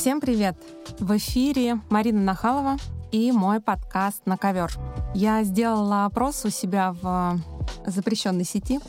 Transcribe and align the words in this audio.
Всем 0.00 0.22
привет! 0.22 0.56
В 0.98 1.14
эфире 1.18 1.78
Марина 1.90 2.22
Нахалова 2.22 2.78
и 3.12 3.30
мой 3.32 3.60
подкаст 3.60 4.24
«На 4.24 4.38
ковер». 4.38 4.72
Я 5.14 5.44
сделала 5.44 6.06
опрос 6.06 6.42
у 6.46 6.48
себя 6.48 6.96
в 7.02 7.38
запрещенной 7.84 8.44
сети 8.44 8.80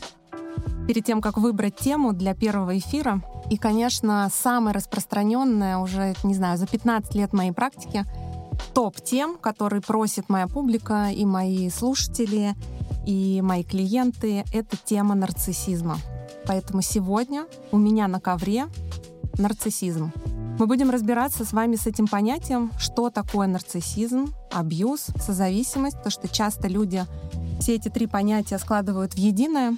перед 0.88 1.04
тем, 1.04 1.20
как 1.20 1.36
выбрать 1.36 1.76
тему 1.76 2.14
для 2.14 2.34
первого 2.34 2.78
эфира. 2.78 3.20
И, 3.50 3.58
конечно, 3.58 4.26
самая 4.32 4.72
распространенная 4.72 5.76
уже, 5.76 6.14
не 6.24 6.32
знаю, 6.32 6.56
за 6.56 6.66
15 6.66 7.14
лет 7.14 7.34
моей 7.34 7.52
практики 7.52 8.06
топ 8.72 8.98
тем, 8.98 9.36
которые 9.36 9.82
просит 9.82 10.30
моя 10.30 10.48
публика 10.48 11.10
и 11.10 11.26
мои 11.26 11.68
слушатели, 11.68 12.54
и 13.04 13.42
мои 13.42 13.64
клиенты, 13.64 14.44
это 14.50 14.78
тема 14.82 15.14
нарциссизма. 15.14 15.98
Поэтому 16.46 16.80
сегодня 16.80 17.44
у 17.70 17.76
меня 17.76 18.08
на 18.08 18.18
ковре 18.18 18.64
нарциссизм. 19.36 20.10
Мы 20.62 20.68
будем 20.68 20.90
разбираться 20.90 21.44
с 21.44 21.52
вами 21.52 21.74
с 21.74 21.88
этим 21.88 22.06
понятием, 22.06 22.70
что 22.78 23.10
такое 23.10 23.48
нарциссизм, 23.48 24.32
абьюз, 24.52 25.08
созависимость, 25.20 26.00
то, 26.04 26.08
что 26.08 26.28
часто 26.28 26.68
люди 26.68 27.04
все 27.58 27.74
эти 27.74 27.88
три 27.88 28.06
понятия 28.06 28.58
складывают 28.58 29.14
в 29.14 29.16
единое, 29.16 29.76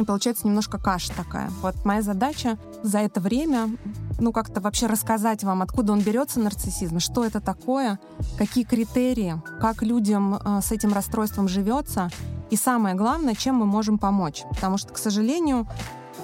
и 0.00 0.04
получается 0.04 0.48
немножко 0.48 0.78
каша 0.78 1.12
такая. 1.14 1.50
Вот 1.62 1.84
моя 1.84 2.02
задача 2.02 2.58
за 2.82 2.98
это 2.98 3.20
время, 3.20 3.76
ну, 4.18 4.32
как-то 4.32 4.60
вообще 4.60 4.86
рассказать 4.86 5.44
вам, 5.44 5.62
откуда 5.62 5.92
он 5.92 6.00
берется, 6.00 6.40
нарциссизм, 6.40 6.98
что 6.98 7.24
это 7.24 7.40
такое, 7.40 8.00
какие 8.38 8.64
критерии, 8.64 9.40
как 9.60 9.84
людям 9.84 10.34
э, 10.34 10.62
с 10.62 10.72
этим 10.72 10.94
расстройством 10.94 11.46
живется, 11.46 12.10
и 12.50 12.56
самое 12.56 12.96
главное, 12.96 13.36
чем 13.36 13.54
мы 13.54 13.66
можем 13.66 13.98
помочь. 13.98 14.42
Потому 14.50 14.78
что, 14.78 14.92
к 14.92 14.98
сожалению, 14.98 15.68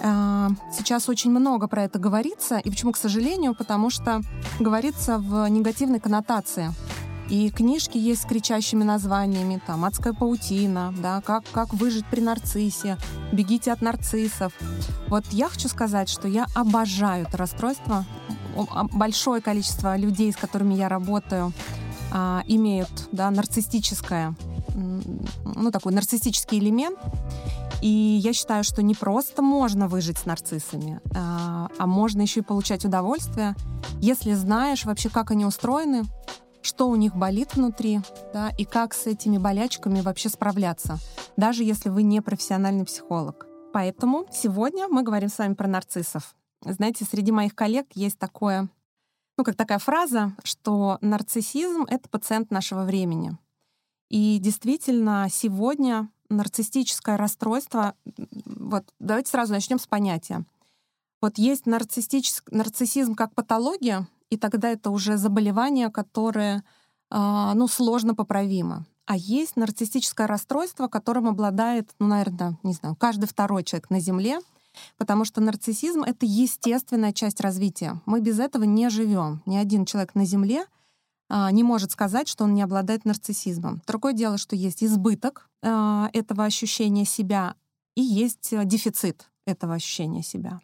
сейчас 0.01 1.09
очень 1.09 1.31
много 1.31 1.69
про 1.69 1.85
это 1.85 1.99
говорится. 1.99 2.59
И 2.59 2.71
почему, 2.71 2.93
к 2.93 2.97
сожалению? 2.97 3.55
Потому 3.55 3.91
что 3.91 4.21
говорится 4.59 5.19
в 5.19 5.47
негативной 5.49 6.01
коннотации. 6.01 6.73
И 7.29 7.51
книжки 7.51 7.97
есть 7.97 8.23
с 8.23 8.27
кричащими 8.27 8.83
названиями, 8.85 9.61
там 9.67 9.85
«Адская 9.85 10.13
паутина», 10.13 10.93
да, 10.99 11.23
как, 11.23 11.45
«Как 11.53 11.73
выжить 11.73 12.05
при 12.07 12.21
нарциссе», 12.21 12.99
«Бегите 13.33 13.73
от 13.73 13.81
нарциссов». 13.81 14.53
Вот 15.09 15.25
я 15.31 15.49
хочу 15.49 15.69
сказать, 15.69 16.11
что 16.11 16.29
я 16.29 16.47
обожаю 16.55 17.27
это 17.27 17.39
расстройство. 17.39 18.05
Большое 18.93 19.41
количество 19.41 19.97
людей, 19.97 20.31
с 20.33 20.37
которыми 20.37 20.75
я 20.75 20.91
работаю, 20.91 21.53
а, 22.13 22.43
имеют 22.47 23.09
да, 23.13 23.31
нарциссическое, 23.31 24.35
ну, 24.75 25.71
такой 25.71 25.93
нарциссический 25.93 26.59
элемент. 26.59 26.99
И 27.81 27.89
я 27.89 28.33
считаю, 28.33 28.63
что 28.63 28.83
не 28.83 28.95
просто 28.95 29.43
можно 29.43 29.89
выжить 29.89 30.19
с 30.19 30.27
нарциссами, 30.27 31.01
а, 31.17 31.69
а 31.79 31.87
можно 31.87 32.23
еще 32.23 32.41
и 32.41 32.45
получать 32.45 32.85
удовольствие, 32.85 33.57
если 34.01 34.35
знаешь 34.35 34.85
вообще, 34.85 35.09
как 35.11 35.33
они 35.33 35.45
устроены, 35.45 36.05
что 36.63 36.89
у 36.89 36.97
них 36.97 37.17
болит 37.17 37.55
внутри, 37.55 38.01
да, 38.33 38.51
и 38.57 38.65
как 38.65 38.95
с 38.95 39.07
этими 39.07 39.37
болячками 39.37 40.01
вообще 40.01 40.29
справляться, 40.29 40.99
даже 41.37 41.65
если 41.65 41.89
вы 41.89 42.05
не 42.05 42.21
профессиональный 42.23 42.85
психолог. 42.85 43.47
Поэтому 43.73 44.27
сегодня 44.33 44.87
мы 44.89 45.03
говорим 45.03 45.29
с 45.29 45.39
вами 45.39 45.55
про 45.55 45.67
нарциссов. 45.67 46.37
Знаете, 46.65 47.05
среди 47.05 47.33
моих 47.33 47.55
коллег 47.57 47.87
есть 47.95 48.19
такое, 48.19 48.69
ну, 49.37 49.45
как 49.45 49.57
такая 49.57 49.79
фраза, 49.79 50.33
что 50.45 50.99
нарциссизм— 51.01 51.83
это 51.89 52.09
пациент 52.09 52.51
нашего 52.53 52.85
времени. 52.85 53.37
И 54.13 54.39
действительно, 54.39 55.27
сегодня 55.31 56.11
нарциссическое 56.29 57.17
расстройство, 57.17 57.95
вот 58.45 58.85
давайте 59.01 59.31
сразу 59.31 59.55
начнем 59.55 59.79
с 59.79 59.87
понятия. 59.87 60.45
Вот 61.23 61.39
есть 61.39 61.65
нарциссизм 61.65 63.15
как 63.15 63.35
патология, 63.35 64.07
и 64.29 64.37
тогда 64.37 64.69
это 64.69 64.91
уже 64.91 65.17
заболевание, 65.17 65.91
которое 65.91 66.63
а, 67.09 67.55
ну, 67.55 67.67
сложно 67.69 68.15
поправимо. 68.15 68.85
А 69.07 69.17
есть 69.17 69.57
нарциссическое 69.57 70.27
расстройство, 70.27 70.89
которым 70.89 71.27
обладает, 71.27 71.95
ну, 71.99 72.09
наверное, 72.09 72.59
не 72.63 72.75
знаю, 72.75 72.97
каждый 72.97 73.27
второй 73.27 73.65
человек 73.65 73.89
на 73.89 73.99
Земле, 73.99 74.41
потому 74.99 75.25
что 75.25 75.41
нарциссизм— 75.41 76.03
это 76.07 76.27
естественная 76.27 77.15
часть 77.15 77.41
развития. 77.41 78.03
Мы 78.05 78.21
без 78.21 78.39
этого 78.41 78.65
не 78.65 78.91
живем. 78.91 79.43
Ни 79.47 79.57
один 79.57 79.87
человек 79.87 80.15
на 80.15 80.27
Земле 80.27 80.67
не 81.51 81.63
может 81.63 81.93
сказать, 81.93 82.29
что 82.29 82.45
он 82.45 82.55
не 82.55 82.63
обладает 82.63 83.05
нарциссизмом. 83.05 83.83
Другое 83.87 84.13
дело, 84.13 84.39
что 84.39 84.55
есть 84.55 84.85
избыток 84.85 85.49
а, 85.63 86.11
этого 86.13 86.45
ощущения 86.45 87.05
себя 87.05 87.55
и 87.95 88.03
есть 88.03 88.51
дефицит 88.65 89.31
этого 89.47 89.75
ощущения 89.75 90.23
себя. 90.23 90.61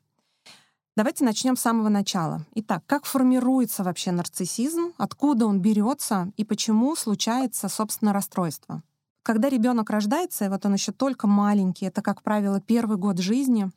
Давайте 0.98 1.24
начнем 1.24 1.56
с 1.56 1.60
самого 1.60 1.88
начала. 1.90 2.44
Итак, 2.56 2.82
как 2.86 3.04
формируется 3.04 3.84
вообще 3.84 4.10
нарциссизм, 4.10 4.94
откуда 4.96 5.46
он 5.46 5.60
берется 5.60 6.32
и 6.36 6.44
почему 6.44 6.96
случается, 6.96 7.68
собственно, 7.68 8.12
расстройство? 8.12 8.82
Когда 9.22 9.48
ребенок 9.48 9.90
рождается, 9.90 10.46
и 10.46 10.48
вот 10.48 10.66
он 10.66 10.74
еще 10.74 10.90
только 10.90 11.28
маленький, 11.28 11.86
это, 11.86 12.02
как 12.02 12.22
правило, 12.22 12.60
первый 12.60 12.96
год 12.96 13.18
жизни, 13.18 13.70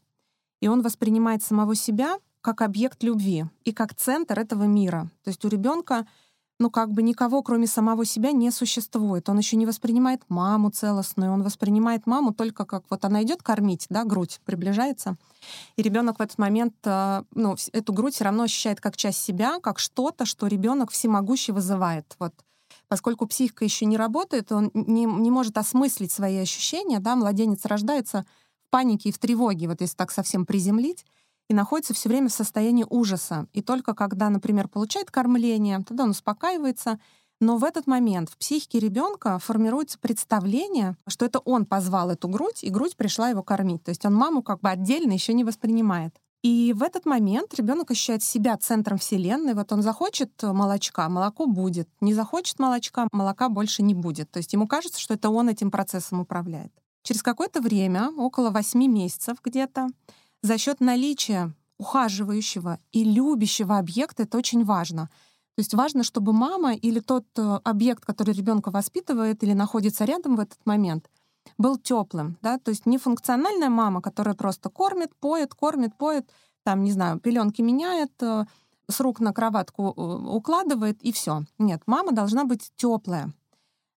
и 0.62 0.68
он 0.68 0.81
воспринимает 0.81 1.44
самого 1.44 1.75
себя 1.75 2.18
как 2.41 2.63
объект 2.63 3.03
любви 3.03 3.46
и 3.66 3.72
как 3.72 3.94
центр 3.94 4.40
этого 4.40 4.63
мира. 4.63 5.12
То 5.24 5.30
есть 5.30 5.46
у 5.46 5.47
ребенка 5.47 6.07
ну, 6.62 6.70
как 6.70 6.92
бы 6.92 7.02
никого, 7.02 7.42
кроме 7.42 7.66
самого 7.66 8.06
себя, 8.06 8.32
не 8.32 8.52
существует. 8.52 9.28
Он 9.30 9.38
еще 9.40 9.56
не 9.58 9.66
воспринимает 9.66 10.22
маму 10.30 10.70
целостную, 10.70 11.32
он 11.32 11.42
воспринимает 11.42 12.06
маму 12.06 12.36
только 12.36 12.66
как 12.66 12.84
вот 12.92 13.04
она 13.04 13.24
идет 13.24 13.42
кормить, 13.42 13.88
да, 13.90 14.04
грудь 14.04 14.40
приближается, 14.46 15.18
и 15.76 15.82
ребенок 15.82 16.20
в 16.20 16.22
этот 16.22 16.38
момент, 16.38 16.76
э, 16.84 17.24
ну, 17.34 17.56
эту 17.74 17.94
грудь 17.94 18.14
все 18.14 18.26
равно 18.26 18.44
ощущает 18.44 18.80
как 18.80 18.96
часть 18.96 19.24
себя, 19.24 19.60
как 19.60 19.80
что-то, 19.80 20.26
что 20.26 20.46
ребенок 20.46 20.92
всемогущий 20.92 21.52
вызывает. 21.52 22.16
Вот 22.20 22.34
поскольку 22.88 23.26
психика 23.26 23.66
еще 23.66 23.86
не 23.86 23.98
работает, 23.98 24.52
он 24.52 24.70
не, 24.76 25.06
не 25.06 25.32
может 25.32 25.58
осмыслить 25.58 26.12
свои 26.12 26.38
ощущения, 26.38 27.00
да, 27.00 27.16
младенец 27.16 27.66
рождается 27.66 28.24
в 28.68 28.70
панике 28.70 29.10
и 29.10 29.12
в 29.12 29.18
тревоге, 29.18 29.68
вот 29.68 29.82
если 29.82 29.96
так 29.96 30.12
совсем 30.12 30.46
приземлить, 30.46 31.06
и 31.51 31.53
находится 31.53 31.94
все 31.94 32.07
время 32.07 32.29
в 32.29 32.34
состоянии 32.34 32.85
ужаса. 32.89 33.45
И 33.51 33.62
только 33.62 33.94
когда, 33.94 34.29
например, 34.29 34.69
получает 34.69 35.12
кормление, 35.12 35.84
тогда 35.85 36.06
он 36.06 36.12
успокаивается. 36.12 36.97
Но 37.41 37.57
в 37.57 37.66
этот 37.66 37.88
момент 37.88 38.29
в 38.29 38.38
психике 38.38 38.79
ребенка 38.79 39.38
формируется 39.38 40.00
представление, 40.00 40.95
что 41.07 41.25
это 41.25 41.39
он 41.39 41.66
позвал 41.66 42.09
эту 42.09 42.29
грудь, 42.29 42.63
и 42.63 42.69
грудь 42.69 42.95
пришла 42.95 43.28
его 43.28 43.44
кормить. 43.44 43.84
То 43.84 43.89
есть 43.89 44.06
он 44.06 44.13
маму 44.13 44.44
как 44.44 44.62
бы 44.62 44.69
отдельно 44.69 45.12
еще 45.12 45.34
не 45.34 45.44
воспринимает. 45.44 46.16
И 46.41 46.73
в 46.73 46.84
этот 46.84 47.06
момент 47.06 47.53
ребенок 47.53 47.91
ощущает 47.91 48.23
себя 48.23 48.56
центром 48.56 48.97
Вселенной. 48.97 49.53
Вот 49.53 49.73
он 49.73 49.81
захочет 49.81 50.31
молочка, 50.41 51.09
молоко 51.09 51.47
будет. 51.47 51.89
Не 52.00 52.13
захочет 52.13 52.59
молочка, 52.59 53.09
молока 53.12 53.50
больше 53.50 53.83
не 53.83 53.94
будет. 53.94 54.31
То 54.31 54.38
есть 54.38 54.53
ему 54.53 54.69
кажется, 54.69 55.01
что 55.01 55.16
это 55.16 55.29
он 55.29 55.50
этим 55.50 55.69
процессом 55.69 56.22
управляет. 56.22 56.72
Через 57.03 57.23
какое-то 57.23 57.59
время, 57.62 58.09
около 58.16 58.51
восьми 58.51 58.88
месяцев 58.88 59.38
где-то, 59.44 59.89
за 60.41 60.57
счет 60.57 60.79
наличия 60.79 61.53
ухаживающего 61.78 62.79
и 62.91 63.03
любящего 63.03 63.78
объекта 63.78 64.24
это 64.24 64.38
очень 64.38 64.63
важно. 64.63 65.09
То 65.56 65.62
есть 65.62 65.74
важно, 65.74 66.03
чтобы 66.03 66.31
мама 66.31 66.74
или 66.74 67.00
тот 67.00 67.25
э, 67.38 67.59
объект, 67.63 68.06
который 68.06 68.34
ребенка 68.34 68.72
воспитывает 68.72 69.44
или 69.44 69.53
находится 69.53 70.06
рядом 70.06 70.35
в 70.35 70.40
этот 70.40 70.59
момент, 70.66 71.09
был 71.57 71.78
теплым, 71.78 72.38
да, 72.41 72.59
то 72.59 72.69
есть 72.69 72.85
не 72.85 72.97
функциональная 72.97 73.69
мама, 73.69 74.01
которая 74.01 74.35
просто 74.35 74.69
кормит, 74.69 75.16
поет, 75.16 75.53
кормит, 75.53 75.97
поет, 75.97 76.30
там, 76.63 76.84
не 76.84 76.91
знаю, 76.91 77.19
пеленки 77.19 77.62
меняет, 77.62 78.12
э, 78.22 78.46
с 78.88 79.00
рук 79.00 79.19
на 79.19 79.34
кроватку 79.34 79.94
э, 79.96 80.01
укладывает 80.35 81.01
и 81.01 81.12
все. 81.12 81.44
Нет, 81.57 81.81
мама 81.85 82.12
должна 82.12 82.46
быть 82.46 82.72
теплая. 82.75 83.34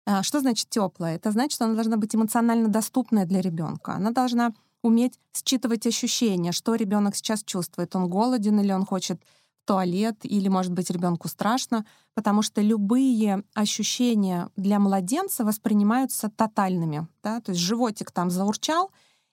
А 0.07 0.23
что 0.23 0.41
значит 0.41 0.69
теплая? 0.69 1.17
Это 1.17 1.31
значит, 1.31 1.53
что 1.53 1.65
она 1.65 1.75
должна 1.75 1.97
быть 1.97 2.15
эмоционально 2.15 2.69
доступная 2.69 3.27
для 3.27 3.41
ребенка. 3.41 3.95
Она 3.95 4.11
должна 4.11 4.53
уметь 4.85 5.19
считывать 5.33 5.87
ощущения, 5.87 6.53
что 6.53 6.75
ребенок 6.75 7.17
сейчас 7.17 7.43
чувствует. 7.43 7.97
Он 7.97 8.09
голоден 8.09 8.61
или 8.61 8.71
он 8.71 8.85
хочет 8.85 9.21
в 9.63 9.67
туалет, 9.67 10.19
или, 10.23 10.49
может 10.49 10.73
быть, 10.73 10.91
ребенку 10.91 11.29
страшно, 11.29 11.87
потому 12.13 12.43
что 12.43 12.61
любые 12.61 13.45
ощущения 13.55 14.51
для 14.57 14.79
младенца 14.79 15.45
воспринимаются 15.45 16.29
тотальными. 16.29 17.09
Да? 17.23 17.41
То 17.41 17.53
есть 17.53 17.63
животик 17.63 18.11
там 18.11 18.31
заурчал, 18.31 18.91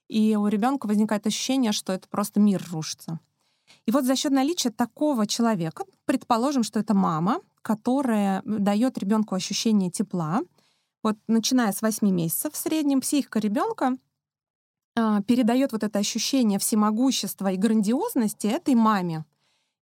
и 0.08 0.38
у 0.38 0.48
ребенка 0.48 0.88
возникает 0.88 1.28
ощущение, 1.28 1.74
что 1.74 1.92
это 1.92 2.08
просто 2.08 2.40
мир 2.40 2.66
рушится. 2.72 3.20
И 3.86 3.92
вот 3.92 4.06
за 4.06 4.16
счет 4.16 4.32
наличия 4.32 4.70
такого 4.70 5.28
человека, 5.28 5.84
предположим, 6.06 6.64
что 6.64 6.80
это 6.80 6.94
мама, 6.94 7.42
которая 7.62 8.42
дает 8.46 8.98
ребенку 8.98 9.36
ощущение 9.36 9.92
тепла, 9.92 10.42
вот 11.04 11.18
начиная 11.28 11.74
с 11.74 11.82
8 11.82 12.10
месяцев 12.10 12.54
в 12.54 12.58
среднем 12.58 13.02
психика 13.02 13.40
ребенка 13.40 13.98
передает 14.96 15.72
вот 15.72 15.84
это 15.84 16.00
ощущение 16.00 16.60
всемогущества 16.60 17.52
и 17.52 17.58
грандиозности 17.58 18.48
этой 18.48 18.76
маме. 18.76 19.26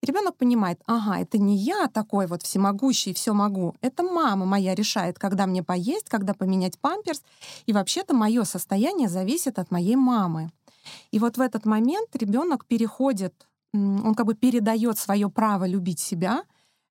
ребенок 0.01 0.37
понимает, 0.37 0.79
ага, 0.85 1.19
это 1.19 1.37
не 1.37 1.57
я 1.57 1.87
такой 1.87 2.27
вот 2.27 2.43
всемогущий, 2.43 3.13
все 3.13 3.33
могу. 3.33 3.75
Это 3.81 4.03
мама 4.03 4.45
моя 4.45 4.75
решает, 4.75 5.19
когда 5.19 5.45
мне 5.45 5.63
поесть, 5.63 6.09
когда 6.09 6.33
поменять 6.33 6.79
памперс. 6.79 7.23
И 7.65 7.73
вообще-то 7.73 8.13
мое 8.13 8.43
состояние 8.43 9.09
зависит 9.09 9.59
от 9.59 9.71
моей 9.71 9.95
мамы. 9.95 10.51
И 11.11 11.19
вот 11.19 11.37
в 11.37 11.41
этот 11.41 11.65
момент 11.65 12.15
ребенок 12.15 12.65
переходит 12.65 13.49
он 13.73 14.15
как 14.15 14.25
бы 14.25 14.33
передает 14.33 14.97
свое 14.97 15.29
право 15.29 15.67
любить 15.67 15.99
себя 15.99 16.43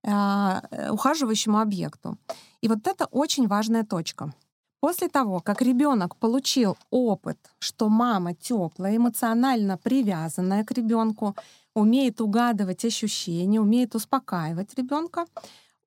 а, 0.04 0.62
э, 0.70 0.90
ухаживающему 0.90 1.58
объекту. 1.58 2.18
И 2.60 2.68
вот 2.68 2.86
это 2.86 3.06
очень 3.06 3.48
важная 3.48 3.84
точка. 3.84 4.32
После 4.80 5.08
того, 5.08 5.40
как 5.40 5.60
ребенок 5.60 6.16
получил 6.16 6.76
опыт, 6.90 7.38
что 7.58 7.88
мама 7.88 8.34
теплая, 8.34 8.96
эмоционально 8.96 9.76
привязанная 9.76 10.64
к 10.64 10.70
ребенку, 10.70 11.34
умеет 11.74 12.20
угадывать 12.20 12.84
ощущения, 12.84 13.60
умеет 13.60 13.94
успокаивать 13.96 14.74
ребенка, 14.74 15.26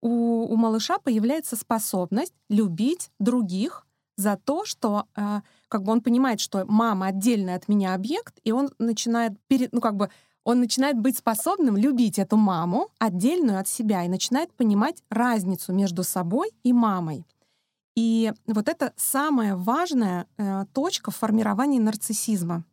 у, 0.01 0.43
у 0.43 0.55
малыша 0.57 0.97
появляется 0.97 1.55
способность 1.55 2.33
любить 2.49 3.11
других 3.19 3.85
за 4.17 4.35
то, 4.35 4.65
что 4.65 5.05
э, 5.15 5.41
как 5.69 5.83
бы 5.83 5.91
он 5.91 6.01
понимает, 6.01 6.39
что 6.41 6.65
мама 6.67 7.07
отдельный 7.07 7.55
от 7.55 7.69
меня 7.69 7.93
объект, 7.93 8.39
и 8.43 8.51
он 8.51 8.71
начинает 8.77 9.33
перед, 9.47 9.71
ну 9.71 9.79
как 9.79 9.95
бы 9.95 10.09
он 10.43 10.59
начинает 10.59 10.99
быть 10.99 11.17
способным 11.17 11.77
любить 11.77 12.19
эту 12.19 12.35
маму 12.35 12.89
отдельную 12.99 13.59
от 13.59 13.67
себя 13.67 14.03
и 14.03 14.09
начинает 14.09 14.51
понимать 14.53 15.03
разницу 15.09 15.71
между 15.71 16.03
собой 16.03 16.51
и 16.63 16.73
мамой. 16.73 17.25
И 17.95 18.31
вот 18.47 18.69
это 18.69 18.93
самая 18.95 19.55
важная 19.55 20.27
э, 20.38 20.65
точка 20.73 21.11
в 21.11 21.17
формировании 21.17 21.79
нарциссизма. 21.79 22.63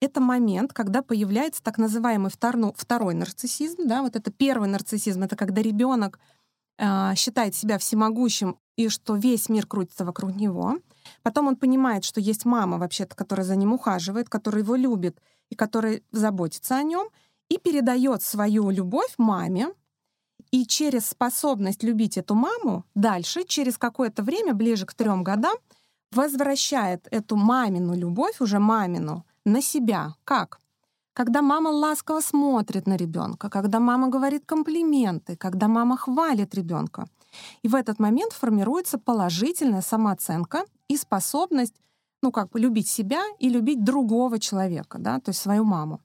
Это 0.00 0.20
момент, 0.20 0.72
когда 0.72 1.02
появляется 1.02 1.62
так 1.62 1.76
называемый 1.76 2.30
второй, 2.30 2.72
второй 2.76 3.14
нарциссизм. 3.14 3.86
Да, 3.86 4.02
вот 4.02 4.16
это 4.16 4.30
первый 4.30 4.68
нарциссизм, 4.68 5.22
это 5.22 5.36
когда 5.36 5.60
ребенок 5.60 6.18
э, 6.78 7.14
считает 7.16 7.54
себя 7.54 7.78
всемогущим 7.78 8.58
и 8.76 8.88
что 8.88 9.16
весь 9.16 9.48
мир 9.48 9.66
крутится 9.66 10.04
вокруг 10.04 10.34
него. 10.36 10.78
Потом 11.22 11.48
он 11.48 11.56
понимает, 11.56 12.04
что 12.04 12.20
есть 12.20 12.44
мама 12.44 12.78
вообще-то, 12.78 13.16
которая 13.16 13.44
за 13.44 13.56
ним 13.56 13.72
ухаживает, 13.72 14.28
которая 14.28 14.62
его 14.62 14.76
любит 14.76 15.20
и 15.50 15.54
которая 15.56 16.00
заботится 16.12 16.76
о 16.76 16.82
нем, 16.82 17.08
и 17.48 17.58
передает 17.58 18.22
свою 18.22 18.70
любовь 18.70 19.14
маме, 19.18 19.68
и 20.50 20.66
через 20.66 21.06
способность 21.06 21.82
любить 21.82 22.16
эту 22.18 22.34
маму 22.34 22.84
дальше, 22.94 23.44
через 23.44 23.78
какое-то 23.78 24.22
время, 24.22 24.54
ближе 24.54 24.86
к 24.86 24.94
трем 24.94 25.22
годам, 25.22 25.56
возвращает 26.12 27.06
эту 27.10 27.36
мамину 27.36 27.94
любовь, 27.94 28.40
уже 28.40 28.58
мамину, 28.58 29.24
на 29.44 29.62
себя. 29.62 30.14
Как? 30.24 30.60
Когда 31.12 31.42
мама 31.42 31.68
ласково 31.68 32.20
смотрит 32.20 32.86
на 32.86 32.96
ребенка, 32.96 33.48
когда 33.48 33.80
мама 33.80 34.08
говорит 34.08 34.44
комплименты, 34.46 35.36
когда 35.36 35.68
мама 35.68 35.96
хвалит 35.96 36.54
ребенка. 36.54 37.06
И 37.62 37.68
в 37.68 37.74
этот 37.74 38.00
момент 38.00 38.32
формируется 38.32 38.98
положительная 38.98 39.82
самооценка 39.82 40.64
и 40.88 40.96
способность, 40.96 41.74
ну, 42.22 42.32
как 42.32 42.50
бы 42.50 42.60
любить 42.60 42.88
себя 42.88 43.22
и 43.38 43.48
любить 43.48 43.84
другого 43.84 44.38
человека, 44.38 44.98
да, 44.98 45.20
то 45.20 45.30
есть 45.30 45.40
свою 45.40 45.64
маму. 45.64 46.00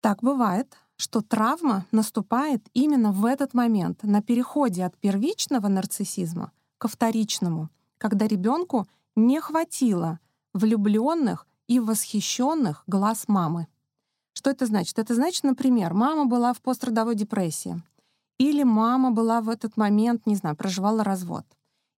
Так 0.00 0.22
бывает, 0.22 0.76
что 0.96 1.20
травма 1.20 1.86
наступает 1.92 2.66
именно 2.72 3.12
в 3.12 3.24
этот 3.24 3.54
момент, 3.54 4.02
на 4.02 4.22
переходе 4.22 4.84
от 4.84 4.96
первичного 4.98 5.68
нарциссизма 5.68 6.52
ко 6.78 6.88
вторичному, 6.88 7.70
когда 7.98 8.26
ребенку 8.26 8.86
не 9.16 9.40
хватило 9.40 10.20
влюбленных 10.52 11.46
и 11.66 11.80
восхищенных 11.80 12.84
глаз 12.86 13.24
мамы. 13.26 13.66
Что 14.32 14.50
это 14.50 14.66
значит? 14.66 14.98
Это 14.98 15.14
значит, 15.14 15.44
например, 15.44 15.94
мама 15.94 16.26
была 16.26 16.52
в 16.52 16.60
пострадовой 16.60 17.14
депрессии, 17.14 17.82
или 18.38 18.62
мама 18.62 19.10
была 19.10 19.40
в 19.40 19.48
этот 19.48 19.76
момент, 19.76 20.26
не 20.26 20.36
знаю, 20.36 20.56
проживала 20.56 21.04
развод, 21.04 21.44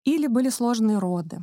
или 0.04 0.26
были 0.26 0.50
сложные 0.50 0.98
роды, 0.98 1.40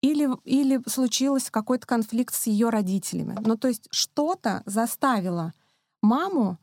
или, 0.00 0.28
или 0.44 0.80
случился 0.88 1.52
какой-то 1.52 1.86
конфликт 1.86 2.34
с 2.34 2.46
ее 2.46 2.70
родителями. 2.70 3.36
Ну, 3.44 3.56
то 3.56 3.68
есть 3.68 3.88
что-то 3.90 4.62
заставило 4.64 5.52
маму, 6.02 6.58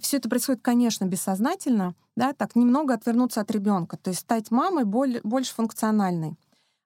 все 0.00 0.16
это 0.16 0.28
происходит, 0.28 0.62
конечно, 0.62 1.04
бессознательно, 1.04 1.94
да, 2.16 2.32
так 2.32 2.56
немного 2.56 2.94
отвернуться 2.94 3.40
от 3.40 3.50
ребенка, 3.50 3.96
то 3.96 4.10
есть 4.10 4.20
стать 4.20 4.50
мамой 4.50 4.84
более, 4.84 5.20
больше 5.22 5.54
функциональной. 5.54 6.36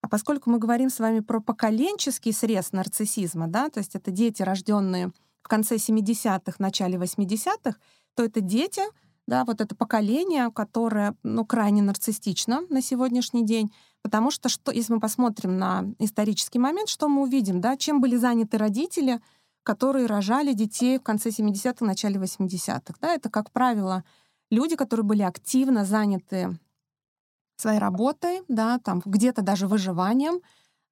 А 0.03 0.09
поскольку 0.09 0.51
мы 0.51 0.59
говорим 0.59 0.91
с 0.91 1.01
вами 1.01 1.21
про 1.21 1.41
поколенческий 1.41 2.33
срез 2.33 2.73
нарциссизма, 2.73 3.49
да, 3.49 3.69
то 3.69 3.79
есть 3.79 3.95
это 3.95 4.11
дети, 4.11 4.43
рожденные 4.43 5.13
в 5.43 5.49
конце 5.49 5.77
70-х, 5.77 6.57
начале 6.59 6.99
80-х, 6.99 7.77
то 8.15 8.23
это 8.23 8.41
дети, 8.41 8.83
да, 9.27 9.45
вот 9.45 9.61
это 9.61 9.75
поколение, 9.75 10.51
которое, 10.51 11.15
ну, 11.23 11.45
крайне 11.45 11.83
нарциссично 11.83 12.63
на 12.69 12.81
сегодняшний 12.81 13.45
день, 13.45 13.73
потому 14.03 14.31
что, 14.31 14.49
что, 14.49 14.73
если 14.73 14.93
мы 14.93 15.01
посмотрим 15.01 15.59
на 15.59 15.85
исторический 15.99 16.59
момент, 16.59 16.89
что 16.89 17.09
мы 17.09 17.23
увидим, 17.23 17.61
да, 17.61 17.77
чем 17.77 18.01
были 18.01 18.17
заняты 18.17 18.57
родители, 18.59 19.21
которые 19.69 20.07
рожали 20.07 20.55
детей 20.55 20.99
в 20.99 21.03
конце 21.03 21.29
70-х, 21.29 21.85
начале 21.85 22.19
80-х, 22.19 22.95
да, 23.03 23.15
это, 23.15 23.29
как 23.29 23.51
правило, 23.51 24.03
люди, 24.51 24.77
которые 24.77 25.05
были 25.05 25.21
активно 25.21 25.85
заняты 25.85 26.59
своей 27.59 27.79
работой, 27.79 28.41
да, 28.49 28.79
там 28.79 29.03
где-то 29.05 29.43
даже 29.43 29.67
выживанием, 29.67 30.41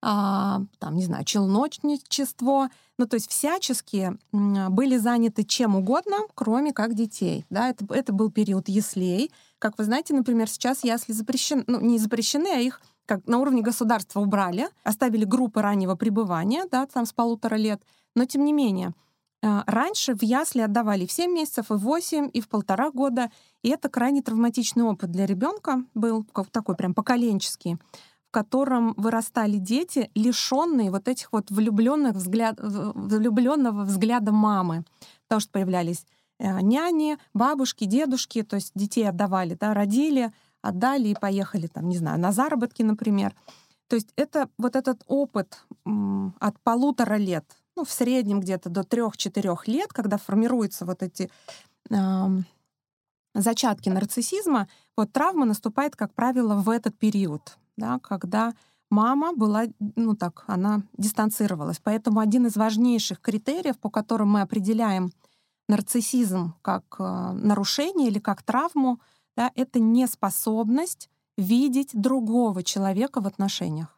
а, 0.02 0.60
там, 0.78 0.94
не 0.96 1.06
знаю, 1.06 1.24
челночничество, 1.24 2.68
ну, 2.98 3.06
то 3.06 3.14
есть 3.14 3.30
всячески 3.30 4.18
были 4.30 4.98
заняты 4.98 5.44
чем 5.44 5.74
угодно, 5.74 6.18
кроме 6.34 6.74
как 6.74 6.92
детей. 6.92 7.46
Да, 7.48 7.70
это, 7.70 7.86
это 7.94 8.12
был 8.12 8.30
период 8.30 8.68
яслей. 8.68 9.32
Как 9.58 9.78
вы 9.78 9.84
знаете, 9.84 10.12
например, 10.12 10.50
сейчас 10.50 10.84
ясли 10.84 11.14
запрещены, 11.14 11.64
ну, 11.66 11.80
не 11.80 11.98
запрещены, 11.98 12.48
а 12.54 12.60
их 12.60 12.82
как 13.06 13.26
на 13.26 13.38
уровне 13.38 13.62
государства 13.62 14.20
убрали, 14.20 14.68
оставили 14.84 15.24
группы 15.24 15.62
раннего 15.62 15.94
пребывания, 15.94 16.66
да, 16.70 16.84
там 16.84 17.06
с 17.06 17.14
полутора 17.14 17.54
лет. 17.54 17.80
Но 18.16 18.24
тем 18.24 18.44
не 18.44 18.52
менее, 18.52 18.94
а, 19.44 19.62
раньше 19.66 20.16
в 20.16 20.22
ясли 20.22 20.62
отдавали 20.62 21.06
в 21.06 21.12
7 21.12 21.30
месяцев, 21.30 21.70
и 21.70 21.74
в 21.74 21.78
8, 21.78 22.30
и 22.32 22.40
в 22.40 22.48
полтора 22.48 22.90
года. 22.90 23.30
И 23.62 23.68
это 23.68 23.88
крайне 23.88 24.22
травматичный 24.22 24.82
опыт 24.82 25.12
для 25.12 25.26
ребенка 25.26 25.84
был, 25.94 26.26
такой 26.50 26.74
прям 26.74 26.94
поколенческий 26.94 27.78
котором 28.36 28.92
вырастали 28.98 29.56
дети, 29.56 30.10
лишенные 30.14 30.90
вот 30.90 31.08
этих 31.08 31.32
вот 31.32 31.50
влюбленных 31.50 32.16
взгляд, 32.16 32.58
влюбленного 32.60 33.84
взгляда 33.84 34.30
мамы. 34.30 34.84
Потому 35.22 35.40
что 35.40 35.52
появлялись 35.52 36.04
э, 36.38 36.60
няни, 36.60 37.16
бабушки, 37.32 37.86
дедушки, 37.86 38.42
то 38.42 38.56
есть 38.56 38.72
детей 38.74 39.08
отдавали, 39.08 39.56
да, 39.58 39.72
родили, 39.72 40.34
отдали 40.60 41.08
и 41.08 41.14
поехали, 41.14 41.66
там, 41.66 41.88
не 41.88 41.96
знаю, 41.96 42.20
на 42.20 42.30
заработки, 42.30 42.82
например. 42.82 43.34
То 43.88 43.96
есть 43.96 44.12
это 44.16 44.50
вот 44.58 44.76
этот 44.76 45.02
опыт 45.06 45.64
от 46.38 46.60
полутора 46.62 47.14
лет, 47.14 47.46
ну, 47.76 47.84
в 47.84 47.90
среднем 47.90 48.40
где-то 48.40 48.70
до 48.70 48.82
трех-четырех 48.82 49.68
лет, 49.68 49.92
когда 49.92 50.18
формируются 50.18 50.84
вот 50.84 51.02
эти 51.02 51.30
э, 51.90 51.94
зачатки 53.34 53.88
нарциссизма, 53.88 54.68
вот 54.96 55.12
травма 55.12 55.44
наступает, 55.44 55.94
как 55.94 56.14
правило, 56.14 56.54
в 56.54 56.70
этот 56.70 56.98
период 56.98 57.58
да, 57.76 57.98
когда 58.02 58.54
мама 58.90 59.32
была, 59.34 59.64
ну 59.96 60.14
так, 60.14 60.44
она 60.46 60.82
дистанцировалась. 60.96 61.80
Поэтому 61.82 62.20
один 62.20 62.46
из 62.46 62.56
важнейших 62.56 63.20
критериев, 63.20 63.78
по 63.78 63.90
которым 63.90 64.30
мы 64.30 64.40
определяем 64.40 65.12
нарциссизм 65.68 66.54
как 66.62 66.84
э, 66.98 67.32
нарушение 67.32 68.08
или 68.08 68.18
как 68.18 68.42
травму, 68.42 69.00
да, 69.36 69.50
это 69.54 69.80
неспособность 69.80 71.10
видеть 71.36 71.90
другого 71.92 72.62
человека 72.62 73.20
в 73.20 73.26
отношениях. 73.26 73.95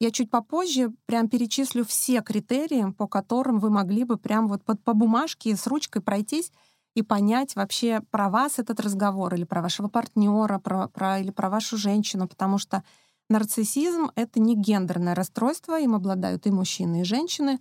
Я 0.00 0.10
чуть 0.10 0.30
попозже 0.30 0.92
прям 1.06 1.28
перечислю 1.28 1.84
все 1.84 2.22
критерии, 2.22 2.90
по 2.92 3.06
которым 3.06 3.60
вы 3.60 3.70
могли 3.70 4.04
бы 4.04 4.16
прям 4.16 4.48
вот 4.48 4.64
под, 4.64 4.82
по 4.82 4.94
бумажке 4.94 5.54
с 5.54 5.66
ручкой 5.66 6.02
пройтись 6.02 6.50
и 6.94 7.02
понять 7.02 7.54
вообще 7.54 8.00
про 8.10 8.28
вас 8.30 8.58
этот 8.58 8.80
разговор 8.80 9.34
или 9.34 9.44
про 9.44 9.62
вашего 9.62 9.88
партнера, 9.88 10.58
про, 10.58 10.88
про, 10.88 11.20
или 11.20 11.30
про 11.30 11.50
вашу 11.50 11.76
женщину, 11.76 12.26
потому 12.26 12.58
что 12.58 12.82
Нарциссизм— 13.30 14.10
это 14.16 14.40
не 14.40 14.56
гендерное 14.56 15.14
расстройство, 15.14 15.78
им 15.78 15.94
обладают 15.94 16.48
и 16.48 16.50
мужчины, 16.50 17.02
и 17.02 17.04
женщины. 17.04 17.60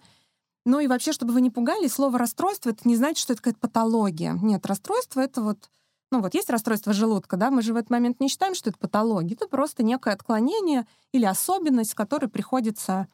Ну 0.65 0.79
и 0.79 0.87
вообще, 0.87 1.11
чтобы 1.11 1.31
вы 1.31 1.41
не 1.41 1.51
пугались, 1.51 1.93
слово 1.93 2.17
«расстройство»— 2.17 2.69
это 2.71 2.87
не 2.87 2.95
значит, 2.95 3.19
что 3.19 3.33
это 3.33 3.43
какая-то 3.43 3.59
патология. 3.59 4.33
Нет, 4.41 4.65
расстройство— 4.65 5.19
это 5.21 5.43
вот 5.43 5.69
ну 6.11 6.21
вот 6.21 6.33
есть 6.33 6.49
расстройство 6.49 6.93
желудка, 6.93 7.37
да, 7.37 7.51
мы 7.51 7.61
же 7.61 7.73
в 7.73 7.77
этот 7.77 7.89
момент 7.89 8.19
не 8.19 8.29
считаем, 8.29 8.55
что 8.55 8.69
это 8.69 8.79
патология, 8.79 9.35
это 9.35 9.47
просто 9.47 9.83
некое 9.83 10.13
отклонение 10.13 10.87
или 11.11 11.25
особенность, 11.25 11.93
которой 11.93 12.27
приходится 12.27 13.07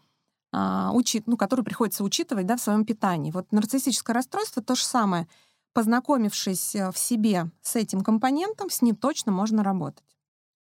а, 0.51 0.91
учить, 0.93 1.27
ну, 1.27 1.35
которую 1.35 1.65
приходится 1.65 2.03
учитывать, 2.03 2.45
да, 2.45 2.55
в 2.55 2.61
своем 2.61 2.85
питании. 2.85 3.31
Вот 3.31 3.51
нарциссическое 3.51 4.13
расстройство 4.13 4.63
то 4.63 4.75
же 4.75 4.85
самое. 4.85 5.27
Познакомившись 5.73 6.75
э, 6.75 6.91
в 6.93 6.97
себе 6.97 7.51
с 7.61 7.75
этим 7.75 7.99
компонентом, 7.99 8.69
с 8.69 8.81
ним 8.81 8.95
точно 8.95 9.33
можно 9.33 9.61
работать. 9.61 10.05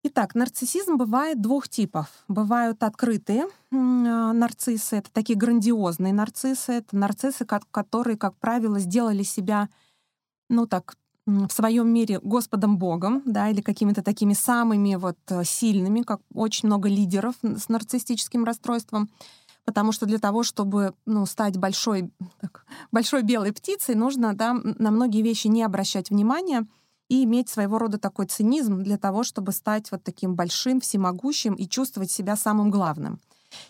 Итак, 0.01 0.34
нарциссизм 0.34 0.98
бывает 0.98 1.39
двух 1.39 1.70
типов. 1.70 2.08
Бывают 2.27 2.82
открытые 2.82 3.46
а, 3.72 3.75
нарциссы, 4.34 4.98
это 4.98 5.12
такие 5.12 5.38
грандиозные 5.38 6.13
нарциссы, 6.13 6.74
это 6.74 6.96
нарциссы, 6.96 7.46
которые, 7.46 8.17
как 8.17 8.36
правило, 8.38 8.79
сделали 8.79 9.22
себя, 9.22 9.70
ну 10.50 10.65
так, 10.65 10.96
в 11.25 11.50
своем 11.50 11.88
мире 11.89 12.20
Господом 12.22 12.77
Богом, 12.77 13.24
да, 13.25 13.50
или 13.50 13.62
какими-то 13.62 14.03
такими 14.03 14.34
самыми 14.34 14.96
вот 14.96 15.17
э, 15.29 15.44
сильными, 15.44 16.01
как 16.01 16.22
очень 16.34 16.67
много 16.67 16.88
лидеров 16.88 17.36
с 17.41 17.67
нарциссическим 17.67 18.44
расстройством. 18.44 19.10
потому 19.65 19.91
что 19.91 20.05
для 20.05 20.20
того, 20.20 20.44
чтобы 20.44 20.94
ну, 21.08 21.25
стать 21.25 21.58
большой, 21.58 22.12
так, 22.39 22.65
большой 22.91 23.24
белой 23.24 23.51
птицей, 23.51 23.96
нужно 23.96 24.36
да, 24.36 24.53
на 24.53 24.91
многие 24.91 25.24
вещи 25.24 25.48
не 25.48 25.63
обращать 25.63 26.12
внимания 26.12 26.67
и 27.10 27.24
иметь 27.24 27.50
своего 27.50 27.79
рода 27.79 27.98
такой 27.98 28.27
цинизм 28.27 28.84
для 28.84 28.98
того, 28.98 29.24
чтобы 29.24 29.51
стать 29.51 29.91
вот 29.91 30.03
таким 30.03 30.36
большим, 30.36 30.79
всемогущим 30.79 31.55
и 31.55 31.67
чувствовать 31.67 32.12
себя 32.12 32.36
самым 32.36 32.70
главным. 32.70 33.20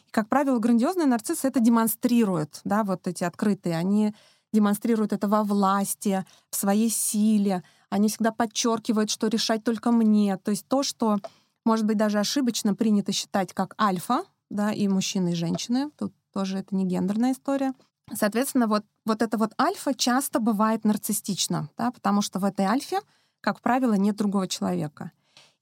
И, 0.08 0.12
как 0.12 0.28
правило, 0.28 0.60
грандиозные 0.60 1.08
нарциссы 1.08 1.48
это 1.48 1.60
демонстрируют, 1.60 2.60
да, 2.64 2.84
вот 2.84 3.08
эти 3.08 3.24
открытые, 3.24 3.78
они 3.78 4.14
демонстрируют 4.56 5.14
это 5.14 5.28
во 5.28 5.44
власти, 5.44 6.26
в 6.50 6.56
своей 6.56 6.90
силе, 6.90 7.64
они 7.90 8.08
всегда 8.10 8.32
подчеркивают, 8.32 9.10
что 9.10 9.28
решать 9.28 9.64
только 9.64 9.92
мне. 9.92 10.38
То 10.38 10.52
есть 10.52 10.68
то, 10.68 10.82
что, 10.84 11.20
может 11.66 11.86
быть, 11.86 11.98
даже 11.98 12.20
ошибочно 12.20 12.74
принято 12.74 13.12
считать 13.12 13.54
как 13.54 13.76
альфа, 13.80 14.24
да, 14.50 14.72
и 14.72 14.88
мужчины, 14.88 15.30
и 15.34 15.36
женщины, 15.36 15.92
тут 15.98 16.14
тоже 16.34 16.60
это 16.60 16.76
не 16.76 16.86
гендерная 16.86 17.34
история. 17.34 17.74
Соответственно, 18.14 18.68
вот, 18.68 18.84
вот 19.06 19.22
это 19.22 19.38
вот 19.38 19.54
альфа 19.60 19.94
часто 19.94 20.40
бывает 20.40 20.84
нарциссично, 20.86 21.70
да, 21.78 21.92
потому 21.92 22.22
что 22.22 22.40
в 22.40 22.46
этой 22.46 22.66
альфе, 22.66 23.00
как 23.42 23.62
правило, 23.62 23.94
нет 23.94 24.16
другого 24.16 24.48
человека. 24.48 25.12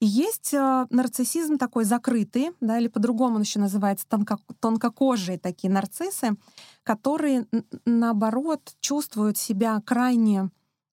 И 0.00 0.06
есть 0.06 0.52
э, 0.52 0.86
нарциссизм 0.90 1.56
такой 1.56 1.84
закрытый, 1.84 2.50
да, 2.60 2.78
или 2.78 2.88
по-другому 2.88 3.36
он 3.36 3.42
еще 3.42 3.58
называется 3.58 4.06
тонко, 4.08 4.38
тонкокожие 4.60 5.38
такие 5.38 5.72
нарциссы, 5.72 6.36
которые, 6.82 7.46
наоборот, 7.84 8.74
чувствуют 8.80 9.38
себя 9.38 9.80
крайне 9.86 10.50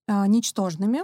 э, 0.07 0.27
ничтожными, 0.27 1.01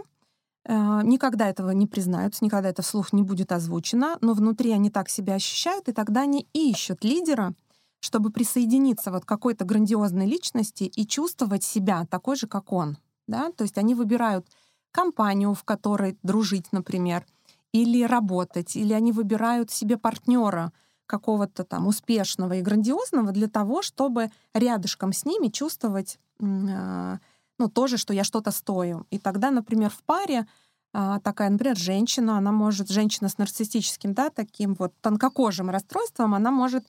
э, 0.65 1.01
никогда 1.03 1.49
этого 1.49 1.71
не 1.71 1.87
признаются, 1.87 2.45
никогда 2.45 2.69
это 2.69 2.81
вслух 2.81 3.13
не 3.13 3.23
будет 3.23 3.51
озвучено, 3.51 4.17
но 4.21 4.33
внутри 4.33 4.71
они 4.71 4.89
так 4.89 5.09
себя 5.09 5.35
ощущают, 5.35 5.89
и 5.89 5.93
тогда 5.93 6.21
они 6.21 6.47
ищут 6.53 7.03
лидера, 7.03 7.55
чтобы 7.99 8.29
присоединиться 8.29 9.11
вот 9.11 9.25
к 9.25 9.27
какой-то 9.27 9.65
грандиозной 9.65 10.27
личности 10.27 10.83
и 10.83 11.05
чувствовать 11.07 11.63
себя 11.63 12.05
такой 12.05 12.35
же, 12.35 12.47
как 12.47 12.71
он. 12.71 12.97
Да? 13.27 13.51
То 13.51 13.63
есть 13.63 13.77
они 13.77 13.95
выбирают 13.95 14.47
компанию, 14.91 15.53
в 15.53 15.63
которой 15.63 16.17
дружить, 16.23 16.71
например, 16.71 17.25
или 17.73 18.03
работать, 18.03 18.75
или 18.75 18.93
они 18.93 19.11
выбирают 19.11 19.71
себе 19.71 19.97
партнера 19.97 20.71
какого-то 21.05 21.63
там 21.63 21.87
успешного 21.87 22.53
и 22.53 22.61
грандиозного 22.61 23.31
для 23.31 23.47
того, 23.47 23.81
чтобы 23.81 24.29
рядышком 24.53 25.13
с 25.13 25.25
ними 25.25 25.47
чувствовать 25.47 26.19
а, 26.41 27.19
ну, 27.59 27.69
тоже, 27.69 27.97
что 27.97 28.13
я 28.13 28.23
что-то 28.23 28.51
стою. 28.51 29.05
И 29.09 29.17
тогда, 29.17 29.51
например, 29.51 29.89
в 29.89 30.03
паре 30.03 30.47
а, 30.93 31.19
такая, 31.19 31.49
например, 31.49 31.77
женщина, 31.77 32.37
она 32.37 32.51
может, 32.51 32.89
женщина 32.89 33.29
с 33.29 33.37
нарциссическим, 33.37 34.13
да, 34.13 34.29
таким 34.29 34.73
вот 34.75 34.93
тонкокожим 35.01 35.69
расстройством, 35.69 36.33
она 36.33 36.51
может 36.51 36.85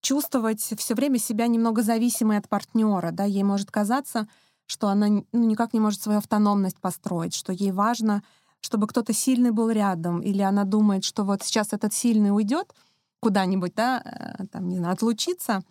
чувствовать 0.00 0.60
все 0.60 0.94
время 0.94 1.18
себя 1.18 1.46
немного 1.46 1.82
зависимой 1.82 2.38
от 2.38 2.48
партнера, 2.48 3.10
да, 3.12 3.24
ей 3.24 3.42
может 3.42 3.70
казаться, 3.70 4.28
что 4.66 4.88
она 4.88 5.08
ну, 5.08 5.24
никак 5.32 5.72
не 5.72 5.80
может 5.80 6.02
свою 6.02 6.18
автономность 6.18 6.78
построить, 6.80 7.34
что 7.34 7.52
ей 7.52 7.72
важно 7.72 8.22
чтобы 8.66 8.86
кто-то 8.86 9.12
сильный 9.12 9.52
был 9.52 9.70
рядом, 9.70 10.20
или 10.20 10.42
она 10.42 10.64
думает, 10.64 11.04
что 11.04 11.24
вот 11.24 11.42
сейчас 11.42 11.72
этот 11.72 11.94
сильный 11.94 12.34
уйдет 12.34 12.74
куда-нибудь, 13.20 13.74
да, 13.74 14.02
э, 14.04 14.46
там, 14.48 14.68
не 14.68 14.76
знаю, 14.76 14.92
отлучиться, 14.94 15.62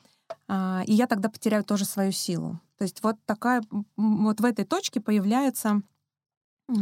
а, 0.47 0.81
и 0.87 0.93
я 0.93 1.05
тогда 1.05 1.29
потеряю 1.29 1.63
тоже 1.63 1.85
свою 1.85 2.11
силу. 2.11 2.59
То 2.77 2.83
есть 2.83 3.03
вот 3.03 3.17
такая, 3.25 3.63
вот 3.97 4.39
в 4.39 4.45
этой 4.45 4.65
точке 4.65 4.99
появляется 4.99 5.81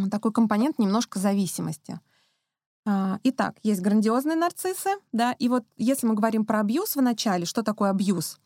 такой 0.10 0.32
компонент 0.32 0.80
немножко 0.80 1.20
зависимости. 1.20 2.00
А, 2.86 3.20
итак, 3.24 3.58
есть 3.64 3.82
грандиозные 3.82 4.36
нарциссы, 4.36 4.92
да, 5.12 5.34
и 5.34 5.50
вот 5.50 5.66
если 5.78 6.08
мы 6.08 6.14
говорим 6.16 6.46
про 6.46 6.60
абьюз 6.60 6.96
в 6.96 7.02
начале, 7.02 7.46
что 7.46 7.64
такое 7.64 7.90
абьюз? 7.90 8.40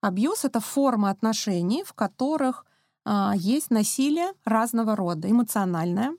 Абьюз— 0.00 0.44
это 0.46 0.60
форма 0.60 1.10
отношений, 1.10 1.84
в 1.84 1.94
которых 1.94 2.66
а, 3.04 3.32
есть 3.36 3.70
насилие 3.70 4.32
разного 4.44 4.96
рода, 4.96 5.30
эмоциональное, 5.30 6.12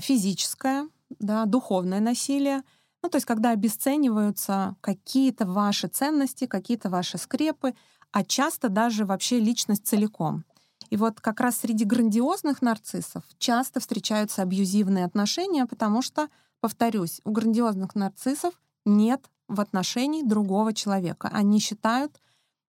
физическое, 0.00 0.88
да, 1.18 1.44
духовное 1.44 2.00
насилие. 2.00 2.62
Ну, 3.02 3.08
то 3.08 3.16
есть 3.16 3.26
когда 3.26 3.50
обесцениваются 3.50 4.76
какие-то 4.80 5.46
ваши 5.46 5.88
ценности, 5.88 6.46
какие-то 6.46 6.90
ваши 6.90 7.18
скрепы, 7.18 7.74
а 8.10 8.24
часто 8.24 8.68
даже 8.68 9.04
вообще 9.04 9.38
личность 9.38 9.86
целиком. 9.86 10.44
И 10.90 10.96
вот 10.96 11.20
как 11.20 11.40
раз 11.40 11.58
среди 11.58 11.84
грандиозных 11.84 12.62
нарциссов 12.62 13.22
часто 13.38 13.80
встречаются 13.80 14.42
абьюзивные 14.42 15.04
отношения, 15.04 15.66
потому 15.66 16.02
что, 16.02 16.28
повторюсь, 16.60 17.20
у 17.24 17.30
грандиозных 17.30 17.94
нарциссов 17.94 18.54
нет 18.84 19.28
в 19.48 19.60
отношении 19.60 20.22
другого 20.22 20.72
человека. 20.72 21.28
Они 21.32 21.58
считают 21.58 22.20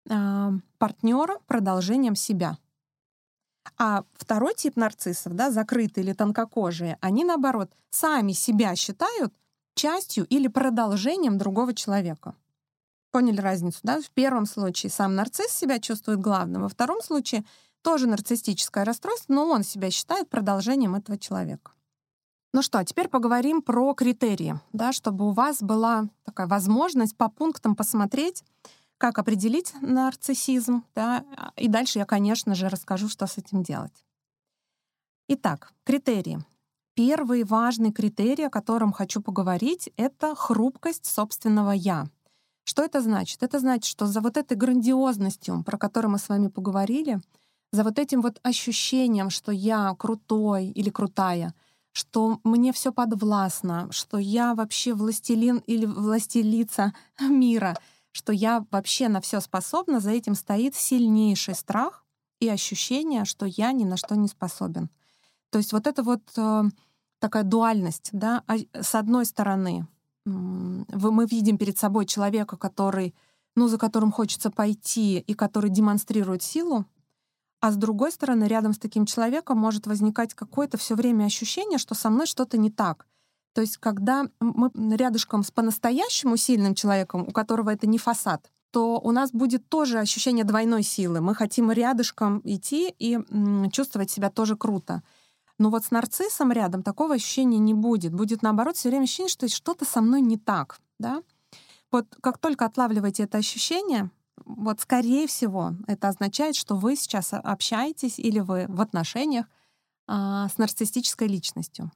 э, 0.09 0.51
партнера 0.79 1.39
продолжением 1.47 2.17
себя. 2.17 2.59
А 3.77 4.05
второй 4.15 4.55
тип 4.55 4.77
нарциссов, 4.77 5.35
да, 5.35 5.51
закрытые 5.51 6.05
или 6.05 6.13
тонкокожие, 6.13 6.99
они, 7.01 7.25
наоборот, 7.25 7.71
сами 7.91 8.33
себя 8.33 8.75
считают 8.77 9.35
частью 9.75 10.27
или 10.27 10.49
продолжением 10.49 11.39
другого 11.39 11.75
человека. 11.75 12.35
Поняли 13.11 13.41
разницу, 13.41 13.79
да? 13.83 14.01
В 14.01 14.11
первом 14.11 14.47
случае 14.47 14.91
сам 14.91 15.15
нарцисс 15.15 15.53
себя 15.53 15.79
чувствует 15.79 16.21
главным, 16.21 16.63
во 16.63 16.69
втором 16.69 17.01
случае 17.01 17.45
тоже 17.83 18.07
нарциссическое 18.07 18.85
расстройство, 18.85 19.33
но 19.33 19.49
он 19.49 19.63
себя 19.63 19.91
считает 19.91 20.29
продолжением 20.29 20.95
этого 20.95 21.17
человека. 21.17 21.73
Ну 22.53 22.63
что, 22.63 22.83
теперь 22.83 23.09
поговорим 23.09 23.63
про 23.63 23.95
критерии, 23.95 24.59
да, 24.73 24.93
чтобы 24.93 25.29
у 25.29 25.33
вас 25.33 25.63
была 25.63 26.09
такая 26.25 26.47
возможность 26.47 27.17
по 27.17 27.29
пунктам 27.29 27.77
посмотреть, 27.77 28.43
как 28.99 29.19
определить 29.19 29.73
нарциссизм, 29.81 30.85
да, 30.95 31.25
и 31.57 31.69
дальше 31.69 32.01
я, 32.01 32.05
конечно 32.05 32.55
же, 32.55 32.69
расскажу, 32.69 33.09
что 33.09 33.27
с 33.27 33.39
этим 33.39 33.63
делать. 33.63 34.05
Итак, 35.29 35.73
критерии. 35.85 36.45
Первый 36.95 37.45
важный 37.45 37.93
критерий, 37.93 38.47
о 38.47 38.51
котором 38.51 38.93
хочу 38.93 39.23
поговорить, 39.23 39.91
это 39.97 40.35
хрупкость 40.35 41.07
собственного 41.07 41.71
«я». 41.71 42.09
Что 42.65 42.83
это 42.83 43.01
значит? 43.01 43.43
Это 43.43 43.61
значит, 43.61 43.85
что 43.85 44.07
за 44.07 44.21
вот 44.21 44.37
этой 44.37 44.57
грандиозностью, 44.57 45.63
про 45.65 45.79
которую 45.79 46.13
мы 46.13 46.19
с 46.19 46.29
вами 46.29 46.49
поговорили, 46.49 47.21
за 47.73 47.85
вот 47.85 47.99
этим 47.99 48.21
вот 48.21 48.41
ощущением, 48.43 49.31
что 49.31 49.53
я 49.53 49.95
крутой 49.97 50.67
или 50.67 50.91
крутая, 50.91 51.55
что 51.93 52.41
мне 52.43 52.73
все 52.73 52.93
подвластно, 52.93 53.89
что 53.93 54.19
я 54.19 54.55
вообще 54.55 54.93
властелин 54.93 55.59
или 55.67 55.87
властелица 55.87 56.93
мира— 57.21 57.79
что 58.19 58.33
я 58.33 58.67
вообще 58.73 59.09
на 59.09 59.21
все 59.21 59.41
способна, 59.41 60.01
за 60.01 60.11
этим 60.11 60.35
стоит 60.35 60.75
сильнейший 60.75 61.55
страх 61.55 62.05
и 62.41 62.49
ощущение, 62.49 63.25
что 63.25 63.47
я 63.47 63.71
ни 63.71 63.85
на 63.85 63.97
что 63.97 64.17
не 64.17 64.27
способен. 64.27 64.91
То 65.51 65.59
есть 65.59 65.73
вот 65.73 65.87
это 65.87 66.03
вот 66.03 66.23
э, 66.37 66.65
такая 67.21 67.45
дуальность, 67.45 68.11
да, 68.13 68.43
а, 68.49 68.57
с 68.75 68.95
одной 68.97 69.25
стороны 69.25 69.87
мы 70.25 71.27
видим 71.27 71.57
перед 71.59 71.79
собой 71.79 72.07
человека, 72.07 72.57
который, 72.57 73.15
ну, 73.55 73.69
за 73.69 73.79
которым 73.79 74.11
хочется 74.11 74.51
пойти 74.51 75.21
и 75.21 75.35
который 75.35 75.71
демонстрирует 75.71 76.43
силу, 76.43 76.87
а 77.61 77.71
с 77.71 77.77
другой 77.77 78.11
стороны, 78.11 78.45
рядом 78.45 78.73
с 78.73 78.79
таким 78.79 79.07
человеком 79.07 79.59
может 79.59 79.87
возникать 79.87 80.35
какое-то 80.35 80.77
все 80.77 80.97
время 80.97 81.25
ощущение, 81.25 81.79
что 81.79 81.95
со 81.95 82.11
мной 82.11 82.27
что-то 82.27 82.59
не 82.59 82.71
так. 82.71 83.07
То 83.59 83.63
есть, 83.63 83.79
когда 83.79 84.25
мы 84.39 84.71
рядышком 84.97 85.43
с 85.43 85.51
по-настоящему 85.51 86.37
сильным 86.37 86.77
человеком, 86.77 87.23
у 87.23 87.33
которого 87.33 87.71
это 87.71 87.89
не 87.89 87.99
фасад, 87.99 88.53
то 88.71 89.01
у 89.01 89.11
нас 89.11 89.33
будет 89.33 89.69
тоже 89.69 89.99
ощущение 89.99 90.45
двойной 90.45 90.85
силы. 90.85 91.21
Мы 91.21 91.35
хотим 91.35 91.73
рядышком 91.73 92.41
идти 92.45 92.95
и 93.01 93.19
чувствовать 93.73 94.13
себя 94.13 94.31
тоже 94.31 94.57
круто. 94.57 95.03
Но 95.59 95.71
вот 95.71 95.85
с 95.85 95.91
нарциссом 95.91 96.53
рядом 96.53 96.85
такого 96.85 97.15
ощущения 97.15 97.59
не 97.59 97.75
будет. 97.75 98.15
Будет 98.15 98.43
наоборот 98.43 98.77
все 98.77 98.91
время 98.91 99.03
ощущение, 99.03 99.29
что 99.29 99.49
что-то 99.49 99.85
со 99.85 100.03
мной 100.03 100.21
не 100.21 100.39
так. 100.39 100.79
Да? 101.01 101.25
Вот 101.91 102.07
как 102.21 102.39
только 102.39 102.65
отлавливаете 102.65 103.25
это 103.25 103.39
ощущение, 103.39 104.13
вот 104.45 104.79
скорее 104.83 105.27
всего 105.27 105.73
это 105.89 106.07
означает, 106.07 106.55
что 106.55 106.77
вы 106.77 106.95
сейчас 106.95 107.31
общаетесь 107.33 108.21
или 108.21 108.39
вы 108.39 108.67
в 108.69 108.81
отношениях 108.81 109.47
а, 110.07 110.49
с 110.49 110.59
нарциссической 110.59 111.27
личностью. 111.27 111.91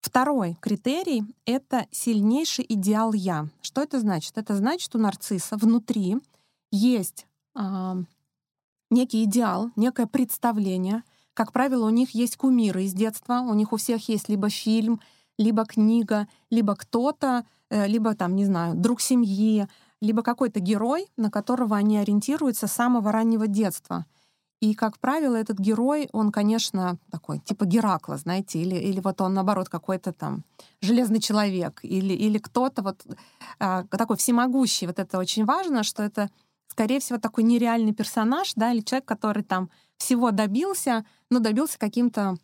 Второй 0.00 0.56
критерий— 0.60 1.24
это 1.44 1.86
сильнейший 1.90 2.64
идеал 2.68 3.12
«я». 3.12 3.48
Что 3.62 3.82
это 3.82 3.98
значит? 3.98 4.38
Это 4.38 4.54
значит, 4.54 4.94
у 4.94 4.98
нарцисса 4.98 5.56
внутри 5.56 6.18
есть 6.70 7.26
э, 7.56 7.94
некий 8.90 9.24
идеал, 9.24 9.70
некое 9.74 10.06
представление. 10.06 11.02
Как 11.34 11.52
правило, 11.52 11.86
у 11.86 11.90
них 11.90 12.10
есть 12.10 12.36
кумиры 12.36 12.84
из 12.84 12.92
детства, 12.92 13.40
у 13.40 13.54
них 13.54 13.72
у 13.72 13.76
всех 13.76 14.08
есть 14.08 14.28
либо 14.28 14.48
фильм, 14.50 15.00
либо 15.36 15.64
книга, 15.64 16.28
либо 16.50 16.76
кто-то, 16.76 17.44
э, 17.70 17.88
либо 17.88 18.14
там, 18.14 18.36
не 18.36 18.44
знаю, 18.44 18.76
друг 18.76 19.00
семьи, 19.00 19.66
либо 20.00 20.22
какой-то 20.22 20.60
герой, 20.60 21.08
на 21.16 21.28
которого 21.28 21.76
они 21.76 21.98
ориентируются 21.98 22.68
с 22.68 22.72
самого 22.72 23.10
раннего 23.10 23.48
детства— 23.48 24.06
и, 24.60 24.74
как 24.74 24.98
правило, 24.98 25.36
этот 25.36 25.58
герой, 25.58 26.08
он, 26.12 26.32
конечно, 26.32 26.98
такой, 27.10 27.38
типа 27.38 27.64
Геракла, 27.64 28.16
знаете, 28.16 28.58
или, 28.60 28.74
или 28.74 29.00
вот 29.00 29.20
он, 29.20 29.34
наоборот, 29.34 29.68
какой-то 29.68 30.12
там 30.12 30.44
железный 30.80 31.20
человек, 31.20 31.80
или, 31.82 32.12
или 32.12 32.38
кто-то 32.38 32.82
вот 32.82 33.06
а, 33.60 33.84
такой 33.84 34.16
всемогущий. 34.16 34.86
Вот 34.86 34.98
это 34.98 35.18
очень 35.18 35.44
важно, 35.44 35.84
что 35.84 36.02
это 36.02 36.28
скорее 36.68 37.00
всего, 37.00 37.18
такой 37.18 37.44
нереальный 37.44 37.92
персонаж, 37.92 38.52
да, 38.54 38.72
или 38.72 38.82
человек, 38.82 39.04
который 39.04 39.42
там 39.42 39.70
всего 39.96 40.30
добился, 40.30 41.04
но 41.30 41.40
добился 41.40 41.78
каким-то 41.78 42.36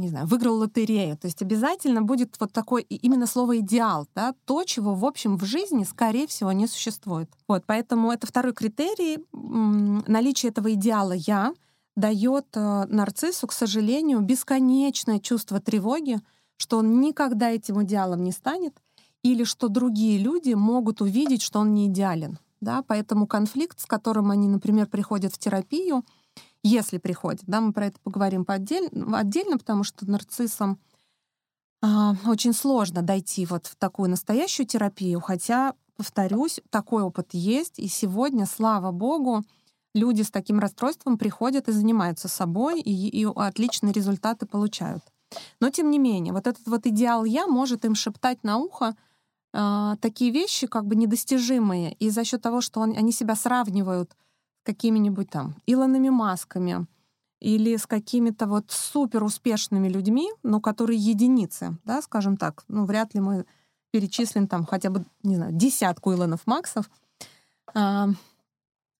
не 0.00 0.08
знаю, 0.08 0.26
выиграл 0.26 0.56
лотерею. 0.58 1.16
То 1.16 1.26
есть 1.26 1.42
обязательно 1.42 2.02
будет 2.02 2.36
вот 2.40 2.52
такой 2.52 2.82
именно 2.82 3.26
слово 3.26 3.58
идеал, 3.58 4.06
да, 4.14 4.34
то, 4.44 4.64
чего, 4.64 4.94
в 4.94 5.04
общем, 5.04 5.36
в 5.36 5.44
жизни, 5.44 5.84
скорее 5.84 6.26
всего, 6.26 6.52
не 6.52 6.66
существует. 6.66 7.30
Вот, 7.48 7.64
поэтому 7.66 8.12
это 8.12 8.26
второй 8.26 8.52
критерий. 8.52 9.24
Наличие 9.32 10.50
этого 10.50 10.72
идеала 10.74 11.12
«я» 11.12 11.54
дает 11.96 12.46
э, 12.54 12.86
нарциссу, 12.88 13.46
к 13.46 13.52
сожалению, 13.52 14.20
бесконечное 14.20 15.20
чувство 15.20 15.60
тревоги, 15.60 16.18
что 16.56 16.78
он 16.78 17.00
никогда 17.00 17.50
этим 17.50 17.82
идеалом 17.82 18.24
не 18.24 18.32
станет, 18.32 18.74
или 19.22 19.44
что 19.44 19.68
другие 19.68 20.18
люди 20.18 20.52
могут 20.54 21.00
увидеть, 21.00 21.42
что 21.42 21.60
он 21.60 21.72
не 21.72 21.86
идеален. 21.86 22.38
Да? 22.60 22.82
Поэтому 22.82 23.26
конфликт, 23.26 23.80
с 23.80 23.86
которым 23.86 24.30
они, 24.30 24.48
например, 24.48 24.86
приходят 24.86 25.32
в 25.32 25.38
терапию, 25.38 26.04
если 26.64 26.98
приходит. 26.98 27.42
Да, 27.46 27.60
мы 27.60 27.72
про 27.72 27.86
это 27.86 28.00
поговорим 28.00 28.44
по 28.44 28.54
отдельно, 28.54 29.18
отдельно 29.18 29.58
потому 29.58 29.84
что 29.84 30.10
нарциссам 30.10 30.80
а, 31.82 32.16
очень 32.26 32.54
сложно 32.54 33.02
дойти 33.02 33.44
вот 33.46 33.66
в 33.66 33.76
такую 33.76 34.08
настоящую 34.08 34.66
терапию, 34.66 35.20
хотя, 35.20 35.74
повторюсь, 35.96 36.60
такой 36.70 37.02
опыт 37.02 37.28
есть, 37.32 37.78
и 37.78 37.86
сегодня, 37.86 38.46
слава 38.46 38.90
богу, 38.90 39.44
люди 39.94 40.22
с 40.22 40.30
таким 40.30 40.58
расстройством 40.58 41.18
приходят 41.18 41.68
и 41.68 41.72
занимаются 41.72 42.28
собой, 42.28 42.80
и, 42.80 43.08
и 43.08 43.26
отличные 43.26 43.92
результаты 43.92 44.46
получают. 44.46 45.04
Но 45.60 45.68
тем 45.68 45.90
не 45.90 45.98
менее, 45.98 46.32
вот 46.32 46.46
этот 46.46 46.66
вот 46.66 46.86
идеал 46.86 47.24
я 47.24 47.46
может 47.46 47.84
им 47.84 47.94
шептать 47.94 48.42
на 48.42 48.56
ухо 48.56 48.96
э, 49.52 49.96
такие 50.00 50.30
вещи, 50.30 50.66
как 50.66 50.86
бы 50.86 50.96
недостижимые, 50.96 51.92
и 51.94 52.08
за 52.08 52.24
счет 52.24 52.40
того, 52.40 52.62
что 52.62 52.80
он, 52.80 52.96
они 52.96 53.12
себя 53.12 53.34
сравнивают 53.34 54.16
какими-нибудь 54.64 55.30
там 55.30 55.54
Илонами 55.66 56.08
Масками 56.08 56.86
или 57.40 57.76
с 57.76 57.86
какими-то 57.86 58.46
вот 58.46 58.70
супер 58.70 59.22
успешными 59.22 59.88
людьми, 59.88 60.30
но 60.42 60.60
которые 60.60 60.98
единицы, 60.98 61.76
да, 61.84 62.02
скажем 62.02 62.36
так, 62.36 62.64
ну, 62.68 62.84
вряд 62.86 63.14
ли 63.14 63.20
мы 63.20 63.44
перечислим 63.90 64.48
там 64.48 64.66
хотя 64.66 64.90
бы, 64.90 65.04
не 65.22 65.36
знаю, 65.36 65.52
десятку 65.52 66.12
Илонов 66.12 66.46
Максов. 66.46 66.90
А, 67.74 68.08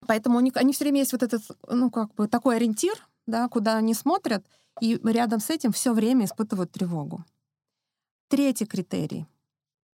поэтому 0.07 0.37
у 0.37 0.41
них, 0.41 0.55
они 0.55 0.73
все 0.73 0.85
время 0.85 0.99
есть 0.99 1.11
вот 1.11 1.23
этот, 1.23 1.41
ну, 1.67 1.89
как 1.89 2.13
бы 2.15 2.27
такой 2.27 2.57
ориентир, 2.57 2.95
да, 3.25 3.49
куда 3.49 3.77
они 3.77 3.93
смотрят, 3.93 4.45
и 4.79 4.99
рядом 5.03 5.39
с 5.39 5.49
этим 5.49 5.71
все 5.71 5.93
время 5.93 6.25
испытывают 6.25 6.71
тревогу. 6.71 7.25
Третий 8.29 8.65
критерий 8.65 9.25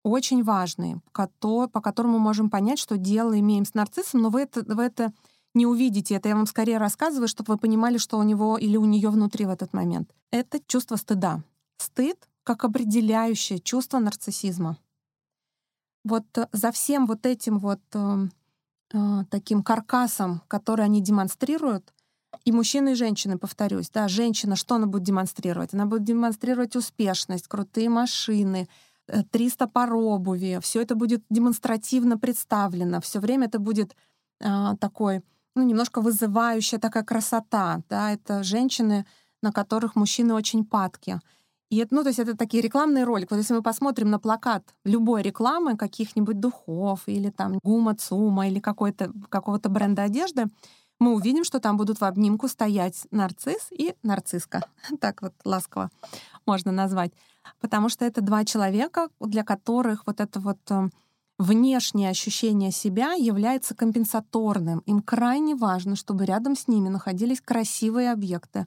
очень 0.03 0.43
важный, 0.43 1.01
по 1.13 1.81
которому 1.81 2.19
можем 2.19 2.51
понять, 2.51 2.79
что 2.79 2.97
дело 2.97 3.39
имеем 3.39 3.65
с 3.65 3.75
нарциссом, 3.75 4.23
но 4.23 4.31
вы 4.31 4.43
это, 4.43 4.63
вы 4.63 4.85
это 4.85 5.13
не 5.55 5.67
увидите 5.67 6.15
это. 6.15 6.29
Я 6.29 6.37
вам 6.37 6.47
скорее 6.47 6.79
рассказываю, 6.79 7.29
чтобы 7.29 7.55
вы 7.55 7.59
понимали, 7.59 7.99
что 7.99 8.19
у 8.19 8.23
него 8.23 8.57
или 8.59 8.77
у 8.77 8.85
нее 8.85 9.11
внутри 9.11 9.47
в 9.47 9.51
этот 9.51 9.73
момент. 9.73 10.15
Это 10.31 10.61
чувство 10.67 10.97
стыда. 10.97 11.43
Стыд 11.79 12.29
как 12.45 12.65
определяющее 12.65 13.59
чувство 13.59 13.99
нарциссизма. 13.99 14.79
Вот 16.05 16.25
э, 16.39 16.49
за 16.53 16.73
всем 16.73 17.07
вот 17.07 17.27
этим 17.27 17.59
вот 17.59 17.81
э, 17.95 18.27
э, 18.93 19.25
таким 19.31 19.63
каркасом, 19.63 20.43
который 20.49 20.85
они 20.85 21.01
демонстрируют, 21.01 21.93
и 22.45 22.53
мужчины, 22.53 22.93
и 22.93 22.95
женщины, 22.95 23.39
повторюсь, 23.39 23.91
да, 23.91 24.09
женщина, 24.09 24.57
что 24.57 24.77
она 24.77 24.87
будет 24.87 25.03
демонстрировать? 25.03 25.75
Она 25.75 25.87
будет 25.87 26.05
демонстрировать 26.05 26.77
успешность, 26.77 27.49
крутые 27.49 27.89
машины, 27.89 28.69
300 29.31 29.67
пар 29.67 29.93
обуви, 29.95 30.61
все 30.63 30.81
это 30.81 30.95
будет 30.95 31.23
демонстративно 31.29 32.19
представлено, 32.19 33.01
все 33.01 33.19
время 33.19 33.47
это 33.47 33.59
будет 33.59 33.97
э, 34.41 34.77
такой 34.81 35.23
ну, 35.55 35.63
немножко 35.63 36.01
вызывающая 36.01 36.79
такая 36.79 37.05
красота, 37.05 37.81
да, 37.89 38.13
это 38.13 38.43
женщины, 38.43 39.07
на 39.43 39.53
которых 39.53 39.97
мужчины 39.97 40.35
очень 40.35 40.65
падки. 40.65 41.21
И 41.71 41.77
это, 41.77 41.95
ну, 41.95 42.03
то 42.03 42.09
есть 42.09 42.19
это 42.19 42.37
такие 42.37 42.63
рекламные 42.63 43.05
ролики. 43.05 43.29
Вот 43.31 43.39
если 43.39 43.55
мы 43.55 43.63
посмотрим 43.63 44.11
на 44.11 44.19
плакат 44.19 44.75
любой 44.85 45.23
рекламы, 45.23 45.77
каких-нибудь 45.77 46.41
духов 46.41 47.03
или 47.07 47.31
там 47.31 47.59
гума, 47.63 47.95
цума 47.95 48.49
или 48.49 48.59
какой-то, 48.59 49.13
какого-то 49.29 49.69
бренда 49.69 50.03
одежды, 50.03 50.47
мы 50.99 51.15
увидим, 51.15 51.45
что 51.45 51.61
там 51.61 51.77
будут 51.77 52.01
в 52.01 52.05
обнимку 52.05 52.49
стоять 52.49 53.07
нарцисс 53.11 53.69
и 53.71 53.95
нарцисска. 54.03 54.63
Так 55.01 55.23
вот 55.23 55.33
ласково 55.45 55.91
можно 56.45 56.73
назвать. 56.73 57.13
Потому 57.61 57.89
что 57.89 58.05
это 58.05 58.21
два 58.21 58.45
человека, 58.45 59.09
для 59.21 59.45
которых 59.45 60.07
вот 60.07 60.21
это 60.21 60.41
вот 60.41 60.59
э, 60.71 60.89
внешнее 61.41 62.11
ощущение 62.11 62.71
себя 62.71 63.15
является 63.15 63.75
компенсаторным. 63.75 64.81
Им 64.81 65.01
крайне 65.01 65.55
важно, 65.55 65.97
чтобы 65.97 66.27
рядом 66.27 66.55
с 66.55 66.69
ними 66.69 66.91
находились 66.91 67.41
красивые 67.41 68.13
объекты. 68.13 68.67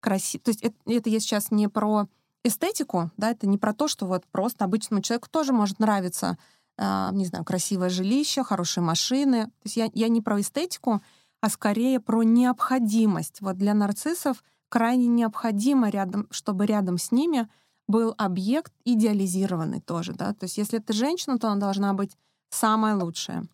Краси... 0.00 0.38
То 0.38 0.48
есть 0.48 0.60
это, 0.62 0.74
это 0.86 1.10
я 1.10 1.20
сейчас 1.20 1.52
не 1.52 1.68
про 1.68 2.08
эстетику, 2.42 3.12
да, 3.16 3.30
это 3.30 3.46
не 3.46 3.56
про 3.56 3.72
то, 3.72 3.86
что 3.86 4.06
вот 4.06 4.24
просто 4.32 4.64
обычному 4.64 5.00
человеку 5.00 5.28
тоже 5.30 5.52
может 5.52 5.78
нравиться, 5.78 6.38
э, 6.76 7.08
не 7.12 7.24
знаю, 7.24 7.44
красивое 7.44 7.88
жилище, 7.88 8.42
хорошие 8.42 8.82
машины. 8.82 9.44
То 9.44 9.62
есть 9.66 9.76
я, 9.76 9.88
я 9.94 10.08
не 10.08 10.20
про 10.20 10.40
эстетику, 10.40 11.00
а 11.40 11.48
скорее 11.48 12.00
про 12.00 12.24
необходимость. 12.24 13.40
Вот 13.40 13.58
для 13.58 13.74
нарциссов 13.74 14.42
крайне 14.68 15.06
необходимо 15.06 15.88
рядом, 15.88 16.26
чтобы 16.32 16.66
рядом 16.66 16.98
с 16.98 17.12
ними 17.12 17.48
был 17.88 18.14
объект 18.18 18.72
идеализированный 18.84 19.80
тоже, 19.80 20.12
да, 20.12 20.34
то 20.34 20.44
есть 20.44 20.58
если 20.58 20.78
это 20.78 20.92
женщина, 20.92 21.38
то 21.38 21.48
она 21.48 21.60
должна 21.60 21.94
быть 21.94 22.16
самая 22.50 22.94
лучшая. 22.94 23.46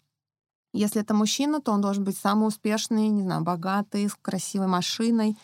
Если 0.72 1.00
это 1.00 1.14
мужчина, 1.14 1.60
то 1.60 1.70
он 1.70 1.80
должен 1.80 2.02
быть 2.02 2.18
самый 2.18 2.48
успешный, 2.48 3.08
не 3.08 3.22
знаю, 3.22 3.42
богатый, 3.42 4.08
с 4.08 4.14
красивой 4.20 4.66
машиной. 4.66 5.36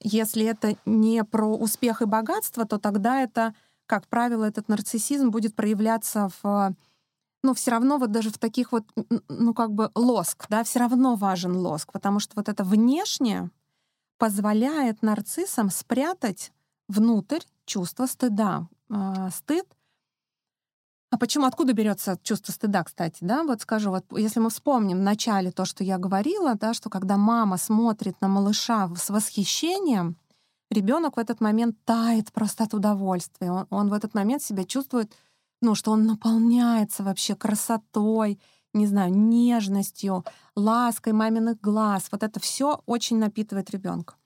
Если 0.00 0.46
это 0.46 0.76
не 0.86 1.22
про 1.22 1.54
успех 1.54 2.00
и 2.00 2.06
богатство, 2.06 2.64
то 2.64 2.78
тогда 2.78 3.20
это, 3.20 3.54
как 3.84 4.08
правило, 4.08 4.44
этот 4.44 4.68
нарциссизм 4.68 5.30
будет 5.30 5.54
проявляться 5.54 6.30
в 6.42 6.74
ну, 7.42 7.52
все 7.52 7.72
равно 7.72 7.98
вот 7.98 8.10
даже 8.10 8.30
в 8.30 8.38
таких 8.38 8.72
вот, 8.72 8.84
ну, 9.28 9.52
как 9.52 9.70
бы 9.70 9.90
лоск, 9.94 10.46
да, 10.48 10.64
все 10.64 10.78
равно 10.78 11.14
важен 11.14 11.54
лоск, 11.54 11.92
потому 11.92 12.18
что 12.18 12.32
вот 12.36 12.48
это 12.48 12.64
внешнее 12.64 13.50
позволяет 14.16 15.02
нарциссам 15.02 15.68
спрятать 15.68 16.53
внутрь 16.88 17.40
чувство 17.64 18.06
стыда. 18.06 18.68
А, 18.90 19.30
стыд 19.30 19.66
а 21.14 21.16
почему, 21.16 21.46
откуда 21.46 21.74
берется 21.74 22.18
чувство 22.24 22.50
стыда, 22.50 22.82
кстати, 22.82 23.18
да? 23.20 23.44
Вот 23.44 23.60
скажу, 23.60 23.90
вот 23.90 24.04
если 24.18 24.40
мы 24.40 24.50
вспомним 24.50 24.98
в 24.98 25.02
начале 25.02 25.52
то, 25.52 25.64
что 25.64 25.84
я 25.84 25.96
говорила, 25.96 26.56
да, 26.56 26.74
что 26.74 26.90
когда 26.90 27.16
мама 27.16 27.56
смотрит 27.56 28.20
на 28.20 28.26
малыша 28.26 28.90
с 28.96 29.10
восхищением, 29.10 30.16
ребенок 30.72 31.16
в 31.16 31.20
этот 31.20 31.40
момент 31.40 31.76
тает 31.84 32.32
просто 32.32 32.64
от 32.64 32.74
удовольствия. 32.74 33.52
Он, 33.52 33.66
он 33.70 33.88
в 33.90 33.92
этот 33.92 34.14
момент 34.14 34.42
себя 34.42 34.64
чувствует, 34.64 35.12
ну, 35.62 35.76
что 35.76 35.92
он 35.92 36.04
наполняется 36.04 37.04
вообще 37.04 37.36
красотой, 37.36 38.40
не 38.72 38.88
знаю, 38.88 39.14
нежностью, 39.14 40.24
лаской 40.56 41.12
маминых 41.12 41.60
глаз. 41.60 42.08
Вот 42.10 42.24
это 42.24 42.40
все 42.40 42.82
очень 42.86 43.18
напитывает 43.18 43.70
ребенка. 43.70 44.16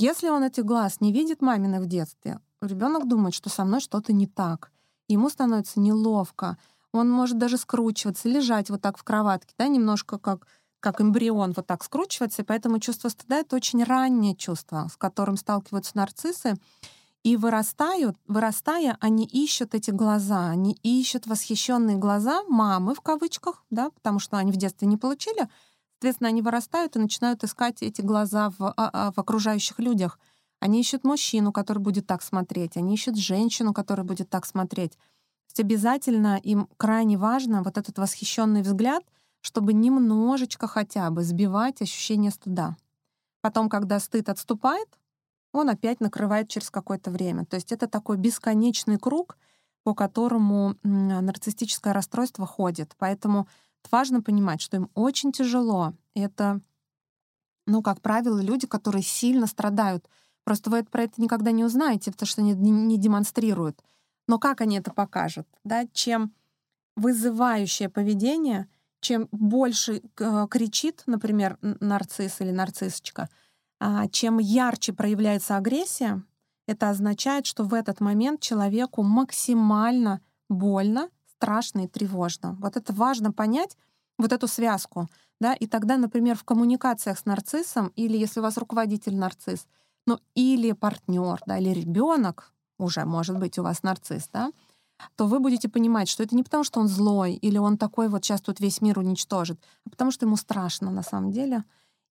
Если 0.00 0.28
он 0.28 0.44
этих 0.44 0.64
глаз 0.64 1.00
не 1.00 1.12
видит 1.12 1.42
маминых 1.42 1.82
в 1.82 1.86
детстве, 1.86 2.38
ребенок 2.60 3.08
думает, 3.08 3.34
что 3.34 3.50
со 3.50 3.64
мной 3.64 3.80
что-то 3.80 4.12
не 4.12 4.28
так. 4.28 4.70
Ему 5.08 5.28
становится 5.28 5.80
неловко. 5.80 6.56
Он 6.92 7.10
может 7.10 7.36
даже 7.36 7.58
скручиваться, 7.58 8.28
лежать 8.28 8.70
вот 8.70 8.80
так 8.80 8.96
в 8.96 9.02
кроватке, 9.02 9.54
да, 9.58 9.66
немножко 9.66 10.18
как, 10.18 10.46
как 10.78 11.00
эмбрион 11.00 11.52
вот 11.56 11.66
так 11.66 11.82
скручиваться. 11.82 12.42
И 12.42 12.44
поэтому 12.44 12.78
чувство 12.78 13.08
стыда— 13.08 13.36
это 13.40 13.56
очень 13.56 13.82
раннее 13.82 14.36
чувство, 14.36 14.88
с 14.88 14.96
которым 14.96 15.36
сталкиваются 15.36 15.96
нарциссы. 15.96 16.54
И 17.24 17.36
вырастают, 17.36 18.16
вырастая, 18.28 18.96
они 19.00 19.26
ищут 19.26 19.74
эти 19.74 19.90
глаза, 19.90 20.48
они 20.48 20.78
ищут 20.84 21.26
восхищенные 21.26 21.96
глаза 21.96 22.44
мамы 22.44 22.94
в 22.94 23.00
кавычках, 23.00 23.64
да, 23.70 23.90
потому 23.90 24.20
что 24.20 24.36
они 24.36 24.52
в 24.52 24.56
детстве 24.56 24.86
не 24.86 24.96
получили, 24.96 25.48
Соответственно, 25.98 26.28
они 26.28 26.42
вырастают 26.42 26.94
и 26.94 27.00
начинают 27.00 27.42
искать 27.42 27.82
эти 27.82 28.02
глаза 28.02 28.50
в, 28.50 28.62
а, 28.62 28.74
а, 28.76 29.10
в 29.10 29.18
окружающих 29.18 29.80
людях. 29.80 30.20
Они 30.60 30.80
ищут 30.80 31.02
мужчину, 31.02 31.52
который 31.52 31.80
будет 31.80 32.06
так 32.06 32.22
смотреть, 32.22 32.76
они 32.76 32.94
ищут 32.94 33.16
женщину, 33.16 33.74
которая 33.74 34.06
будет 34.06 34.30
так 34.30 34.46
смотреть. 34.46 34.92
То 34.92 35.50
есть 35.50 35.60
обязательно 35.60 36.38
им 36.44 36.68
крайне 36.76 37.18
важно 37.18 37.64
вот 37.64 37.78
этот 37.78 37.98
восхищенный 37.98 38.62
взгляд, 38.62 39.02
чтобы 39.40 39.72
немножечко 39.72 40.68
хотя 40.68 41.10
бы 41.10 41.24
сбивать 41.24 41.82
ощущение 41.82 42.30
стыда. 42.30 42.76
Потом, 43.40 43.68
когда 43.68 43.98
стыд 43.98 44.28
отступает, 44.28 44.88
он 45.52 45.68
опять 45.68 45.98
накрывает 45.98 46.48
через 46.48 46.70
какое-то 46.70 47.10
время. 47.10 47.44
То 47.44 47.56
есть 47.56 47.72
это 47.72 47.88
такой 47.88 48.18
бесконечный 48.18 48.98
круг, 48.98 49.36
по 49.82 49.94
которому 49.94 50.76
нарциссическое 50.84 51.92
расстройство 51.92 52.46
ходит. 52.46 52.94
Поэтому 52.98 53.48
важно 53.90 54.22
понимать, 54.22 54.60
что 54.60 54.76
им 54.76 54.90
очень 54.94 55.32
тяжело. 55.32 55.94
Это, 56.14 56.60
ну, 57.66 57.82
как 57.82 58.00
правило, 58.00 58.40
люди, 58.40 58.66
которые 58.66 59.02
сильно 59.02 59.46
страдают. 59.46 60.08
Просто 60.44 60.70
вы 60.70 60.84
про 60.84 61.04
это 61.04 61.20
никогда 61.20 61.50
не 61.50 61.64
узнаете, 61.64 62.10
потому 62.10 62.26
что 62.26 62.40
они 62.40 62.52
не 62.54 62.98
демонстрируют. 62.98 63.82
Но 64.26 64.38
как 64.38 64.60
они 64.60 64.78
это 64.78 64.92
покажут? 64.92 65.46
Да? 65.64 65.86
Чем 65.92 66.32
вызывающее 66.96 67.88
поведение, 67.88 68.68
чем 69.00 69.28
больше 69.30 70.02
э, 70.18 70.46
кричит, 70.50 71.02
например, 71.06 71.58
нарцисс 71.60 72.40
или 72.40 72.50
нарциссочка, 72.50 73.28
а, 73.80 74.08
чем 74.08 74.38
ярче 74.38 74.92
проявляется 74.92 75.56
агрессия, 75.56 76.22
это 76.66 76.90
означает, 76.90 77.46
что 77.46 77.64
в 77.64 77.72
этот 77.72 78.00
момент 78.00 78.40
человеку 78.40 79.02
максимально 79.02 80.20
больно, 80.48 81.08
страшно 81.38 81.84
и 81.84 81.88
тревожно. 81.88 82.56
Вот 82.60 82.76
это 82.76 82.92
важно 82.92 83.32
понять, 83.32 83.76
вот 84.18 84.32
эту 84.32 84.48
связку. 84.48 85.08
Да? 85.40 85.54
И 85.54 85.66
тогда, 85.66 85.96
например, 85.96 86.36
в 86.36 86.42
коммуникациях 86.42 87.18
с 87.18 87.24
нарциссом, 87.24 87.92
или 87.94 88.16
если 88.16 88.40
у 88.40 88.42
вас 88.42 88.58
руководитель 88.58 89.16
нарцисс, 89.16 89.66
ну 90.06 90.18
или 90.34 90.72
партнер, 90.72 91.40
да, 91.46 91.58
или 91.58 91.70
ребенок, 91.70 92.52
уже 92.78 93.04
может 93.04 93.38
быть 93.38 93.58
у 93.58 93.62
вас 93.62 93.82
нарцисс, 93.82 94.28
да, 94.32 94.50
то 95.16 95.26
вы 95.26 95.38
будете 95.38 95.68
понимать, 95.68 96.08
что 96.08 96.24
это 96.24 96.34
не 96.34 96.42
потому, 96.42 96.64
что 96.64 96.80
он 96.80 96.88
злой, 96.88 97.34
или 97.34 97.58
он 97.58 97.78
такой 97.78 98.08
вот 98.08 98.24
сейчас 98.24 98.40
тут 98.40 98.58
весь 98.58 98.80
мир 98.80 98.98
уничтожит, 98.98 99.60
а 99.86 99.90
потому 99.90 100.10
что 100.10 100.26
ему 100.26 100.36
страшно 100.36 100.90
на 100.90 101.02
самом 101.02 101.30
деле, 101.30 101.62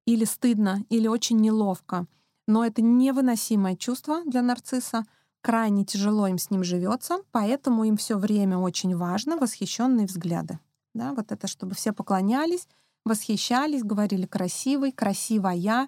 или 0.06 0.24
стыдно, 0.24 0.86
или 0.90 1.08
очень 1.08 1.38
неловко. 1.38 2.06
Но 2.48 2.64
это 2.64 2.82
невыносимое 2.82 3.76
чувство 3.76 4.24
для 4.26 4.42
нарцисса, 4.42 5.06
крайне 5.48 5.86
тяжело 5.86 6.28
им 6.28 6.38
с 6.38 6.50
ним 6.52 6.66
живется, 6.66 7.20
поэтому 7.32 7.86
им 7.86 7.96
все 7.96 8.18
время 8.18 8.58
очень 8.58 8.98
важно 8.98 9.38
восхищенные 9.38 10.06
взгляды. 10.06 10.60
Да, 10.94 11.14
вот 11.14 11.32
это, 11.32 11.48
чтобы 11.48 11.74
все 11.74 11.94
поклонялись, 11.94 12.68
восхищались, 13.06 13.82
говорили 13.82 14.26
красивый, 14.26 14.92
красивая, 14.92 15.88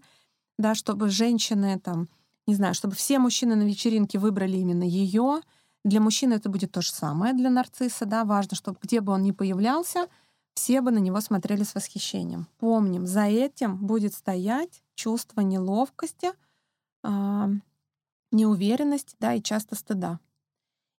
да, 0.57 0.75
чтобы 0.75 1.09
женщины 1.09 1.77
там, 1.77 2.07
не 2.47 2.55
знаю, 2.55 2.73
чтобы 2.73 2.95
все 2.95 3.19
мужчины 3.19 3.55
на 3.55 3.63
вечеринке 3.63 4.17
выбрали 4.17 4.55
именно 4.55 4.83
ее, 4.83 5.41
для 5.83 5.99
мужчины 5.99 6.35
это 6.35 6.47
будет 6.47 6.71
то 6.71 6.81
же 6.81 6.91
самое, 6.91 7.33
для 7.33 7.49
нарцисса, 7.49 8.05
да, 8.05 8.23
важно, 8.23 8.55
чтобы 8.55 8.77
где 8.81 9.01
бы 9.01 9.11
он 9.11 9.23
ни 9.23 9.31
появлялся, 9.31 10.07
все 10.53 10.79
бы 10.79 10.91
на 10.91 10.99
него 10.99 11.19
смотрели 11.19 11.63
с 11.63 11.75
восхищением. 11.75 12.47
Помним, 12.59 13.05
за 13.05 13.23
этим 13.23 13.75
будет 13.75 14.13
стоять 14.13 14.81
чувство 14.95 15.41
неловкости, 15.41 16.29
неуверенности, 18.31 19.15
да, 19.19 19.33
и 19.33 19.41
часто 19.41 19.75
стыда. 19.75 20.19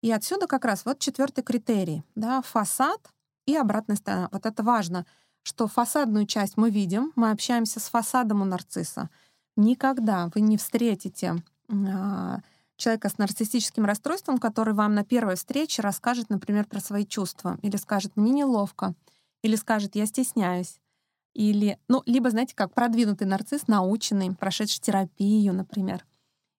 И 0.01 0.11
отсюда 0.11 0.47
как 0.47 0.65
раз 0.65 0.85
вот 0.85 0.99
четвертый 0.99 1.43
критерий, 1.43 2.03
да, 2.15 2.41
фасад 2.41 2.99
и 3.45 3.55
обратная 3.55 3.97
сторона. 3.97 4.29
Вот 4.31 4.45
это 4.45 4.63
важно, 4.63 5.05
что 5.43 5.67
фасадную 5.67 6.25
часть 6.25 6.57
мы 6.57 6.69
видим, 6.69 7.11
мы 7.15 7.31
общаемся 7.31 7.79
с 7.79 7.89
фасадом 7.89 8.41
у 8.41 8.45
нарцисса. 8.45 9.09
Никогда 9.55 10.29
вы 10.33 10.41
не 10.41 10.57
встретите 10.57 11.43
э, 11.67 12.37
человека 12.77 13.09
с 13.09 13.17
нарциссическим 13.17 13.85
расстройством, 13.85 14.37
который 14.37 14.73
вам 14.73 14.95
на 14.95 15.03
первой 15.03 15.35
встрече 15.35 15.81
расскажет, 15.81 16.29
например, 16.29 16.65
про 16.65 16.79
свои 16.79 17.05
чувства, 17.05 17.57
или 17.61 17.75
скажет 17.75 18.15
«мне 18.15 18.31
неловко», 18.31 18.95
или 19.41 19.55
скажет 19.55 19.95
«я 19.95 20.05
стесняюсь», 20.05 20.79
или, 21.33 21.77
ну, 21.87 22.01
либо, 22.05 22.29
знаете, 22.29 22.55
как 22.55 22.73
продвинутый 22.73 23.27
нарцисс, 23.27 23.67
наученный, 23.67 24.35
прошедший 24.35 24.81
терапию, 24.81 25.53
например, 25.53 26.05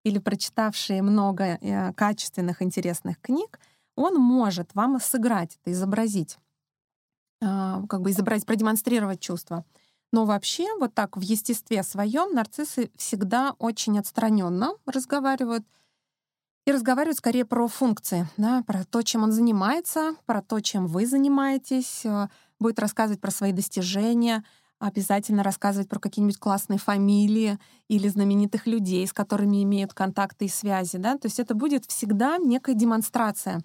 или 0.04 0.18
прочитавший 0.18 1.00
много 1.00 1.44
э, 1.44 1.92
качественных, 1.94 2.62
интересных 2.62 3.20
книг, 3.20 3.58
он 3.96 4.14
может 4.16 4.74
вам 4.74 5.00
сыграть 5.00 5.58
это, 5.60 5.72
изобразить, 5.72 6.38
э, 7.40 7.82
как 7.88 8.00
бы 8.00 8.10
изобразить, 8.10 8.46
продемонстрировать 8.46 9.20
чувства. 9.20 9.64
Но 10.12 10.24
вообще 10.24 10.66
вот 10.78 10.94
так 10.94 11.16
в 11.16 11.20
естестве 11.20 11.82
своем 11.82 12.34
нарциссы 12.34 12.90
всегда 12.96 13.54
очень 13.58 13.98
отстраненно 13.98 14.72
разговаривают— 14.86 15.64
и 16.66 16.72
разговаривать 16.72 17.18
скорее 17.18 17.44
про 17.44 17.68
функции, 17.68 18.28
да, 18.36 18.62
про 18.66 18.84
то, 18.84 19.02
чем 19.02 19.22
он 19.22 19.32
занимается, 19.32 20.14
про 20.26 20.42
то, 20.42 20.60
чем 20.60 20.86
вы 20.86 21.06
занимаетесь, 21.06 22.04
э, 22.04 22.28
будет 22.58 22.78
рассказывать 22.78 23.20
про 23.20 23.30
свои 23.30 23.52
достижения, 23.52 24.44
обязательно 24.80 25.42
рассказывать 25.42 25.88
про 25.88 26.00
какие-нибудь 26.00 26.38
классные 26.38 26.78
фамилии 26.78 27.58
или 27.88 28.08
знаменитых 28.08 28.66
людей, 28.66 29.06
с 29.06 29.12
которыми 29.12 29.62
имеют 29.62 29.94
контакты 29.94 30.46
и 30.46 30.48
связи. 30.48 30.96
Да? 30.96 31.16
То 31.18 31.26
есть 31.26 31.38
это 31.38 31.54
будет 31.54 31.84
всегда 31.84 32.38
некая 32.38 32.74
демонстрация. 32.74 33.62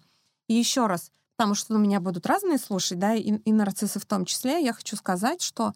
И 0.48 0.54
еще 0.54 0.86
раз, 0.86 1.12
потому 1.36 1.56
что 1.56 1.76
у 1.76 1.80
меня 1.80 2.00
будут 2.00 2.28
разные 2.28 2.58
слушать, 2.58 3.00
да, 3.00 3.16
и, 3.16 3.22
и 3.22 3.52
нарциссы 3.52 4.00
в 4.00 4.06
том 4.06 4.26
числе, 4.26 4.64
я 4.64 4.74
хочу 4.74 4.96
сказать, 4.96 5.42
что 5.42 5.74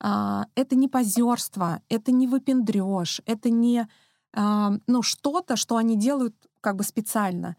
а, 0.00 0.46
это 0.54 0.76
не 0.76 0.88
позерство, 0.88 1.80
это 1.88 2.12
не 2.12 2.26
выпендрёж, 2.26 3.22
это 3.26 3.48
не 3.48 3.86
а, 4.32 4.72
ну, 4.86 5.02
что-то, 5.02 5.56
что 5.56 5.76
они 5.76 5.96
делают 5.96 6.34
как 6.60 6.76
бы 6.76 6.84
специально. 6.84 7.56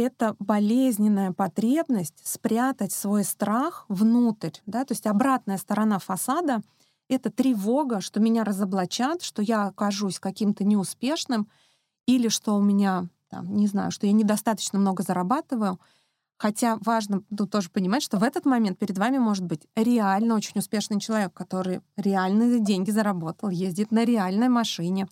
Это 0.00 0.36
болезненная 0.38 1.32
потребность 1.32 2.20
спрятать 2.22 2.92
свой 2.92 3.24
страх 3.24 3.84
внутрь. 3.88 4.52
Да? 4.64 4.84
То 4.84 4.92
есть 4.92 5.08
обратная 5.08 5.58
сторона 5.58 5.98
фасада— 5.98 6.62
это 7.08 7.32
тревога, 7.32 8.00
что 8.00 8.20
меня 8.20 8.44
разоблачат, 8.44 9.22
что 9.22 9.42
я 9.42 9.66
окажусь 9.66 10.20
каким-то 10.20 10.62
неуспешным 10.62 11.48
или 12.06 12.28
что 12.28 12.54
у 12.54 12.62
меня, 12.62 13.08
там, 13.28 13.56
не 13.56 13.66
знаю, 13.66 13.90
что 13.90 14.06
я 14.06 14.12
недостаточно 14.12 14.78
много 14.78 15.02
зарабатываю. 15.02 15.80
Хотя 16.36 16.78
важно 16.82 17.24
тут 17.36 17.50
тоже 17.50 17.68
понимать, 17.68 18.04
что 18.04 18.18
в 18.18 18.22
этот 18.22 18.46
момент 18.46 18.78
перед 18.78 18.96
вами 18.96 19.18
может 19.18 19.46
быть 19.46 19.66
реально 19.74 20.36
очень 20.36 20.60
успешный 20.60 21.00
человек, 21.00 21.32
который 21.32 21.80
реально 21.96 22.60
деньги 22.60 22.92
заработал, 22.92 23.50
ездит 23.50 23.90
на 23.90 24.04
реальной 24.04 24.48
машине, 24.48 25.08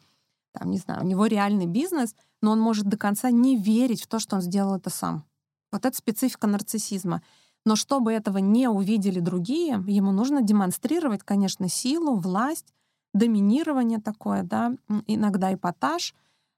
там, 0.58 0.70
не 0.70 0.78
знаю, 0.78 1.02
у 1.02 1.06
него 1.06 1.26
реальный 1.26 1.66
бизнес, 1.66 2.14
но 2.40 2.52
он 2.52 2.60
может 2.60 2.86
до 2.86 2.96
конца 2.96 3.30
не 3.30 3.56
верить 3.56 4.02
в 4.02 4.06
то, 4.06 4.18
что 4.18 4.36
он 4.36 4.42
сделал 4.42 4.76
это 4.76 4.90
сам. 4.90 5.24
Вот 5.70 5.84
это 5.84 5.96
специфика 5.96 6.46
нарциссизма. 6.46 7.22
Но 7.64 7.76
чтобы 7.76 8.12
этого 8.12 8.38
не 8.38 8.68
увидели 8.68 9.20
другие, 9.20 9.82
ему 9.86 10.12
нужно 10.12 10.40
демонстрировать, 10.40 11.22
конечно, 11.22 11.68
силу, 11.68 12.16
власть, 12.16 12.72
доминирование 13.12 14.00
такое, 14.00 14.42
да, 14.42 14.72
иногда 15.06 15.52
эпатаж 15.52 16.14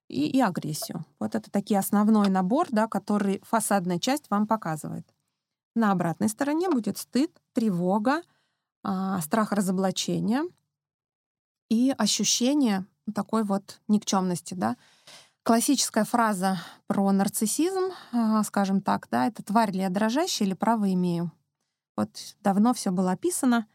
и, 0.08 0.28
и 0.28 0.40
агрессию. 0.40 1.04
Вот 1.18 1.34
это 1.34 1.50
такие 1.50 1.80
основной 1.80 2.28
набор, 2.28 2.68
да, 2.70 2.86
который 2.86 3.40
фасадная 3.44 3.98
часть 3.98 4.28
вам 4.30 4.46
показывает. 4.46 5.06
На 5.74 5.92
обратной 5.92 6.28
стороне 6.28 6.68
будет 6.68 6.98
стыд, 6.98 7.30
тревога, 7.52 8.22
а, 8.82 9.20
страх 9.20 9.52
разоблачения 9.52 10.42
и 11.68 11.94
ощущение 11.96 12.86
такой 13.14 13.44
вот 13.44 13.80
никчемности, 13.88 14.54
да. 14.54 14.76
Классическая 15.42 16.04
фраза 16.04 16.58
про 16.86 17.10
нарциссизм, 17.10 17.92
а, 18.12 18.42
скажем 18.44 18.82
так, 18.82 19.08
да, 19.10 19.26
это 19.26 19.42
«тварь 19.42 19.72
ли 19.72 19.80
я 19.80 19.88
дрожащая 19.88 20.46
или 20.46 20.54
право 20.54 20.92
имею?» 20.92 21.32
Вот 21.96 22.10
давно 22.42 22.74
все 22.74 22.90
было 22.90 23.12
описано, 23.12 23.66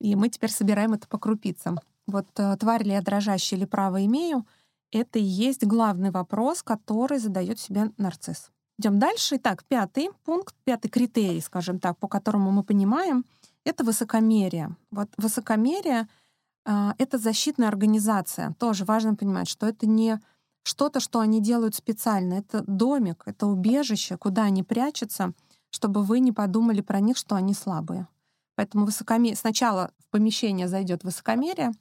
и 0.00 0.16
мы 0.16 0.28
теперь 0.28 0.50
собираем 0.50 0.94
это 0.94 1.06
по 1.06 1.18
крупицам. 1.18 1.78
Вот 2.06 2.26
э, 2.38 2.56
«тварь 2.56 2.82
ли 2.82 2.92
я 2.92 3.02
дрожащая 3.02 3.58
или 3.58 3.66
право 3.66 4.04
имею?»— 4.04 4.46
это 4.90 5.18
и 5.18 5.22
есть 5.22 5.64
главный 5.64 6.10
вопрос, 6.10 6.62
который 6.62 7.18
задает 7.18 7.60
себе 7.60 7.92
нарцисс. 7.98 8.50
Идем 8.78 8.98
дальше. 8.98 9.36
Итак, 9.36 9.64
пятый 9.64 10.10
пункт, 10.24 10.54
пятый 10.64 10.88
критерий, 10.88 11.40
скажем 11.40 11.78
так, 11.78 11.98
по 11.98 12.08
которому 12.08 12.50
мы 12.50 12.64
понимаем, 12.64 13.24
это 13.64 13.84
высокомерие. 13.84 14.76
Вот 14.90 15.08
высокомерие— 15.16 16.08
это 16.64 17.18
защитная 17.18 17.68
организация. 17.68 18.54
Тоже 18.58 18.84
важно 18.84 19.14
понимать, 19.14 19.48
что 19.48 19.66
это 19.66 19.86
не 19.86 20.20
что-то, 20.64 21.00
что 21.00 21.20
они 21.20 21.40
делают 21.40 21.74
специально. 21.74 22.34
Это 22.34 22.62
домик, 22.66 23.22
это 23.26 23.46
убежище, 23.46 24.16
куда 24.16 24.44
они 24.44 24.62
прячутся, 24.62 25.32
чтобы 25.70 26.02
вы 26.02 26.20
не 26.20 26.32
подумали 26.32 26.80
про 26.80 27.00
них, 27.00 27.16
что 27.16 27.34
они 27.34 27.54
слабые. 27.54 28.06
Поэтому 28.54 28.84
высокомерие... 28.84 29.36
сначала 29.36 29.90
в 29.98 30.10
помещение 30.10 30.68
зайдет 30.68 31.04
высокомерие, 31.04 31.72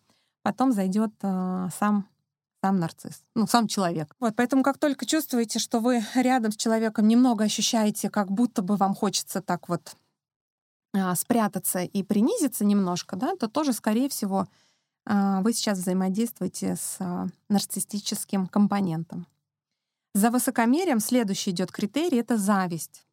потом 0.42 0.72
зайдет 0.72 1.12
э, 1.22 1.68
сам 1.78 2.08
сам 2.64 2.80
нарцисс, 2.80 3.24
ну, 3.34 3.48
сам 3.48 3.68
человек. 3.68 4.16
Вот, 4.20 4.36
поэтому 4.36 4.62
как 4.62 4.78
только 4.78 5.08
чувствуете, 5.08 5.58
что 5.58 5.80
вы 5.80 6.04
рядом 6.14 6.52
с 6.52 6.56
человеком 6.56 7.08
немного 7.08 7.46
ощущаете, 7.46 8.12
как 8.12 8.32
будто 8.32 8.62
бы 8.62 8.76
вам 8.76 8.94
хочется 8.94 9.42
так 9.42 9.68
вот 9.68 9.96
э, 10.94 11.16
спрятаться 11.16 11.80
и 11.80 12.04
принизиться 12.04 12.64
немножко, 12.64 13.16
да, 13.16 13.36
то 13.36 13.48
тоже, 13.48 13.74
скорее 13.74 14.10
всего, 14.10 14.42
а, 14.42 14.48
вы 15.06 15.54
сейчас 15.54 15.80
взаимодействуете 15.80 16.76
с 16.76 16.98
а, 17.00 17.28
нарциссическим 17.50 18.48
компонентом. 18.48 19.28
За 20.14 20.30
высокомерием 20.30 21.00
следующий 21.00 21.52
идет 21.52 21.72
критерий— 21.72 22.18
это 22.20 22.38
зависть. 22.38 23.06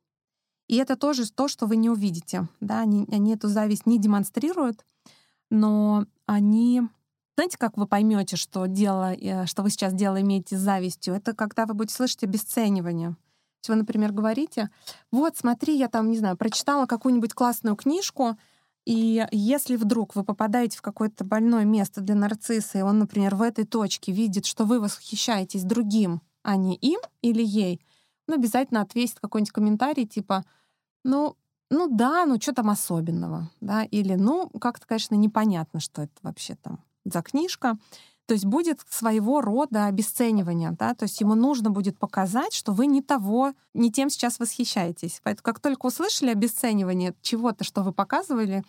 И 0.67 0.77
это 0.77 0.97
тоже 0.97 1.31
то, 1.31 1.49
что 1.49 1.67
вы 1.67 1.77
не 1.77 1.89
увидите. 1.89 2.49
Да? 2.61 2.81
Они, 2.81 3.07
они 3.11 3.35
эту 3.35 3.49
зависть 3.49 3.87
не 3.87 3.99
демонстрируют, 3.99 4.85
но 5.51 6.05
они... 6.27 6.83
Знаете, 7.37 7.57
как 7.57 7.77
вы 7.77 7.87
поймете, 7.87 8.37
что 8.37 8.67
дело, 8.67 9.15
э, 9.15 9.47
что 9.47 9.63
вы 9.63 9.71
сейчас 9.71 9.95
дело 9.95 10.21
имеете 10.21 10.57
с 10.57 10.61
завистью? 10.61 11.15
Это 11.15 11.35
когда 11.35 11.67
вы 11.67 11.75
будете 11.75 11.95
слышать 11.95 12.25
обесценивание. 12.25 13.17
Вы, 13.69 13.77
например, 13.77 14.13
говорите, 14.13 14.71
вот, 15.13 15.37
смотри, 15.37 15.77
я 15.77 15.89
там, 15.89 16.11
не 16.11 16.19
знаю, 16.19 16.37
прочитала 16.37 16.87
какую-нибудь 16.87 17.35
классную 17.35 17.77
книжку, 17.77 18.37
и 18.89 19.27
если 19.33 19.77
вдруг 19.77 20.17
вы 20.17 20.25
попадаете 20.25 20.79
в 20.79 20.83
какое-то 20.83 21.23
больное 21.23 21.67
место 21.67 22.01
для 22.01 22.15
нарцисса, 22.15 22.79
и 22.79 22.81
он, 22.81 23.01
например, 23.01 23.35
в 23.35 23.43
этой 23.43 23.67
точке 23.67 24.13
видит, 24.13 24.47
что 24.47 24.65
вы 24.65 24.81
восхищаетесь 24.81 25.63
другим, 25.63 26.23
а 26.43 26.57
не 26.57 26.75
им 26.75 26.99
или 27.21 27.45
ей, 27.45 27.83
он 28.27 28.37
обязательно 28.37 28.81
ответит 28.81 29.21
какой-нибудь 29.21 29.53
комментарий 29.53 30.07
типа 30.07 30.43
«Ну, 31.05 31.37
ну 31.69 31.95
да, 31.95 32.25
ну 32.25 32.41
что 32.41 32.55
там 32.55 32.71
особенного, 32.71 33.51
да, 33.61 33.85
или 33.85 34.15
ну 34.15 34.49
как-то, 34.59 34.87
конечно, 34.87 35.17
непонятно, 35.17 35.81
что 35.81 36.01
это 36.01 36.15
вообще 36.23 36.55
там 36.55 36.83
за 37.05 37.21
книжка. 37.21 37.77
То 38.29 38.35
есть 38.35 38.45
будет 38.45 38.83
своего 38.91 39.41
рода 39.41 39.87
обесценивание, 39.87 40.73
да, 40.73 40.95
то 40.95 41.05
есть 41.05 41.19
ему 41.23 41.35
нужно 41.35 41.71
будет 41.71 41.99
показать, 41.99 42.53
что 42.53 42.73
вы 42.73 42.85
не 42.85 43.01
того, 43.01 43.55
не 43.73 43.91
тем 43.91 44.11
сейчас 44.11 44.39
восхищаетесь. 44.39 45.23
Поэтому 45.25 45.43
как 45.43 45.61
только 45.61 45.87
услышали 45.87 46.29
обесценивание 46.29 47.15
чего-то, 47.23 47.65
что 47.65 47.83
вы 47.83 47.95
показывали, 47.95 48.65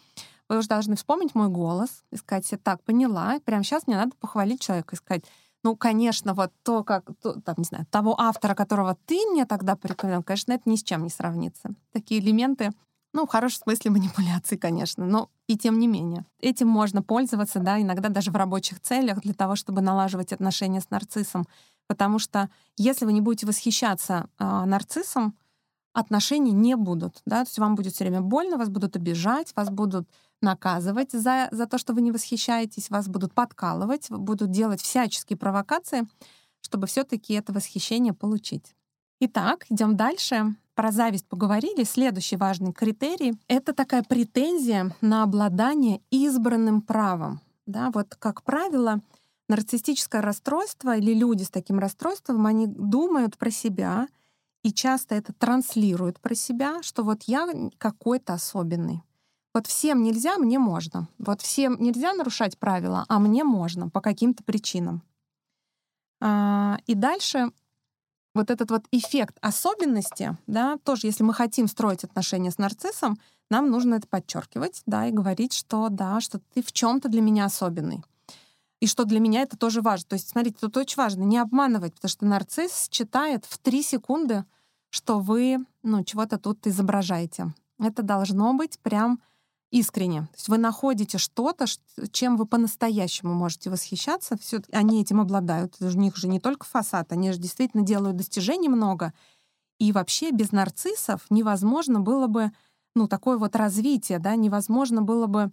вы 0.48 0.60
уже 0.60 0.70
должны 0.70 0.96
вспомнить 0.96 1.36
мой 1.36 1.50
голос 1.50 2.06
и 2.10 2.16
сказать 2.16 2.46
себе, 2.46 2.62
так, 2.64 2.82
поняла, 2.86 3.38
прямо 3.44 3.66
сейчас 3.66 3.86
мне 3.86 3.98
надо 3.98 4.14
похвалить 4.18 4.62
человека 4.62 4.96
и 4.96 4.98
сказать, 4.98 5.26
ну, 5.62 5.76
конечно, 5.76 6.34
вот 6.34 6.54
то, 6.64 6.86
как, 6.86 7.10
то, 7.22 7.42
там, 7.42 7.56
не 7.58 7.66
знаю, 7.66 7.86
того 7.92 8.18
автора, 8.18 8.56
которого 8.56 8.98
ты 9.08 9.18
мне 9.30 9.46
тогда 9.46 9.76
порекомендовал, 9.76 10.24
конечно, 10.24 10.54
это 10.54 10.70
ни 10.70 10.78
с 10.78 10.84
чем 10.84 11.04
не 11.04 11.10
сравнится. 11.10 11.72
Такие 11.92 12.22
элементы 12.22 12.72
ну, 13.14 13.26
в 13.26 13.30
хорошем 13.30 13.64
смысле 13.64 13.92
манипуляции, 13.92 14.56
конечно, 14.56 15.06
но 15.06 15.30
и 15.48 15.58
тем 15.58 15.80
не 15.80 15.88
менее. 15.88 16.26
Этим 16.40 16.68
можно 16.68 17.02
пользоваться, 17.02 17.60
да, 17.60 17.82
иногда 17.82 18.10
даже 18.10 18.32
в 18.32 18.36
рабочих 18.36 18.80
целях 18.82 19.22
для 19.22 19.34
того, 19.34 19.56
чтобы 19.56 19.82
налаживать 19.82 20.32
отношения 20.32 20.82
с 20.82 20.90
нарциссом. 20.90 21.48
Потому 21.88 22.20
что 22.20 22.50
если 22.78 23.06
вы 23.06 23.14
не 23.14 23.22
будете 23.22 23.48
восхищаться 23.48 24.30
э, 24.38 24.66
нарциссом, 24.66 25.36
отношений 25.94 26.52
не 26.52 26.76
будут. 26.76 27.22
Да? 27.26 27.44
То 27.44 27.50
есть 27.50 27.60
вам 27.60 27.76
будет 27.76 27.94
все 27.94 28.04
время 28.04 28.22
больно, 28.22 28.58
вас 28.58 28.70
будут 28.70 28.96
обижать, 28.96 29.54
вас 29.56 29.70
будут 29.70 30.08
наказывать 30.42 31.12
за, 31.12 31.50
за 31.52 31.66
то, 31.66 31.78
что 31.78 31.94
вы 31.94 32.02
не 32.02 32.12
восхищаетесь, 32.12 32.90
вас 32.90 33.08
будут 33.08 33.34
подкалывать, 33.34 34.10
будут 34.10 34.52
делать 34.52 34.82
всяческие 34.82 35.38
провокации, 35.38 36.08
чтобы 36.62 36.88
все-таки 36.88 37.34
это 37.34 37.52
восхищение 37.54 38.14
получить. 38.14 38.76
Итак, 39.20 39.66
идем 39.70 39.98
дальше. 39.98 40.56
Про 40.80 40.94
зависть 40.94 41.28
поговорили. 41.28 41.84
Следующий 41.84 42.38
важный 42.38 42.72
критерий— 42.72 43.38
это 43.50 43.74
такая 43.74 44.02
претензия 44.02 44.96
на 45.02 45.24
обладание 45.24 46.02
избранным 46.10 46.82
правом. 46.82 47.42
Да, 47.66 47.92
вот, 47.94 48.16
как 48.16 48.44
правило, 48.44 49.02
нарциссическое 49.50 50.22
расстройство 50.22 50.96
или 50.96 51.14
люди 51.14 51.44
с 51.44 51.50
таким 51.50 51.80
расстройством, 51.80 52.46
они 52.46 52.66
думают 52.66 53.38
про 53.38 53.52
себя 53.52 54.08
и 54.64 54.72
часто 54.72 55.16
это 55.16 55.34
транслируют 55.34 56.22
про 56.22 56.34
себя, 56.34 56.82
что 56.82 57.04
вот 57.04 57.24
я 57.24 57.50
какой-то 57.78 58.32
особенный. 58.32 59.04
Вот 59.54 59.68
всем 59.68 60.02
нельзя, 60.02 60.38
мне 60.38 60.60
можно. 60.60 61.10
Вот 61.18 61.42
всем 61.42 61.76
нельзя 61.82 62.14
нарушать 62.14 62.58
правила, 62.58 63.04
а 63.10 63.20
мне 63.20 63.44
можно 63.44 63.90
по 63.90 64.00
каким-то 64.00 64.46
причинам. 64.46 65.04
А, 66.22 66.78
и 66.86 66.96
дальше 66.96 67.52
вот 68.40 68.50
этот 68.50 68.72
вот 68.72 68.86
эффект 68.92 69.38
особенности, 69.42 70.38
да, 70.48 70.78
тоже, 70.84 71.08
если 71.08 71.24
мы 71.24 71.34
хотим 71.34 71.68
строить 71.68 72.04
отношения 72.04 72.52
с 72.52 72.58
нарциссом, 72.58 73.20
нам 73.50 73.70
нужно 73.70 73.96
это 73.96 74.08
подчеркивать, 74.08 74.82
да, 74.86 75.08
и 75.08 75.12
говорить, 75.12 75.54
что 75.54 75.90
да, 75.90 76.22
что 76.22 76.40
ты 76.54 76.62
в 76.62 76.72
чем-то 76.72 77.10
для 77.10 77.22
меня 77.22 77.46
особенный. 77.46 78.04
И 78.80 78.88
что 78.88 79.04
для 79.04 79.20
меня 79.20 79.42
это 79.42 79.58
тоже 79.58 79.82
важно. 79.82 80.08
То 80.10 80.14
есть, 80.14 80.30
смотрите, 80.30 80.58
тут 80.62 80.78
очень 80.78 80.98
важно 80.98 81.24
не 81.24 81.38
обманывать, 81.38 81.94
потому 81.96 82.10
что 82.10 82.26
нарцисс 82.26 82.88
читает 82.90 83.46
в 83.46 83.58
три 83.58 83.84
секунды, 83.84 84.46
что 84.90 85.20
вы, 85.20 85.58
ну, 85.84 86.04
чего-то 86.04 86.38
тут 86.38 86.66
изображаете. 86.66 87.54
Это 87.80 88.04
должно 88.04 88.54
быть 88.54 88.80
прям 88.80 89.20
искренне. 89.72 90.22
То 90.22 90.36
есть 90.36 90.50
вы 90.50 90.58
находите 90.58 91.18
что-то, 91.18 91.66
чем 92.12 92.38
вы 92.38 92.46
по-настоящему 92.46 93.34
можете 93.34 93.70
восхищаться. 93.70 94.38
Все, 94.38 94.62
они 94.72 95.02
этим 95.02 95.22
обладают. 95.22 95.76
У 95.80 95.86
них 95.86 96.16
же 96.16 96.28
не 96.28 96.40
только 96.40 96.66
фасад, 96.66 97.12
они 97.12 97.32
же 97.32 97.40
действительно 97.40 97.84
делают 97.84 98.18
достижений 98.18 98.70
много. 98.70 99.14
И 99.78 99.92
вообще 99.92 100.32
без 100.32 100.52
нарциссов 100.52 101.26
невозможно 101.30 102.00
было 102.00 102.28
бы, 102.28 102.52
ну, 102.96 103.08
такое 103.08 103.38
вот 103.38 103.56
развитие, 103.56 104.20
да, 104.20 104.36
невозможно 104.36 105.02
было 105.02 105.28
бы 105.28 105.52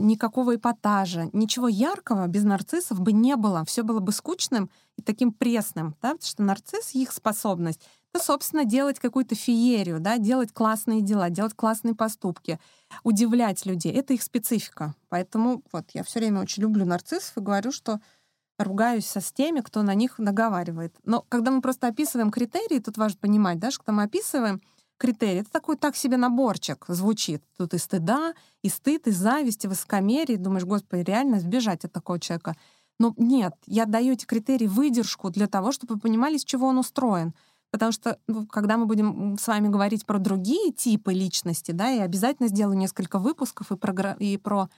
никакого 0.00 0.56
эпатажа, 0.56 1.30
ничего 1.32 1.68
яркого 1.68 2.26
без 2.26 2.44
нарциссов 2.44 3.00
бы 3.00 3.12
не 3.12 3.36
было. 3.36 3.64
Все 3.64 3.82
было 3.82 4.00
бы 4.00 4.12
скучным 4.12 4.70
и 4.96 5.02
таким 5.02 5.32
пресным, 5.32 5.96
да, 6.02 6.12
потому 6.12 6.22
что 6.22 6.42
нарцисс, 6.42 6.94
их 6.94 7.12
способность, 7.12 7.80
это, 8.12 8.22
собственно, 8.22 8.64
делать 8.64 9.00
какую-то 9.00 9.34
феерию, 9.34 9.98
да, 9.98 10.18
делать 10.18 10.52
классные 10.52 11.02
дела, 11.02 11.30
делать 11.30 11.54
классные 11.54 11.96
поступки, 11.96 12.60
удивлять 13.02 13.66
людей. 13.66 13.92
Это 13.92 14.14
их 14.14 14.22
специфика. 14.22 14.94
Поэтому 15.08 15.64
вот 15.72 15.86
я 15.94 16.04
все 16.04 16.20
время 16.20 16.40
очень 16.40 16.62
люблю 16.62 16.84
нарциссов 16.84 17.36
и 17.36 17.40
говорю, 17.40 17.72
что 17.72 18.00
ругаюсь 18.56 19.06
со 19.06 19.20
с 19.20 19.32
теми, 19.32 19.60
кто 19.60 19.82
на 19.82 19.94
них 19.94 20.18
наговаривает. 20.18 20.94
Но 21.04 21.24
когда 21.28 21.50
мы 21.50 21.60
просто 21.60 21.88
описываем 21.88 22.30
критерии, 22.30 22.78
тут 22.78 22.98
важно 22.98 23.18
понимать, 23.20 23.58
да, 23.58 23.72
что 23.72 23.90
мы 23.90 24.04
описываем 24.04 24.62
критерии, 24.96 25.40
это 25.40 25.50
такой 25.50 25.76
так 25.76 25.96
себе 25.96 26.16
наборчик 26.16 26.84
звучит. 26.88 27.42
Тут 27.56 27.74
и 27.74 27.78
стыда, 27.78 28.34
и 28.62 28.68
стыд, 28.68 29.06
и 29.06 29.10
зависть, 29.10 29.64
и 29.64 29.68
высокомерие. 29.68 30.38
Думаешь, 30.38 30.64
господи, 30.64 31.02
реально 31.02 31.40
сбежать 31.40 31.84
от 31.84 31.92
такого 31.92 32.20
человека. 32.20 32.56
Но 32.98 33.12
нет, 33.16 33.54
я 33.66 33.86
даю 33.86 34.12
эти 34.12 34.24
критерии 34.24 34.66
выдержку 34.66 35.30
для 35.30 35.48
того, 35.48 35.72
чтобы 35.72 35.94
вы 35.94 36.00
понимали, 36.00 36.36
с 36.36 36.44
чего 36.44 36.68
он 36.68 36.78
устроен. 36.78 37.34
Потому 37.70 37.90
что 37.90 38.20
ну, 38.28 38.46
когда 38.46 38.76
мы 38.76 38.86
будем 38.86 39.36
с 39.36 39.48
вами 39.48 39.68
говорить 39.68 40.06
про 40.06 40.20
другие 40.20 40.72
типы 40.72 41.12
личности, 41.12 41.72
да, 41.72 41.88
я 41.88 42.04
обязательно 42.04 42.48
сделаю 42.48 42.78
несколько 42.78 43.18
выпусков 43.18 43.72
и 43.72 43.76
про, 43.76 44.12
и 44.20 44.36
про 44.36 44.68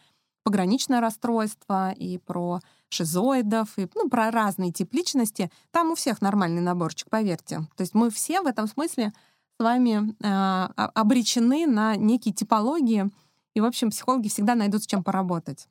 пограничное 0.45 1.01
расстройство, 1.01 1.91
и 1.91 2.17
про 2.17 2.61
шизоидов, 2.89 3.77
и 3.79 3.87
ну, 3.95 4.09
про 4.09 4.31
разные 4.31 4.73
типы 4.73 4.97
личности. 4.97 5.51
Там 5.73 5.91
у 5.91 5.95
всех 5.95 6.23
нормальный 6.23 6.63
наборчик, 6.63 7.11
поверьте. 7.11 7.69
То 7.77 7.83
есть 7.83 7.95
мы 7.95 8.11
все 8.11 8.41
в 8.41 8.47
этом 8.47 8.67
смысле 8.67 9.13
с 9.59 9.63
вами 9.63 10.15
э, 10.21 10.73
обречены 10.95 11.67
на 11.67 11.97
некие 11.97 12.35
типологии, 12.35 13.11
и, 13.55 13.61
в 13.61 13.65
общем, 13.65 13.91
психологи 13.91 14.29
всегда 14.29 14.55
найдут 14.55 14.83
с 14.83 14.87
чем 14.87 15.03
поработать. 15.03 15.67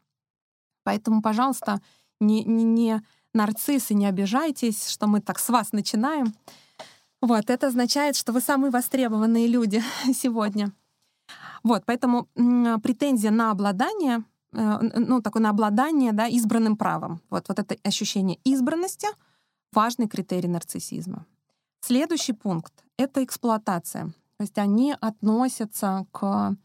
Поэтому, 0.84 1.22
пожалуйста, 1.22 1.82
не, 2.20 2.44
не, 2.44 2.64
не 2.64 3.02
нарциссы, 3.34 3.94
не 3.94 4.08
обижайтесь, 4.08 4.90
что 4.90 5.06
мы 5.08 5.22
так 5.22 5.38
с 5.38 5.50
вас 5.50 5.72
начинаем. 5.72 6.34
Вот, 7.22 7.50
это 7.50 7.68
означает, 7.68 8.16
что 8.16 8.34
вы 8.34 8.42
самые 8.42 8.72
востребованные 8.72 9.48
люди 9.48 9.84
сегодня. 10.14 10.72
Вот, 11.64 11.84
поэтому 11.86 12.28
претензия 12.82 13.32
на 13.32 13.52
обладание, 13.52 14.24
э, 14.52 14.80
ну, 14.96 15.22
такое 15.22 15.44
на 15.44 15.52
обладание, 15.52 16.12
да, 16.12 16.28
избранным 16.28 16.76
правом. 16.76 17.22
Вот, 17.30 17.48
вот 17.48 17.60
это 17.60 17.76
ощущение 17.84 18.40
избранности— 18.44 19.08
важный 19.74 20.08
критерий 20.08 20.48
нарциссизма. 20.48 21.26
Следующий 21.82 22.34
пункт— 22.34 22.74
это 22.98 23.24
эксплуатация. 23.24 24.08
То 24.38 24.42
есть 24.42 24.58
они 24.58 24.96
относятся 25.00 26.06
к, 26.12 26.56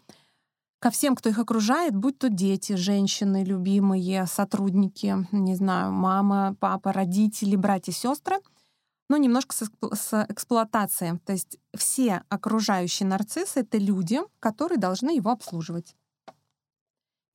ко 0.80 0.90
всем, 0.90 1.14
кто 1.14 1.28
их 1.28 1.38
окружает, 1.38 1.94
будь 1.94 2.18
то 2.18 2.28
дети, 2.28 2.74
женщины, 2.74 3.44
любимые, 3.44 4.26
сотрудники, 4.26 5.26
не 5.32 5.54
знаю, 5.54 5.92
мама, 5.92 6.56
папа, 6.58 6.92
родители, 6.92 7.56
братья, 7.56 7.92
сестры— 7.92 8.38
но 9.10 9.16
немножко 9.16 9.56
с, 9.56 10.26
эксплуатацией. 10.28 11.18
То 11.26 11.32
есть 11.32 11.58
все 11.76 12.22
окружающие 12.28 13.08
нарциссы— 13.08 13.60
это 13.60 13.76
люди, 13.76 14.20
которые 14.38 14.78
должны 14.78 15.10
его 15.10 15.32
обслуживать. 15.32 15.96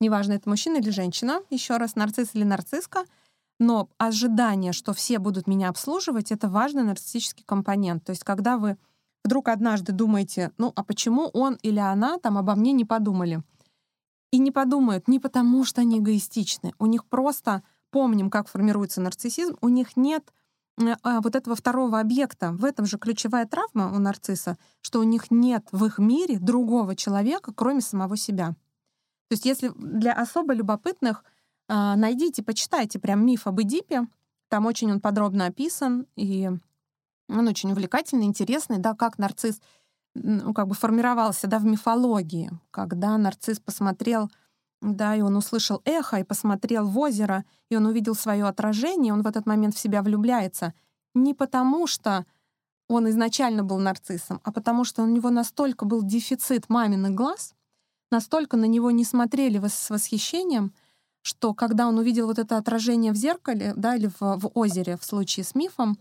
Неважно, 0.00 0.32
это 0.32 0.48
мужчина 0.48 0.78
или 0.78 0.88
женщина, 0.88 1.42
еще 1.50 1.76
раз, 1.76 1.94
нарцисс 1.94 2.30
или 2.32 2.44
нарцисска, 2.44 3.04
но 3.60 3.90
ожидание, 3.98 4.72
что 4.72 4.94
все 4.94 5.18
будут 5.18 5.46
меня 5.46 5.68
обслуживать, 5.68 6.32
это 6.32 6.48
важный 6.48 6.82
нарциссический 6.82 7.44
компонент. 7.44 8.04
То 8.04 8.10
есть 8.10 8.24
когда 8.24 8.56
вы 8.56 8.78
вдруг 9.26 9.48
однажды 9.48 9.92
думаете, 9.92 10.52
ну 10.58 10.72
а 10.74 10.82
почему 10.82 11.28
он 11.32 11.58
или 11.62 11.78
она 11.78 12.18
там 12.18 12.38
обо 12.38 12.54
мне 12.54 12.72
не 12.72 12.84
подумали? 12.84 13.42
И 14.32 14.38
не 14.38 14.50
подумают 14.50 15.06
не 15.08 15.20
потому, 15.20 15.64
что 15.64 15.82
они 15.82 15.98
эгоистичны. 15.98 16.72
У 16.78 16.86
них 16.86 17.04
просто, 17.06 17.62
помним, 17.90 18.30
как 18.30 18.48
формируется 18.48 19.00
нарциссизм, 19.00 19.56
у 19.60 19.68
них 19.68 19.96
нет 19.96 20.32
Э, 20.78 20.96
а, 21.02 21.20
вот 21.20 21.34
этого 21.34 21.56
второго 21.56 22.00
объекта. 22.00 22.52
В 22.52 22.64
этом 22.64 22.86
же 22.86 22.98
ключевая 22.98 23.46
травма 23.46 23.92
у 23.94 23.98
нарцисса, 23.98 24.58
что 24.82 25.00
у 25.00 25.04
них 25.04 25.30
нет 25.30 25.66
в 25.72 25.84
их 25.84 25.98
мире 25.98 26.38
другого 26.38 26.94
человека, 26.94 27.52
кроме 27.54 27.80
самого 27.80 28.16
себя. 28.16 28.48
То 29.28 29.32
есть 29.32 29.46
если 29.46 29.72
для 29.76 30.12
особо 30.12 30.52
любопытных, 30.52 31.24
а, 31.68 31.96
найдите, 31.96 32.42
почитайте 32.42 32.98
прям 32.98 33.24
миф 33.24 33.46
об 33.46 33.60
Эдипе. 33.60 34.06
Там 34.48 34.66
очень 34.66 34.92
он 34.92 35.00
подробно 35.00 35.46
описан, 35.46 36.06
и 36.14 36.50
он 37.28 37.48
очень 37.48 37.72
увлекательный, 37.72 38.26
интересный, 38.26 38.78
да, 38.78 38.94
как 38.94 39.18
нарцисс 39.18 39.60
ну, 40.14 40.54
как 40.54 40.68
бы 40.68 40.74
формировался 40.74 41.46
да, 41.46 41.58
в 41.58 41.64
мифологии, 41.64 42.50
когда 42.70 43.16
нарцисс 43.18 43.60
посмотрел 43.60 44.30
да, 44.82 45.16
и 45.16 45.20
он 45.20 45.36
услышал 45.36 45.80
эхо 45.84 46.18
и 46.18 46.24
посмотрел 46.24 46.86
в 46.86 46.98
озеро, 46.98 47.44
и 47.70 47.76
он 47.76 47.86
увидел 47.86 48.14
свое 48.14 48.44
отражение, 48.44 49.12
он 49.12 49.22
в 49.22 49.26
этот 49.26 49.46
момент 49.46 49.74
в 49.74 49.78
себя 49.78 50.02
влюбляется. 50.02 50.74
Не 51.14 51.34
потому, 51.34 51.86
что 51.86 52.26
он 52.88 53.08
изначально 53.08 53.64
был 53.64 53.78
нарциссом, 53.78 54.40
а 54.44 54.52
потому 54.52 54.84
что 54.84 55.02
у 55.02 55.06
него 55.06 55.30
настолько 55.30 55.86
был 55.86 56.02
дефицит 56.02 56.68
маминых 56.68 57.12
глаз, 57.12 57.54
настолько 58.10 58.56
на 58.56 58.66
него 58.66 58.90
не 58.90 59.04
смотрели 59.04 59.60
с 59.66 59.90
восхищением, 59.90 60.72
что 61.22 61.54
когда 61.54 61.88
он 61.88 61.98
увидел 61.98 62.26
вот 62.26 62.38
это 62.38 62.56
отражение 62.56 63.12
в 63.12 63.16
зеркале, 63.16 63.72
да, 63.76 63.96
или 63.96 64.06
в, 64.06 64.20
в 64.20 64.50
озере 64.54 64.96
в 64.96 65.04
случае 65.04 65.44
с 65.44 65.54
мифом, 65.54 65.98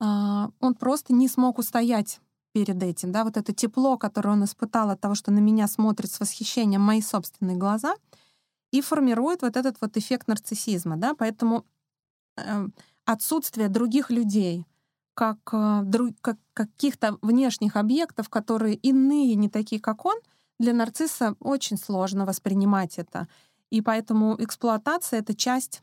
он 0.00 0.74
просто 0.78 1.12
не 1.12 1.28
смог 1.28 1.58
устоять 1.58 2.20
перед 2.52 2.82
этим, 2.82 3.12
да, 3.12 3.24
вот 3.24 3.36
это 3.36 3.52
тепло, 3.52 3.96
которое 3.98 4.30
он 4.30 4.44
испытал 4.44 4.90
от 4.90 5.00
того, 5.00 5.14
что 5.14 5.30
на 5.30 5.38
меня 5.38 5.68
смотрит 5.68 6.10
с 6.10 6.20
восхищением 6.20 6.80
мои 6.80 7.02
собственные 7.02 7.56
глаза, 7.56 7.94
и 8.70 8.80
формирует 8.80 9.42
вот 9.42 9.56
этот 9.56 9.80
вот 9.80 9.96
эффект 9.96 10.28
нарциссизма, 10.28 10.96
да, 10.96 11.14
поэтому 11.14 11.64
э, 12.36 12.68
отсутствие 13.04 13.68
других 13.68 14.10
людей, 14.10 14.66
как, 15.14 15.38
э, 15.52 15.84
как 16.20 16.38
каких-то 16.52 17.18
внешних 17.22 17.76
объектов, 17.76 18.28
которые 18.28 18.74
иные, 18.74 19.34
не 19.34 19.48
такие, 19.48 19.80
как 19.80 20.04
он, 20.04 20.16
для 20.58 20.72
нарцисса 20.72 21.36
очень 21.40 21.78
сложно 21.78 22.26
воспринимать 22.26 22.98
это. 22.98 23.28
И 23.70 23.80
поэтому 23.80 24.36
эксплуатация— 24.38 25.20
это 25.20 25.34
часть, 25.34 25.82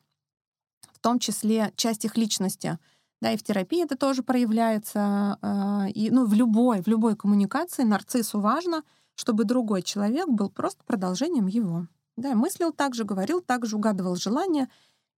в 0.92 1.00
том 1.00 1.20
числе 1.20 1.72
часть 1.76 2.06
их 2.06 2.18
личности. 2.18 2.78
Да, 3.22 3.32
и 3.32 3.38
в 3.38 3.44
терапии 3.44 3.84
это 3.84 3.96
тоже 3.96 4.24
проявляется. 4.24 5.38
Э, 5.42 5.90
и, 5.92 6.10
ну, 6.12 6.26
в 6.26 6.34
любой, 6.34 6.82
в 6.82 6.88
любой 6.88 7.16
коммуникации 7.16 7.84
нарциссу 7.84 8.40
важно, 8.40 8.84
чтобы 9.16 9.46
другой 9.46 9.82
человек 9.82 10.28
был 10.28 10.50
просто 10.50 10.84
продолжением 10.84 11.48
его. 11.48 11.88
Да, 12.18 12.36
мыслил 12.36 12.72
так 12.72 12.96
же, 12.96 13.04
говорил 13.04 13.42
так 13.42 13.66
же, 13.66 13.76
угадывал 13.76 14.16
желания 14.16 14.70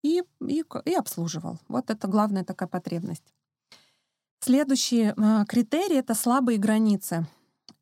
и, 0.04 0.24
и, 0.42 0.64
и 0.86 0.94
обслуживал. 0.94 1.60
Вот 1.68 1.90
это 1.90 2.08
главная 2.08 2.44
такая 2.44 2.70
потребность. 2.70 3.34
Следующий 4.40 5.14
э, 5.16 5.46
критерий— 5.48 5.96
это 5.98 6.14
слабые 6.14 6.58
границы. 6.58 7.28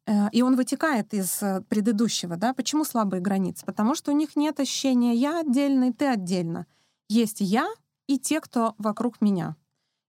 Э, 0.07 0.29
и 0.31 0.41
он 0.41 0.55
вытекает 0.55 1.13
из 1.13 1.41
э, 1.41 1.61
предыдущего. 1.67 2.37
Да? 2.37 2.53
Почему 2.53 2.85
слабые 2.85 3.21
границы? 3.21 3.65
Потому 3.65 3.95
что 3.95 4.11
у 4.11 4.15
них 4.15 4.35
нет 4.35 4.59
ощущения 4.59 5.13
«я 5.15 5.39
отдельно» 5.39 5.89
и 5.89 5.93
«ты 5.93 6.07
отдельно». 6.07 6.65
Есть 7.09 7.41
«я» 7.41 7.67
и 8.07 8.17
те, 8.17 8.39
кто 8.39 8.75
вокруг 8.77 9.21
меня. 9.21 9.55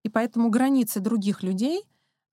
И 0.07 0.09
поэтому 0.09 0.51
границы 0.51 1.01
других 1.01 1.43
людей 1.43 1.83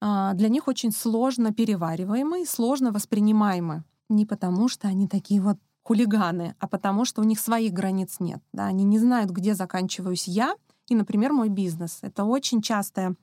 а, 0.00 0.34
для 0.34 0.48
них 0.48 0.68
очень 0.68 0.92
сложно 0.92 1.52
перевариваемы 1.52 2.46
сложно 2.46 2.92
воспринимаемы. 2.92 3.82
Не 4.08 4.26
потому, 4.26 4.68
что 4.68 4.86
они 4.86 5.08
такие 5.08 5.40
вот 5.40 5.58
хулиганы, 5.82 6.54
а 6.60 6.68
потому, 6.68 7.04
что 7.04 7.20
у 7.20 7.24
них 7.24 7.40
своих 7.40 7.72
границ 7.72 8.20
нет. 8.20 8.40
Да? 8.52 8.66
Они 8.66 8.84
не 8.84 9.00
знают, 9.00 9.32
где 9.32 9.56
заканчиваюсь 9.56 10.28
я 10.28 10.54
и, 10.88 10.94
например, 10.94 11.32
мой 11.32 11.48
бизнес. 11.48 11.98
Это 12.02 12.22
очень 12.22 12.62
частая 12.62 13.16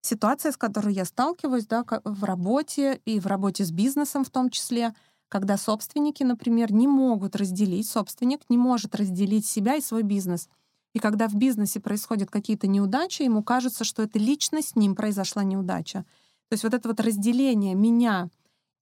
ситуация, 0.00 0.52
с 0.52 0.56
которой 0.56 0.94
я 0.94 1.04
сталкиваюсь 1.04 1.66
да, 1.66 1.84
в 2.02 2.24
работе 2.24 3.02
и 3.04 3.20
в 3.20 3.26
работе 3.26 3.66
с 3.66 3.70
бизнесом 3.70 4.24
в 4.24 4.30
том 4.30 4.48
числе, 4.48 4.94
когда 5.28 5.58
собственники, 5.58 6.22
например, 6.22 6.72
не 6.72 6.88
могут 6.88 7.36
разделить, 7.36 7.86
собственник 7.86 8.48
не 8.48 8.56
может 8.56 8.94
разделить 8.94 9.44
себя 9.44 9.74
и 9.74 9.82
свой 9.82 10.04
бизнес. 10.04 10.48
И 10.94 10.98
когда 10.98 11.28
в 11.28 11.34
бизнесе 11.34 11.80
происходят 11.80 12.30
какие-то 12.30 12.66
неудачи, 12.66 13.22
ему 13.22 13.42
кажется, 13.42 13.84
что 13.84 14.02
это 14.02 14.18
лично 14.18 14.62
с 14.62 14.74
ним 14.74 14.94
произошла 14.94 15.44
неудача. 15.44 16.04
То 16.48 16.54
есть 16.54 16.64
вот 16.64 16.74
это 16.74 16.88
вот 16.88 17.00
разделение 17.00 17.74
меня 17.74 18.28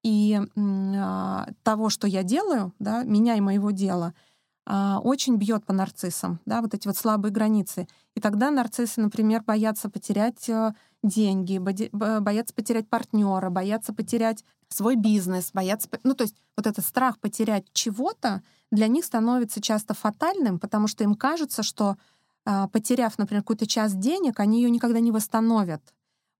и 0.03 0.41
а, 0.57 1.49
того, 1.63 1.91
что 1.91 2.07
я 2.07 2.23
делаю, 2.23 2.73
да, 2.79 3.03
меня 3.03 3.35
и 3.37 3.41
моего 3.41 3.71
дела— 3.71 4.15
а, 4.71 5.01
очень 5.03 5.37
бьет 5.37 5.65
по 5.65 5.73
нарциссам, 5.73 6.41
да, 6.45 6.61
вот 6.61 6.75
эти 6.75 6.87
вот 6.87 6.97
слабые 6.99 7.33
границы. 7.33 7.89
И 8.15 8.21
тогда 8.21 8.51
нарциссы, 8.51 9.01
например, 9.01 9.43
боятся 9.43 9.89
потерять 9.89 10.47
э, 10.51 10.75
деньги, 11.03 11.57
боятся 11.57 12.55
потерять 12.55 12.87
партнера, 12.87 13.49
боятся 13.49 13.95
потерять 13.95 14.45
свой 14.69 14.97
бизнес, 14.97 15.53
боятся... 15.55 15.89
Ну, 16.03 16.13
то 16.13 16.25
есть 16.25 16.37
вот 16.55 16.67
этот 16.67 16.85
страх 16.85 17.19
потерять 17.19 17.65
чего-то 17.73 18.43
для 18.71 18.89
них 18.89 19.05
становится 19.05 19.61
часто 19.61 19.95
фатальным, 19.95 20.59
потому 20.59 20.89
что 20.89 21.05
им 21.05 21.15
кажется, 21.15 21.63
что 21.63 21.97
а, 22.45 22.69
потеряв, 22.69 23.19
например, 23.19 23.43
какую-то 23.43 23.67
часть 23.67 23.99
денег, 23.99 24.41
они 24.41 24.63
ее 24.63 24.71
никогда 24.71 25.01
не 25.01 25.13
восстановят 25.13 25.83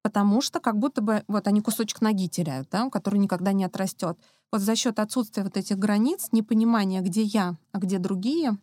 потому 0.03 0.41
что 0.41 0.59
как 0.59 0.79
будто 0.79 1.03
бы 1.03 1.23
вот 1.29 1.47
они 1.47 1.61
кусочек 1.61 2.01
ноги 2.01 2.29
теряют, 2.29 2.69
да, 2.71 2.89
который 2.89 3.19
никогда 3.19 3.53
не 3.53 3.65
отрастет. 3.65 4.19
Вот 4.51 4.63
за 4.63 4.75
счет 4.77 4.99
отсутствия 4.99 5.43
вот 5.43 5.59
этих 5.59 5.79
границ, 5.79 6.29
непонимания, 6.33 7.03
где 7.03 7.23
я, 7.23 7.57
а 7.73 7.79
где 7.79 7.99
другие, 7.99 8.57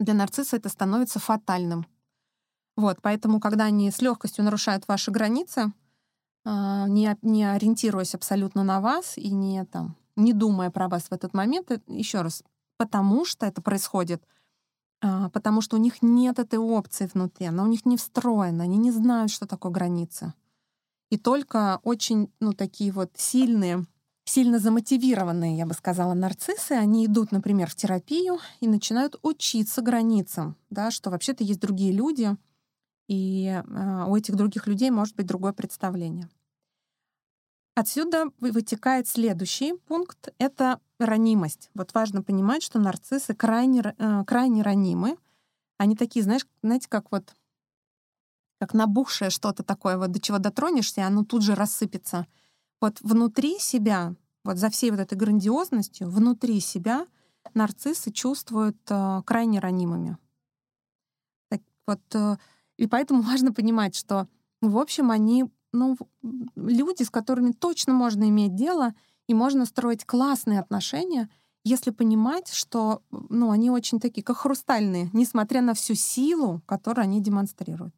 для 0.00 0.14
нарцисса 0.14 0.56
это 0.56 0.68
становится 0.68 1.20
фатальным. 1.20 1.86
Вот, 2.76 2.98
поэтому, 3.02 3.38
когда 3.38 3.64
они 3.64 3.90
с 3.90 4.00
легкостью 4.00 4.44
нарушают 4.44 4.86
ваши 4.88 5.10
границы, 5.10 5.72
а, 6.44 6.88
не, 6.88 7.16
не 7.22 7.44
ориентируясь 7.44 8.14
абсолютно 8.16 8.64
на 8.64 8.80
вас 8.80 9.16
и 9.16 9.30
не, 9.30 9.64
там, 9.64 9.96
не 10.16 10.32
думая 10.32 10.70
про 10.70 10.88
вас 10.88 11.04
в 11.04 11.12
этот 11.12 11.34
момент, 11.34 11.70
еще 11.86 12.22
раз, 12.22 12.42
потому 12.78 13.26
что 13.26 13.44
это 13.44 13.60
происходит, 13.60 14.26
а, 15.02 15.28
потому 15.30 15.60
что 15.60 15.76
у 15.76 15.80
них 15.80 16.00
нет 16.00 16.38
этой 16.38 16.58
опции 16.58 17.10
внутри, 17.12 17.46
она 17.46 17.64
у 17.64 17.66
них 17.66 17.84
не 17.84 17.98
встроена, 17.98 18.64
они 18.64 18.78
не 18.78 18.90
знают, 18.90 19.30
что 19.30 19.46
такое 19.46 19.70
границы. 19.70 20.32
И 21.10 21.18
только 21.18 21.80
очень, 21.82 22.30
ну, 22.40 22.52
такие 22.52 22.92
вот 22.92 23.10
сильные, 23.16 23.86
сильно 24.24 24.58
замотивированные, 24.58 25.56
я 25.56 25.66
бы 25.66 25.74
сказала, 25.74 26.14
нарциссы, 26.14 26.72
они 26.72 27.06
идут, 27.06 27.32
например, 27.32 27.68
в 27.70 27.74
терапию 27.74 28.38
и 28.60 28.68
начинают 28.68 29.16
учиться 29.22 29.82
границам, 29.82 30.56
да, 30.70 30.90
что 30.90 31.10
вообще-то 31.10 31.44
есть 31.44 31.60
другие 31.60 31.92
люди, 31.92 32.36
и 33.08 33.46
э, 33.46 34.04
у 34.06 34.14
этих 34.16 34.36
других 34.36 34.66
людей 34.66 34.90
может 34.90 35.16
быть 35.16 35.26
другое 35.26 35.52
представление. 35.52 36.28
Отсюда 37.74 38.26
вытекает 38.40 39.08
следующий 39.08 39.74
пункт— 39.86 40.28
это 40.38 40.80
ранимость. 41.06 41.70
Вот 41.74 41.94
важно 41.94 42.22
понимать, 42.22 42.62
что 42.62 42.78
нарциссы 42.78 43.34
крайне, 43.34 43.94
э, 43.96 44.24
крайне 44.26 44.62
ранимы. 44.62 45.16
Они 45.76 45.96
такие, 45.96 46.22
знаешь, 46.22 46.46
знаете, 46.62 46.88
как 46.88 47.10
вот 47.12 47.34
как 48.58 48.74
набухшее 48.74 49.30
что-то 49.30 49.62
такое, 49.62 49.96
вот 49.96 50.10
до 50.10 50.20
чего 50.20 50.38
дотронешься, 50.38 51.00
и 51.00 51.04
оно 51.04 51.24
тут 51.24 51.42
же 51.42 51.54
рассыпется. 51.54 52.26
Вот 52.80 53.00
внутри 53.00 53.58
себя, 53.58 54.14
вот 54.44 54.56
за 54.58 54.68
всей 54.70 54.90
вот 54.90 55.00
этой 55.00 55.16
грандиозностью, 55.16 56.10
внутри 56.10 56.60
себя 56.60 57.06
нарциссы 57.54 58.10
чувствуют 58.10 58.78
э, 58.90 59.22
крайне 59.24 59.60
ранимыми. 59.60 60.18
Так 61.48 61.62
вот, 61.86 62.00
э, 62.14 62.36
и 62.76 62.86
поэтому 62.86 63.22
важно 63.30 63.52
понимать, 63.52 63.94
что, 63.94 64.28
в 64.60 64.76
общем, 64.76 65.10
они 65.10 65.44
ну, 65.72 65.96
люди, 66.56 67.02
с 67.02 67.10
которыми 67.10 67.52
точно 67.52 67.92
можно 67.92 68.28
иметь 68.28 68.54
дело, 68.54 68.94
и 69.28 69.34
можно 69.34 69.66
строить 69.66 70.04
классные 70.04 70.58
отношения, 70.58 71.28
если 71.64 71.90
понимать, 71.90 72.48
что 72.48 73.02
ну, 73.10 73.50
они 73.50 73.70
очень 73.70 74.00
такие, 74.00 74.22
как 74.22 74.38
хрустальные, 74.38 75.10
несмотря 75.12 75.60
на 75.60 75.74
всю 75.74 75.94
силу, 75.94 76.62
которую 76.66 77.04
они 77.04 77.20
демонстрируют. 77.20 77.94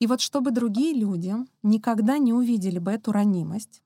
И 0.00 0.06
вот 0.06 0.20
чтобы 0.20 0.50
другие 0.50 0.94
люди 0.94 1.34
никогда 1.62 2.18
не 2.18 2.32
увидели 2.32 2.78
бы 2.78 2.92
эту 2.92 3.10
ранимость, 3.10 3.82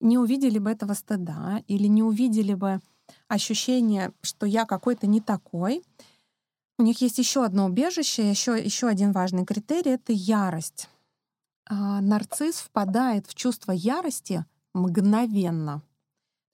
не 0.00 0.18
увидели 0.18 0.58
бы 0.58 0.70
этого 0.70 0.94
стыда 0.94 1.62
или 1.68 1.86
не 1.86 2.02
увидели 2.02 2.54
бы 2.54 2.80
ощущение, 3.28 4.12
что 4.22 4.46
я 4.46 4.64
какой-то 4.64 5.06
не 5.06 5.20
такой, 5.20 5.84
у 6.76 6.82
них 6.82 7.00
есть 7.02 7.18
еще 7.18 7.44
одно 7.44 7.66
убежище, 7.66 8.28
еще, 8.28 8.60
еще 8.60 8.88
один 8.88 9.12
важный 9.12 9.44
критерий— 9.44 9.90
это 9.92 10.12
ярость. 10.12 10.88
А 11.66 12.00
нарцисс 12.00 12.56
впадает 12.56 13.26
в 13.28 13.34
чувство 13.34 13.70
ярости 13.70 14.44
мгновенно. 14.74 15.80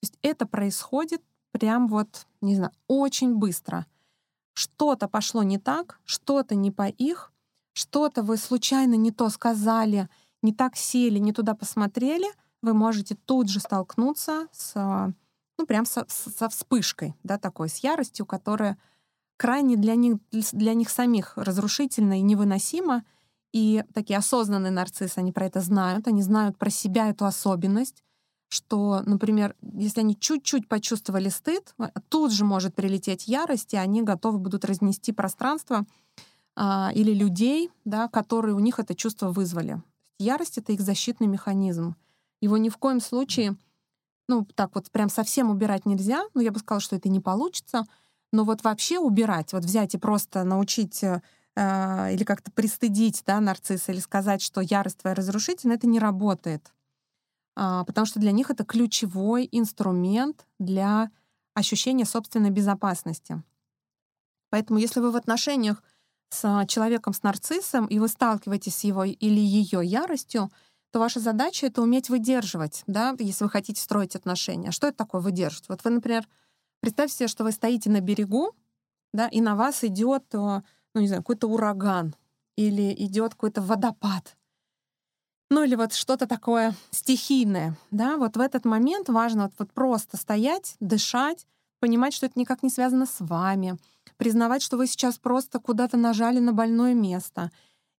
То 0.00 0.06
есть 0.06 0.18
это 0.22 0.46
происходит 0.46 1.22
прям 1.52 1.88
вот, 1.88 2.26
не 2.40 2.56
знаю, 2.56 2.72
очень 2.86 3.34
быстро. 3.34 3.86
Что-то 4.54 5.08
пошло 5.08 5.42
не 5.42 5.58
так, 5.58 6.00
что-то 6.04 6.54
не 6.54 6.70
по 6.70 6.88
их, 6.88 7.32
что-то 7.72 8.22
вы 8.22 8.36
случайно 8.36 8.94
не 8.94 9.10
то 9.10 9.28
сказали, 9.28 10.08
не 10.42 10.52
так 10.52 10.76
сели, 10.76 11.18
не 11.18 11.32
туда 11.32 11.54
посмотрели, 11.54 12.26
вы 12.62 12.74
можете 12.74 13.14
тут 13.14 13.48
же 13.48 13.60
столкнуться 13.60 14.48
с, 14.52 14.74
ну, 15.58 15.66
прям 15.66 15.86
со, 15.86 16.04
со 16.08 16.48
вспышкой, 16.48 17.14
да, 17.22 17.38
такой, 17.38 17.68
с 17.68 17.78
яростью, 17.78 18.26
которая 18.26 18.78
крайне 19.36 19.76
для 19.76 19.94
них, 19.94 20.18
для 20.30 20.74
них 20.74 20.90
самих 20.90 21.36
разрушительна 21.36 22.18
и 22.18 22.22
невыносима. 22.22 23.04
И 23.52 23.84
такие 23.94 24.18
осознанные 24.18 24.70
нарциссы, 24.70 25.18
они 25.18 25.32
про 25.32 25.46
это 25.46 25.60
знают, 25.60 26.06
они 26.06 26.22
знают 26.22 26.56
про 26.56 26.70
себя 26.70 27.08
эту 27.08 27.24
особенность, 27.24 28.04
что, 28.50 29.02
например, 29.06 29.54
если 29.62 30.00
они 30.00 30.18
чуть-чуть 30.18 30.68
почувствовали 30.68 31.28
стыд, 31.28 31.72
тут 32.08 32.32
же 32.32 32.44
может 32.44 32.74
прилететь 32.74 33.28
ярость, 33.28 33.74
и 33.74 33.76
они 33.76 34.02
готовы 34.02 34.38
будут 34.38 34.64
разнести 34.64 35.12
пространство 35.12 35.86
а, 36.56 36.90
или 36.92 37.14
людей, 37.14 37.70
да, 37.84 38.08
которые 38.08 38.54
у 38.54 38.58
них 38.58 38.80
это 38.80 38.96
чувство 38.96 39.30
вызвали. 39.30 39.80
Ярость— 40.18 40.58
это 40.58 40.72
их 40.72 40.80
защитный 40.80 41.28
механизм. 41.28 41.94
Его 42.40 42.56
ни 42.56 42.68
в 42.70 42.76
коем 42.76 43.00
случае, 43.00 43.56
ну, 44.28 44.44
так 44.56 44.74
вот 44.74 44.90
прям 44.90 45.08
совсем 45.08 45.48
убирать 45.48 45.86
нельзя. 45.86 46.24
Ну, 46.34 46.40
я 46.40 46.50
бы 46.50 46.58
сказала, 46.58 46.80
что 46.80 46.96
это 46.96 47.08
не 47.08 47.20
получится. 47.20 47.86
Но 48.32 48.44
вот 48.44 48.64
вообще 48.64 48.98
убирать, 48.98 49.52
вот 49.52 49.64
взять 49.64 49.94
и 49.94 49.98
просто 49.98 50.42
научить 50.44 51.04
э, 51.04 51.20
или 51.56 52.24
как-то 52.24 52.50
пристыдить 52.50 53.22
да, 53.26 53.40
нарцисса, 53.40 53.92
или 53.92 54.00
сказать, 54.00 54.42
что 54.42 54.60
ярость 54.60 54.98
твоя 54.98 55.14
разрушительна, 55.14 55.74
это 55.74 55.86
не 55.86 56.00
работает. 56.00 56.72
А, 57.56 57.84
потому 57.84 58.06
что 58.06 58.20
для 58.20 58.32
них 58.32 58.50
это 58.50 58.64
ключевой 58.64 59.48
инструмент 59.50 60.46
для 60.58 61.10
ощущения 61.54 62.04
собственной 62.04 62.50
безопасности. 62.50 63.42
Поэтому 64.50 64.78
если 64.78 65.00
вы 65.00 65.10
в 65.10 65.16
отношениях 65.16 65.82
с 66.30 66.64
человеком 66.68 67.12
с 67.12 67.22
нарциссом, 67.22 67.86
и 67.86 67.98
вы 67.98 68.08
сталкиваетесь 68.08 68.76
с 68.76 68.84
его 68.84 69.04
или 69.04 69.40
ее 69.40 69.80
яростью, 69.84 70.50
то 70.92 70.98
ваша 70.98 71.20
задача— 71.20 71.66
это 71.68 71.82
уметь 71.82 72.08
выдерживать, 72.08 72.82
да, 72.86 73.14
если 73.18 73.44
вы 73.44 73.50
хотите 73.50 73.80
строить 73.80 74.16
отношения. 74.16 74.70
Что 74.70 74.88
это 74.88 74.98
такое 74.98 75.20
выдерживать? 75.20 75.68
Вот 75.68 75.84
вы, 75.84 75.90
например, 75.90 76.28
представьте 76.80 77.16
себе, 77.16 77.28
что 77.28 77.44
вы 77.44 77.52
стоите 77.52 77.90
на 77.90 78.00
берегу, 78.00 78.54
да, 79.12 79.28
и 79.28 79.40
на 79.40 79.54
вас 79.54 79.84
идет, 79.84 80.24
ну, 80.32 80.62
не 80.94 81.06
знаю, 81.06 81.22
какой-то 81.22 81.48
ураган 81.48 82.14
или 82.56 82.94
идет 83.04 83.34
какой-то 83.34 83.62
водопад. 83.62 84.36
Ну 85.52 85.64
или 85.64 85.74
вот 85.74 85.92
что-то 85.94 86.28
такое 86.28 86.74
стихийное, 86.92 87.76
да, 87.90 88.16
вот 88.16 88.36
в 88.36 88.40
этот 88.40 88.64
момент 88.64 89.08
важно 89.08 89.44
вот, 89.44 89.52
вот 89.58 89.72
просто 89.72 90.16
стоять, 90.16 90.76
дышать, 90.78 91.44
понимать, 91.80 92.14
что 92.14 92.26
это 92.26 92.38
никак 92.38 92.62
не 92.62 92.70
связано 92.70 93.04
с 93.04 93.16
вами, 93.18 93.76
признавать, 94.16 94.62
что 94.62 94.76
вы 94.76 94.86
сейчас 94.86 95.18
просто 95.18 95.58
куда-то 95.58 95.96
нажали 95.96 96.38
на 96.38 96.52
больное 96.52 96.94
место. 96.94 97.50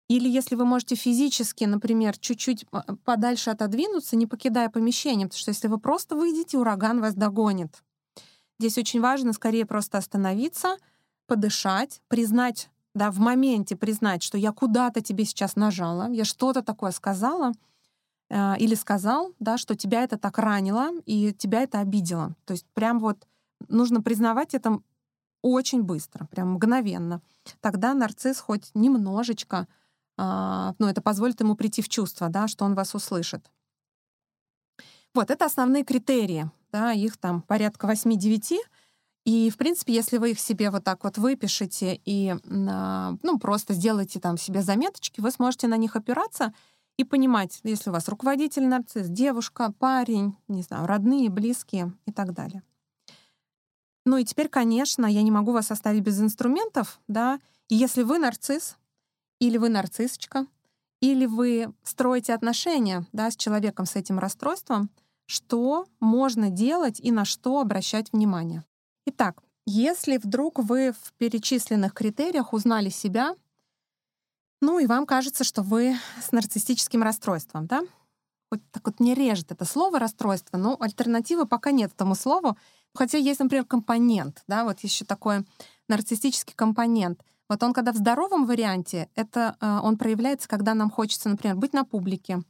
Или 0.09 0.29
если 0.29 0.55
вы 0.55 0.65
можете 0.65 0.95
физически, 0.95 1.65
например, 1.65 2.17
чуть-чуть 2.19 2.67
подальше 3.05 3.51
отодвинуться, 3.51 4.17
не 4.17 4.27
покидая 4.27 4.69
помещение, 4.69 5.27
потому 5.27 5.41
что 5.41 5.51
если 5.51 5.67
вы 5.67 5.79
просто 5.79 6.15
выйдете, 6.15 6.57
ураган 6.57 7.01
вас 7.01 7.15
догонит. 7.15 7.83
Здесь 8.61 8.79
очень 8.79 9.01
важно 9.01 9.33
скорее 9.33 9.67
просто 9.67 9.99
остановиться, 9.99 10.77
подышать, 11.27 12.01
признать, 12.09 12.71
да, 12.95 13.11
в 13.11 13.19
моменте 13.19 13.77
признать, 13.77 14.23
что 14.23 14.37
я 14.37 14.53
куда-то 14.53 15.01
тебе 15.01 15.25
сейчас 15.25 15.57
нажала, 15.57 16.11
я 16.11 16.25
что-то 16.25 16.63
такое 16.63 16.91
сказала 16.91 17.53
э, 18.29 18.59
или 18.59 18.75
сказал, 18.75 19.35
да, 19.39 19.59
что 19.59 19.77
тебя 19.77 20.03
это 20.03 20.19
так 20.19 20.39
ранило 20.39 20.91
и 21.07 21.33
тебя 21.33 21.63
это 21.63 21.81
обидело. 21.81 22.35
То 22.45 22.53
есть 22.53 22.67
прям 22.75 22.99
вот 22.99 23.27
нужно 23.69 24.03
признавать 24.03 24.55
это 24.55 24.81
очень 25.43 25.83
быстро, 25.83 26.27
прям 26.27 26.55
мгновенно. 26.55 27.23
Тогда 27.61 27.95
нарцисс 27.95 28.41
хоть 28.41 28.71
немножечко, 28.75 29.69
э, 30.19 30.73
ну, 30.79 30.87
это 30.87 31.01
позволит 31.01 31.41
ему 31.41 31.55
прийти 31.55 31.83
в 31.83 31.89
чувство, 31.89 32.29
да, 32.29 32.49
что 32.49 32.65
он 32.65 32.75
вас 32.75 32.95
услышит. 32.95 33.51
Вот, 35.15 35.31
это 35.31 35.45
основные 35.45 35.85
критерии, 35.85 36.51
да, 36.71 36.93
их 36.93 37.17
там 37.17 37.43
порядка 37.43 37.89
8-9, 37.89 38.59
и, 39.25 39.51
в 39.51 39.57
принципе, 39.57 39.95
если 39.95 40.17
вы 40.17 40.33
их 40.33 40.41
себе 40.41 40.71
вот 40.71 40.85
так 40.85 41.05
вот 41.05 41.19
выпишете 41.19 42.01
и 42.05 42.35
ну, 42.45 43.39
просто 43.39 43.75
сделаете 43.75 44.19
там 44.19 44.39
себе 44.39 44.63
заметочки, 44.63 45.21
вы 45.21 45.31
сможете 45.31 45.69
на 45.69 45.77
них 45.77 45.95
опираться 45.95 46.55
и 46.97 47.05
понимать, 47.05 47.61
если 47.63 47.91
у 47.91 47.93
вас 47.93 48.09
руководитель 48.09 48.67
нарцисс, 48.67 49.09
девушка, 49.09 49.73
парень, 49.79 50.37
не 50.49 50.63
знаю, 50.63 50.87
родные, 50.87 51.29
близкие 51.29 51.93
и 52.07 52.13
так 52.13 52.33
далее. 52.33 52.63
Ну 54.07 54.17
и 54.17 54.25
теперь, 54.25 54.49
конечно, 54.49 55.07
я 55.07 55.23
не 55.23 55.31
могу 55.31 55.53
вас 55.53 55.71
оставить 55.71 56.03
без 56.03 56.21
инструментов, 56.21 57.01
да, 57.07 57.39
и 57.69 57.77
если 57.77 58.03
вы 58.03 58.19
нарцисс, 58.19 58.77
или 59.39 59.59
вы 59.59 59.69
нарциссочка, 59.69 60.47
или 61.01 61.27
вы 61.27 61.73
строите 61.83 62.35
отношения 62.35 63.07
да, 63.13 63.31
с 63.31 63.37
человеком 63.37 63.87
с 63.87 63.97
этим 63.97 64.19
расстройством, 64.19 64.91
что 65.27 65.87
можно 66.01 66.51
делать 66.51 67.01
и 67.01 67.13
на 67.13 67.25
что 67.25 67.61
обращать 67.61 68.13
внимание. 68.13 68.65
Итак, 69.13 69.43
если 69.67 70.19
вдруг 70.19 70.61
вы 70.61 70.93
в 70.93 71.13
перечисленных 71.19 71.95
критериях 71.95 72.53
узнали 72.53 72.91
себя, 72.91 73.35
ну 74.61 74.79
и 74.79 74.87
вам 74.87 75.05
кажется, 75.05 75.43
что 75.43 75.63
вы 75.63 75.97
с 76.23 76.31
нарциссическим 76.31 77.03
расстройством, 77.03 77.67
да? 77.67 77.83
Хоть 78.53 78.61
так 78.71 78.87
вот 78.87 79.01
не 79.01 79.15
режет 79.15 79.51
это 79.51 79.65
слово 79.65 79.99
расстройство, 79.99 80.59
но 80.59 80.77
альтернативы 80.79 81.45
пока 81.45 81.73
нет 81.73 81.91
этому 81.93 82.15
слову. 82.15 82.57
Хотя 82.95 83.19
есть, 83.19 83.41
например, 83.41 83.65
компонент, 83.65 84.45
да, 84.47 84.63
вот 84.63 84.79
еще 84.81 85.05
такой 85.05 85.45
нарциссический 85.89 86.55
компонент. 86.55 87.25
Вот 87.49 87.61
он, 87.65 87.73
когда 87.73 87.91
в 87.93 87.97
здоровом 87.97 88.47
варианте, 88.47 89.09
это 89.17 89.57
э, 89.61 89.81
он 89.83 89.99
проявляется, 89.99 90.49
когда 90.49 90.75
нам 90.75 90.89
хочется, 90.89 91.29
например, 91.29 91.57
быть 91.57 91.73
на 91.73 91.85
публике, 91.85 92.45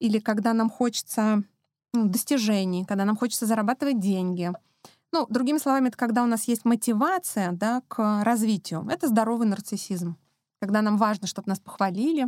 или 0.00 0.18
когда 0.18 0.54
нам 0.54 0.70
хочется 0.70 1.44
ну, 1.92 2.08
достижений, 2.08 2.84
когда 2.84 3.04
нам 3.04 3.16
хочется 3.16 3.46
зарабатывать 3.46 4.00
деньги, 4.00 4.52
ну, 5.14 5.26
другими 5.30 5.58
словами, 5.58 5.88
это 5.88 5.96
когда 5.96 6.24
у 6.24 6.26
нас 6.26 6.48
есть 6.48 6.64
мотивация 6.64 7.52
да, 7.52 7.82
к 7.86 8.24
развитию. 8.24 8.84
Это 8.90 9.06
здоровый 9.06 9.46
нарциссизм. 9.46 10.16
Когда 10.60 10.82
нам 10.82 10.96
важно, 10.96 11.28
чтобы 11.28 11.48
нас 11.48 11.60
похвалили, 11.60 12.26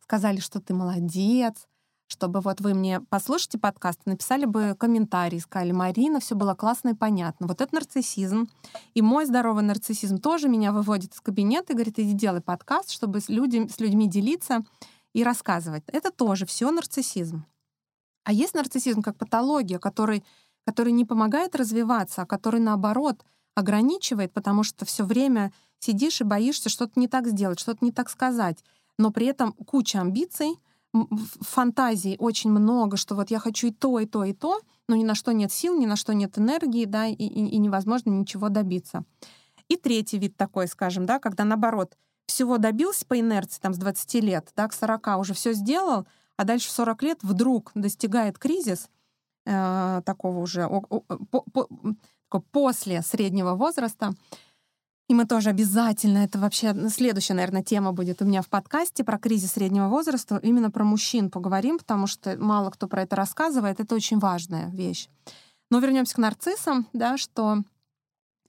сказали, 0.00 0.38
что 0.38 0.60
ты 0.60 0.72
молодец, 0.72 1.66
чтобы 2.06 2.40
вот 2.40 2.60
вы 2.60 2.74
мне 2.74 3.00
послушайте 3.00 3.58
подкаст, 3.58 4.06
написали 4.06 4.44
бы 4.44 4.76
комментарий, 4.78 5.40
сказали, 5.40 5.72
Марина, 5.72 6.20
все 6.20 6.36
было 6.36 6.54
классно 6.54 6.90
и 6.90 6.94
понятно. 6.94 7.48
Вот 7.48 7.60
это 7.60 7.74
нарциссизм. 7.74 8.48
И 8.94 9.02
мой 9.02 9.26
здоровый 9.26 9.64
нарциссизм 9.64 10.18
тоже 10.18 10.48
меня 10.48 10.70
выводит 10.70 11.14
из 11.14 11.20
кабинета 11.20 11.72
и 11.72 11.74
говорит, 11.74 11.98
иди 11.98 12.12
делай 12.12 12.40
подкаст, 12.40 12.92
чтобы 12.92 13.20
с, 13.20 13.28
людьми, 13.28 13.68
с 13.68 13.80
людьми 13.80 14.08
делиться 14.08 14.64
и 15.12 15.24
рассказывать. 15.24 15.82
Это 15.88 16.12
тоже 16.12 16.46
все 16.46 16.70
нарциссизм. 16.70 17.44
А 18.22 18.32
есть 18.32 18.54
нарциссизм 18.54 19.02
как 19.02 19.16
патология, 19.16 19.80
который 19.80 20.22
который 20.68 20.92
не 20.92 21.06
помогает 21.06 21.56
развиваться, 21.56 22.20
а 22.20 22.26
который, 22.26 22.60
наоборот, 22.60 23.24
ограничивает, 23.54 24.34
потому 24.34 24.64
что 24.64 24.84
все 24.84 25.02
время 25.02 25.50
сидишь 25.78 26.20
и 26.20 26.24
боишься 26.24 26.68
что-то 26.68 27.00
не 27.00 27.08
так 27.08 27.26
сделать, 27.26 27.58
что-то 27.58 27.82
не 27.82 27.90
так 27.90 28.10
сказать. 28.10 28.62
Но 28.98 29.10
при 29.10 29.24
этом 29.24 29.54
куча 29.54 29.98
амбиций, 29.98 30.58
фантазий 31.40 32.16
очень 32.18 32.50
много, 32.50 32.98
что 32.98 33.14
вот 33.14 33.30
я 33.30 33.38
хочу 33.38 33.68
и 33.68 33.70
то, 33.70 33.98
и 33.98 34.04
то, 34.04 34.24
и 34.24 34.34
то, 34.34 34.60
но 34.88 34.94
ни 34.94 35.04
на 35.04 35.14
что 35.14 35.32
нет 35.32 35.50
сил, 35.50 35.74
ни 35.74 35.86
на 35.86 35.96
что 35.96 36.12
нет 36.12 36.36
энергии, 36.36 36.84
да, 36.84 37.06
и, 37.06 37.14
и, 37.14 37.48
и 37.48 37.56
невозможно 37.56 38.10
ничего 38.10 38.50
добиться. 38.50 39.04
И 39.68 39.76
третий 39.76 40.18
вид 40.18 40.36
такой, 40.36 40.68
скажем, 40.68 41.06
да, 41.06 41.18
когда 41.18 41.44
наоборот 41.44 41.96
всего 42.26 42.58
добился 42.58 43.06
по 43.06 43.18
инерции 43.18 43.58
там 43.62 43.72
с 43.72 43.78
20 43.78 44.14
лет, 44.22 44.52
да, 44.54 44.68
к 44.68 44.74
40 44.74 45.18
уже 45.18 45.32
все 45.32 45.54
сделал, 45.54 46.06
а 46.36 46.44
дальше 46.44 46.68
в 46.68 46.72
40 46.72 47.02
лет 47.04 47.18
вдруг 47.22 47.70
достигает 47.74 48.38
кризис, 48.38 48.90
э, 49.48 50.02
такого 50.04 50.38
уже 50.38 50.68
по, 50.68 51.42
по, 52.28 52.40
после 52.52 53.02
среднего 53.02 53.54
возраста. 53.54 54.12
И 55.08 55.14
мы 55.14 55.24
тоже 55.24 55.48
обязательно, 55.48 56.18
это 56.18 56.38
вообще 56.38 56.74
следующая, 56.90 57.32
наверное, 57.32 57.62
тема 57.62 57.92
будет 57.92 58.20
у 58.20 58.26
меня 58.26 58.42
в 58.42 58.48
подкасте 58.48 59.04
про 59.04 59.18
кризис 59.18 59.52
среднего 59.52 59.88
возраста, 59.88 60.38
именно 60.42 60.70
про 60.70 60.84
мужчин 60.84 61.30
поговорим, 61.30 61.78
потому 61.78 62.06
что 62.06 62.36
мало 62.36 62.70
кто 62.70 62.88
про 62.88 63.02
это 63.02 63.16
рассказывает, 63.16 63.80
это 63.80 63.94
очень 63.94 64.18
важная 64.18 64.68
вещь. 64.68 65.08
Но 65.70 65.78
вернемся 65.78 66.14
к 66.14 66.18
нарциссам, 66.18 66.86
да, 66.92 67.16
что 67.16 67.62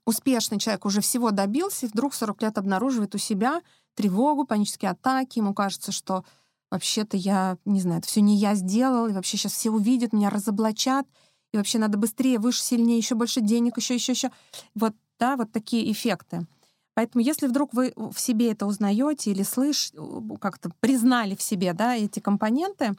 успешный 0.06 0.60
человек 0.60 0.86
уже 0.86 1.00
всего 1.00 1.32
добился, 1.32 1.86
и 1.86 1.90
вдруг 1.90 2.14
40 2.14 2.42
лет 2.42 2.58
обнаруживает 2.58 3.16
у 3.16 3.18
себя 3.18 3.62
тревогу, 3.96 4.46
панические 4.46 4.92
атаки, 4.92 5.40
ему 5.40 5.54
кажется, 5.54 5.94
что 5.94 6.26
вообще-то 6.72 7.18
я, 7.18 7.58
не 7.66 7.82
знаю, 7.82 8.00
это 8.00 8.08
все 8.08 8.22
не 8.22 8.36
я 8.36 8.56
сделал, 8.56 9.08
и 9.08 9.14
вообще 9.14 9.38
сейчас 9.38 9.54
все 9.54 9.70
увидят, 9.70 10.14
меня 10.14 10.30
разоблачат, 10.30 11.08
и 11.52 11.58
вообще 11.58 11.80
надо 11.80 11.98
быстрее, 11.98 12.40
выше, 12.40 12.62
сильнее, 12.62 12.98
еще 12.98 13.16
больше 13.16 13.42
денег, 13.42 13.78
еще, 13.78 13.96
еще, 13.96 14.12
еще. 14.12 14.32
Вот, 14.76 14.94
да, 15.20 15.36
вот 15.36 15.52
такие 15.52 15.92
эффекты. 15.92 16.48
Поэтому 16.94 17.24
если 17.24 17.48
вдруг 17.48 17.74
вы 17.74 17.94
в 17.96 18.20
себе 18.20 18.52
это 18.52 18.66
узнаете 18.66 19.32
или 19.32 19.44
слышь, 19.44 19.92
как-то 20.42 20.70
признали 20.80 21.36
в 21.36 21.42
себе 21.42 21.74
да, 21.74 21.96
эти 21.96 22.20
компоненты, 22.20 22.94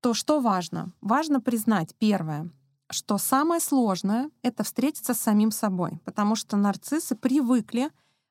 то 0.00 0.14
что 0.14 0.40
важно? 0.40 0.92
Важно 1.00 1.40
признать, 1.40 1.94
первое, 1.98 2.50
что 2.90 3.18
самое 3.18 3.60
сложное— 3.60 4.30
это 4.42 4.64
встретиться 4.64 5.14
с 5.14 5.20
самим 5.20 5.50
собой, 5.50 5.98
потому 6.04 6.36
что 6.36 6.56
нарциссы 6.56 7.16
привыкли 7.16 7.90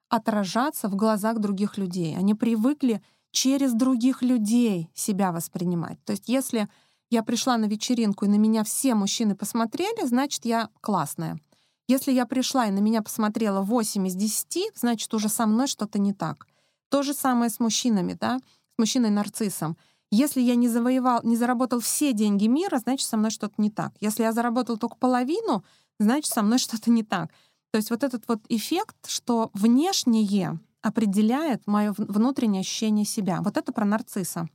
отражаться 0.10 0.88
в 0.88 0.96
глазах 0.96 1.40
других 1.40 1.78
людей. 1.78 2.16
Они 2.16 2.34
привыкли 2.34 3.02
через 3.38 3.74
других 3.74 4.24
людей 4.24 4.90
себя 4.96 5.32
воспринимать. 5.32 6.04
То 6.06 6.12
есть 6.14 6.28
если 6.28 6.68
я 7.12 7.22
пришла 7.22 7.58
на 7.58 7.66
вечеринку, 7.66 8.26
и 8.26 8.28
на 8.28 8.38
меня 8.38 8.64
все 8.64 8.96
мужчины 8.96 9.36
посмотрели, 9.36 10.08
значит, 10.08 10.44
я 10.44 10.70
классная. 10.82 11.40
Если 11.88 12.12
я 12.12 12.26
пришла 12.26 12.66
и 12.66 12.72
на 12.72 12.80
меня 12.80 13.04
посмотрело 13.04 13.62
8 13.62 14.08
из 14.08 14.16
10, 14.16 14.72
значит, 14.74 15.14
уже 15.14 15.30
со 15.30 15.46
мной 15.46 15.68
что-то 15.68 16.00
не 16.00 16.14
так. 16.14 16.48
То 16.90 17.04
же 17.04 17.14
самое 17.14 17.52
с 17.52 17.60
мужчинами, 17.60 18.18
да, 18.20 18.40
с 18.40 18.80
мужчиной-нарциссом. 18.80 19.78
Если 20.10 20.42
я 20.42 20.56
не 20.56 20.68
завоевал, 20.68 21.20
не 21.24 21.38
заработал 21.38 21.80
все 21.80 22.14
деньги 22.14 22.48
мира, 22.48 22.80
значит, 22.80 23.08
со 23.08 23.18
мной 23.18 23.30
что-то 23.30 23.54
не 23.60 23.70
так. 23.70 23.94
Если 24.00 24.24
я 24.24 24.32
заработал 24.32 24.78
только 24.78 24.96
половину, 24.96 25.64
значит, 26.00 26.34
со 26.34 26.42
мной 26.42 26.58
что-то 26.66 26.90
не 26.90 27.04
так. 27.04 27.30
То 27.70 27.78
есть 27.78 27.92
вот 27.92 28.04
этот 28.04 28.28
вот 28.28 28.40
эффект, 28.50 28.96
что 29.06 29.52
внешнее 29.54 30.58
определяет 30.88 31.68
мое 31.68 31.94
внутреннее 31.98 32.62
ощущение 32.62 33.06
себя. 33.06 33.42
Вот 33.42 33.58
это 33.58 33.72
про 33.72 33.86
нарцисса. 33.86 34.48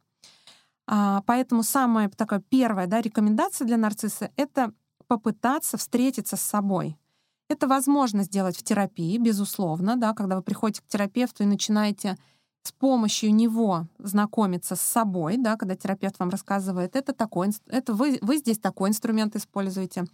А, 0.86 1.22
поэтому 1.26 1.62
самая 1.62 2.08
такая 2.08 2.40
первая 2.40 2.86
да, 2.86 3.00
рекомендация 3.00 3.66
для 3.66 3.76
нарцисса— 3.76 4.30
это 4.36 4.72
попытаться 5.06 5.76
встретиться 5.76 6.36
с 6.36 6.42
собой. 6.42 6.96
Это 7.48 7.68
возможно 7.68 8.24
сделать 8.24 8.56
в 8.56 8.62
терапии, 8.62 9.18
безусловно, 9.18 9.96
да, 9.96 10.14
когда 10.14 10.36
вы 10.36 10.42
приходите 10.42 10.80
к 10.80 10.88
терапевту 10.88 11.42
и 11.42 11.46
начинаете 11.46 12.16
с 12.62 12.72
помощью 12.72 13.34
него 13.34 13.88
знакомиться 13.98 14.74
с 14.74 14.80
собой, 14.80 15.36
да, 15.36 15.56
когда 15.56 15.76
терапевт 15.76 16.18
вам 16.18 16.30
рассказывает, 16.30 16.96
это 16.96 17.12
такой, 17.12 17.50
это 17.66 17.92
вы, 17.92 18.18
вы 18.22 18.38
здесь 18.38 18.58
такой 18.58 18.88
инструмент 18.88 19.36
используете, 19.36 20.04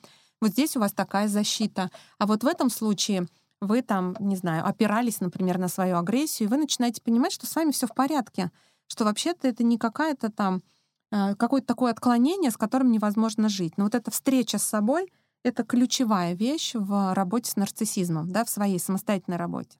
вот 0.41 0.51
здесь 0.53 0.77
у 0.77 0.81
вас 0.81 0.93
такая 0.93 1.29
защита, 1.29 1.91
а 2.19 2.27
вот 2.27 2.43
в 2.43 2.47
этом 2.47 2.71
случае 2.71 3.29
вы 3.61 3.83
там, 3.83 4.17
не 4.21 4.37
знаю, 4.37 4.67
опирались, 4.67 5.21
например, 5.21 5.59
на 5.59 5.69
свою 5.69 5.97
агрессию, 5.97 6.49
и 6.49 6.51
вы 6.51 6.59
начинаете 6.59 7.03
понимать, 7.03 7.33
что 7.33 7.47
с 7.47 7.55
вами 7.55 7.73
все 7.73 7.87
в 7.87 7.95
порядке, 7.95 8.51
что 8.87 9.05
вообще-то 9.05 9.49
это 9.49 9.65
не 9.65 9.79
какая-то 9.79 10.31
там 10.31 10.63
э, 11.11 11.35
какое-то 11.35 11.67
такое 11.67 11.93
отклонение, 11.93 12.51
с 12.51 12.57
которым 12.57 12.93
невозможно 12.93 13.49
жить. 13.49 13.77
Но 13.77 13.85
вот 13.85 13.95
эта 13.95 14.11
встреча 14.11 14.59
с 14.59 14.65
собой— 14.65 15.13
это 15.43 15.65
ключевая 15.65 16.35
вещь 16.35 16.75
в 16.75 17.15
работе 17.15 17.51
с 17.51 17.57
нарциссизмом, 17.57 18.31
да, 18.31 18.45
в 18.45 18.51
своей 18.51 18.79
самостоятельной 18.79 19.37
работе. 19.37 19.79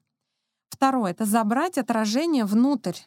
Второе— 0.69 1.11
это 1.13 1.25
забрать 1.25 1.77
отражение 1.77 2.45
внутрь. 2.45 2.97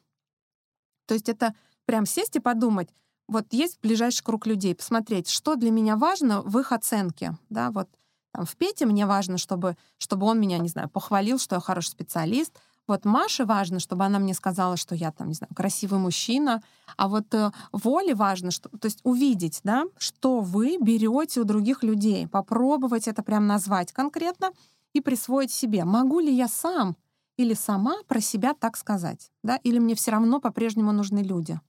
То 1.06 1.14
есть 1.14 1.28
это 1.28 1.54
прям 1.84 2.06
сесть 2.06 2.36
и 2.36 2.40
подумать, 2.40 2.88
вот 3.28 3.46
есть 3.52 3.80
ближайший 3.80 4.24
круг 4.24 4.46
людей, 4.46 4.74
посмотреть, 4.74 5.28
что 5.28 5.56
для 5.56 5.70
меня 5.70 5.96
важно 5.96 6.42
в 6.42 6.58
их 6.58 6.72
оценке. 6.72 7.38
Да, 7.48 7.70
вот 7.70 7.88
там, 8.32 8.46
в 8.46 8.56
Пете 8.56 8.86
мне 8.86 9.06
важно, 9.06 9.38
чтобы, 9.38 9.76
чтобы 9.98 10.26
он 10.26 10.40
меня, 10.40 10.58
не 10.58 10.68
знаю, 10.68 10.88
похвалил, 10.88 11.38
что 11.38 11.56
я 11.56 11.60
хороший 11.60 11.90
специалист. 11.90 12.58
Вот 12.88 13.04
Маше 13.04 13.44
важно, 13.44 13.78
чтобы 13.78 14.04
она 14.04 14.18
мне 14.18 14.34
сказала, 14.34 14.76
что 14.76 14.94
я 14.94 15.12
там, 15.12 15.28
не 15.28 15.34
знаю, 15.34 15.54
красивый 15.54 16.00
мужчина. 16.00 16.62
А 16.96 17.08
вот 17.08 17.32
э, 17.34 17.52
Воле 17.70 18.14
важно, 18.14 18.50
что, 18.50 18.68
то 18.70 18.86
есть 18.86 19.00
увидеть, 19.04 19.60
да, 19.62 19.84
что 19.98 20.40
вы 20.40 20.78
берете 20.80 21.40
у 21.40 21.44
других 21.44 21.84
людей, 21.84 22.26
попробовать 22.26 23.06
это 23.06 23.22
прям 23.22 23.46
назвать 23.46 23.92
конкретно 23.92 24.50
и 24.94 25.00
присвоить 25.00 25.52
себе. 25.52 25.84
Могу 25.84 26.18
ли 26.20 26.34
я 26.34 26.48
сам 26.48 26.96
или 27.36 27.54
сама 27.54 28.02
про 28.08 28.20
себя 28.20 28.54
так 28.54 28.76
сказать, 28.76 29.30
да, 29.42 29.56
или 29.56 29.78
мне 29.78 29.94
все 29.94 30.10
равно 30.10 30.40
по-прежнему 30.40 30.92
нужны 30.92 31.20
люди. 31.20 31.60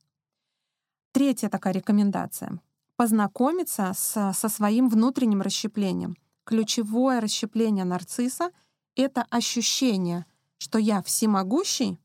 Третья 1.12 1.50
такая 1.50 1.74
рекомендация— 1.74 2.60
познакомиться 2.96 3.94
с, 3.96 4.34
со 4.34 4.50
своим 4.50 4.90
внутренним 4.90 5.42
расщеплением. 5.42 6.16
Ключевое 6.46 7.22
расщепление 7.22 7.86
нарцисса— 7.86 8.52
это 8.96 9.24
ощущение, 9.30 10.26
что 10.58 10.78
я 10.78 11.02
всемогущий, 11.02 12.00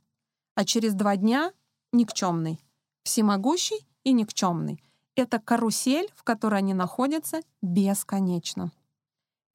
а 0.54 0.64
через 0.64 0.94
два 0.94 1.16
дня 1.16 1.52
никчемный. 1.92 2.60
Всемогущий 3.02 3.86
и 4.04 4.12
никчемный. 4.12 4.82
Это 5.16 5.38
карусель, 5.38 6.08
в 6.14 6.22
которой 6.22 6.58
они 6.58 6.74
находятся 6.74 7.40
бесконечно 7.62 8.70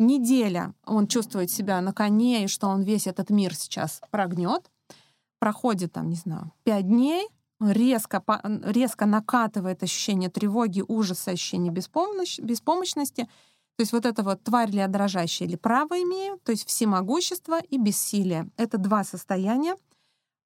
неделя 0.03 0.73
он 0.85 1.07
чувствует 1.07 1.49
себя 1.49 1.81
на 1.81 1.93
коне, 1.93 2.45
и 2.45 2.47
что 2.47 2.67
он 2.67 2.81
весь 2.81 3.07
этот 3.07 3.29
мир 3.29 3.55
сейчас 3.55 4.01
прогнет. 4.11 4.69
Проходит 5.39 5.93
там, 5.93 6.09
не 6.09 6.15
знаю, 6.15 6.51
пять 6.63 6.87
дней, 6.87 7.27
резко, 7.59 8.23
резко 8.63 9.05
накатывает 9.05 9.83
ощущение 9.83 10.29
тревоги, 10.29 10.83
ужаса, 10.87 11.31
ощущение 11.31 11.71
беспомощ, 11.71 12.39
беспомощности. 12.39 13.27
То 13.75 13.81
есть 13.81 13.91
вот 13.91 14.05
это 14.05 14.23
вот 14.23 14.43
тварь 14.43 14.71
ли 14.71 14.85
дрожащая 14.87 15.47
или 15.47 15.55
право 15.55 16.01
имею, 16.01 16.39
то 16.43 16.51
есть 16.51 16.67
всемогущество 16.67 17.59
и 17.59 17.77
бессилие. 17.77 18.49
Это 18.57 18.77
два 18.77 19.03
состояния, 19.03 19.75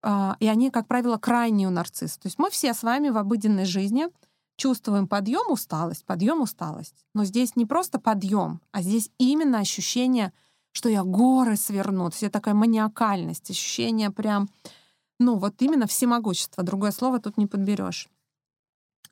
а, 0.02 0.38
и 0.40 0.48
они, 0.48 0.72
как 0.72 0.88
правило, 0.88 1.18
крайние 1.18 1.68
у 1.68 1.72
нарцисса. 1.72 2.20
То 2.20 2.28
есть 2.28 2.40
мы 2.40 2.50
все 2.50 2.74
с 2.74 2.84
вами 2.84 3.10
в 3.10 3.18
обыденной 3.18 3.66
жизни— 3.66 4.08
чувствуем 4.58 5.08
подъем, 5.08 5.52
усталость, 5.52 6.04
подъем, 6.06 6.42
усталость. 6.42 7.06
Но 7.14 7.24
здесь 7.24 7.56
не 7.56 7.66
просто 7.66 8.00
подъем, 8.00 8.60
а 8.72 8.82
здесь 8.82 9.10
именно 9.18 9.60
ощущение, 9.60 10.34
что 10.74 10.90
я 10.90 11.04
горы 11.04 11.56
сверну. 11.56 12.10
То 12.10 12.16
есть 12.16 12.24
это 12.24 12.34
такая 12.34 12.56
маниакальность, 12.56 13.50
ощущение 13.50 14.12
прям, 14.12 14.50
ну 15.20 15.38
вот 15.38 15.62
именно 15.62 15.88
всемогущество. 15.88 16.64
Другое 16.64 16.92
слово 16.92 17.20
тут 17.20 17.38
не 17.38 17.48
подберешь. 17.48 18.10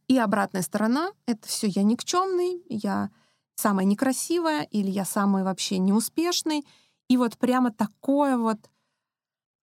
И 0.07 0.17
обратная 0.17 0.61
сторона— 0.61 1.11
это 1.25 1.47
все 1.47 1.67
я 1.67 1.83
никчемный, 1.83 2.61
я 2.69 3.09
самая 3.55 3.85
некрасивая 3.85 4.63
или 4.63 4.89
я 4.89 5.05
самый 5.05 5.43
вообще 5.43 5.77
неуспешный. 5.77 6.65
И 7.09 7.17
вот 7.17 7.37
прямо 7.37 7.71
такое 7.71 8.37
вот 8.37 8.59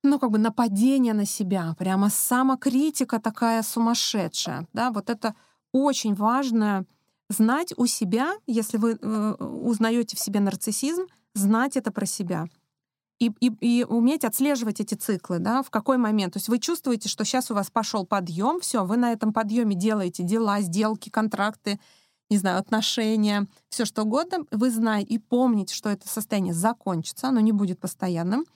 ну, 0.03 0.19
как 0.19 0.31
бы 0.31 0.39
нападение 0.39 1.15
на 1.15 1.25
себя, 1.25 1.75
прямо 1.79 2.11
самокритика 2.11 3.21
такая 3.21 3.63
сумасшедшая, 3.63 4.67
да, 4.73 4.91
вот 4.91 5.11
это 5.11 5.35
очень 5.73 6.15
важно 6.15 6.85
знать 7.29 7.73
у 7.77 7.87
себя, 7.87 8.35
если 8.47 8.79
вы 8.79 8.99
э, 9.01 9.35
узнаете 9.39 10.17
в 10.17 10.21
себе 10.21 10.41
нарциссизм, 10.41 11.07
знать 11.35 11.77
это 11.77 11.91
про 11.91 12.05
себя. 12.05 12.47
И, 13.19 13.31
и, 13.41 13.53
и 13.61 13.85
уметь 13.85 14.25
отслеживать 14.25 14.81
эти 14.81 14.95
циклы, 14.95 15.39
да, 15.39 15.63
в 15.63 15.71
какой 15.71 15.97
момент. 15.97 16.33
То 16.33 16.39
есть 16.39 16.49
вы 16.49 16.59
чувствуете, 16.59 17.09
что 17.09 17.25
сейчас 17.25 17.51
у 17.51 17.55
вас 17.55 17.71
пошел 17.71 18.05
подъем, 18.05 18.61
все, 18.61 18.85
вы 18.85 18.97
на 18.97 19.13
этом 19.13 19.33
подъеме 19.33 19.77
делаете 19.77 20.25
дела, 20.25 20.61
сделки, 20.61 21.09
контракты, 21.09 21.79
не 22.33 22.39
знаю, 22.39 22.59
отношения, 22.59 23.47
все 23.69 23.85
что 23.85 24.03
угодно. 24.05 24.47
Вы 24.51 24.71
знаете 24.71 25.15
и 25.15 25.19
помните, 25.19 25.75
что 25.75 25.91
это 25.91 26.09
состояние 26.09 26.55
закончится, 26.55 27.29
оно 27.29 27.41
не 27.41 27.53
будет 27.53 27.79
постоянным. 27.79 28.47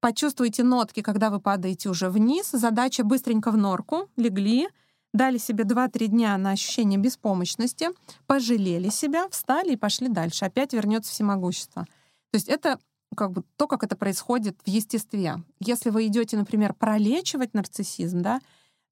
Почувствуйте 0.00 0.62
нотки, 0.62 1.02
когда 1.02 1.28
вы 1.28 1.38
падаете 1.38 1.90
уже 1.90 2.08
вниз. 2.08 2.50
Задача 2.52 3.04
быстренько 3.04 3.50
в 3.50 3.56
норку, 3.58 4.08
легли, 4.16 4.68
дали 5.12 5.36
себе 5.36 5.64
2-3 5.64 6.06
дня 6.06 6.38
на 6.38 6.52
ощущение 6.52 6.98
беспомощности, 6.98 7.88
пожалели 8.26 8.88
себя, 8.88 9.28
встали 9.28 9.72
и 9.72 9.76
пошли 9.76 10.08
дальше. 10.08 10.46
Опять 10.46 10.72
вернется 10.72 11.12
всемогущество. 11.12 11.84
То 12.30 12.36
есть 12.36 12.48
это 12.48 12.78
как 13.14 13.32
бы 13.32 13.42
то, 13.56 13.66
как 13.66 13.82
это 13.84 13.94
происходит 13.94 14.56
в 14.64 14.68
естестве. 14.68 15.42
Если 15.60 15.90
вы 15.90 16.06
идете, 16.06 16.38
например, 16.38 16.72
пролечивать 16.72 17.52
нарциссизм, 17.52 18.22
да, 18.22 18.40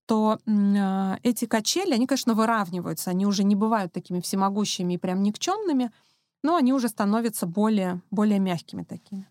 то 0.07 0.39
э, 0.47 1.17
эти 1.23 1.45
качели, 1.47 1.93
они, 1.93 2.07
конечно, 2.07 2.35
выравниваются, 2.35 3.11
они 3.11 3.27
уже 3.27 3.45
не 3.45 3.57
бывают 3.57 3.93
такими 3.93 4.21
всемогущими 4.21 4.95
и 4.95 4.99
прям 4.99 5.23
никчемными, 5.23 5.91
но 6.43 6.57
они 6.57 6.73
уже 6.73 6.89
становятся 6.89 7.47
более, 7.47 8.01
более 8.11 8.39
мягкими 8.39 8.85
такими. 8.85 9.29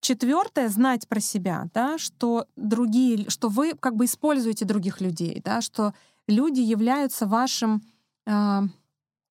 Четвертое— 0.00 0.68
знать 0.70 1.08
про 1.08 1.20
себя, 1.20 1.70
да, 1.72 1.96
что 1.96 2.46
другие, 2.56 3.30
что 3.30 3.48
вы 3.48 3.74
как 3.74 3.96
бы 3.96 4.04
используете 4.04 4.64
других 4.64 5.00
людей, 5.00 5.40
да, 5.44 5.60
что 5.60 5.94
люди 6.26 6.60
являются 6.60 7.26
вашим, 7.26 7.82
э, 8.26 8.60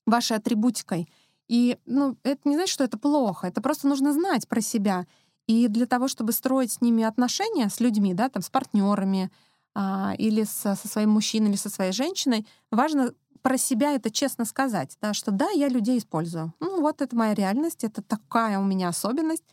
вашей 0.07 0.37
атрибутикой. 0.37 1.07
И 1.47 1.77
ну, 1.85 2.17
это 2.23 2.47
не 2.47 2.55
значит, 2.55 2.73
что 2.73 2.85
это 2.85 2.97
плохо, 2.97 3.47
это 3.47 3.61
просто 3.61 3.87
нужно 3.87 4.13
знать 4.13 4.47
про 4.47 4.61
себя. 4.61 5.05
И 5.45 5.67
для 5.67 5.85
того, 5.85 6.07
чтобы 6.07 6.31
строить 6.31 6.71
с 6.71 6.81
ними 6.81 7.03
отношения, 7.03 7.69
с 7.69 7.81
людьми, 7.81 8.13
да, 8.13 8.29
там, 8.29 8.41
с 8.41 8.49
партнерами 8.49 9.29
а, 9.73 10.13
или 10.17 10.43
со, 10.43 10.75
со 10.75 10.87
своим 10.87 11.11
мужчиной, 11.11 11.49
или 11.49 11.57
со 11.57 11.69
своей 11.69 11.91
женщиной, 11.91 12.47
важно 12.71 13.13
про 13.41 13.57
себя 13.57 13.93
это 13.93 14.11
честно 14.11 14.45
сказать, 14.45 14.97
да, 15.01 15.13
что 15.13 15.31
да, 15.31 15.49
я 15.49 15.67
людей 15.67 15.97
использую. 15.97 16.53
Ну 16.59 16.81
вот 16.81 17.01
это 17.01 17.15
моя 17.15 17.33
реальность, 17.33 17.83
это 17.83 18.01
такая 18.01 18.59
у 18.59 18.63
меня 18.63 18.89
особенность 18.89 19.43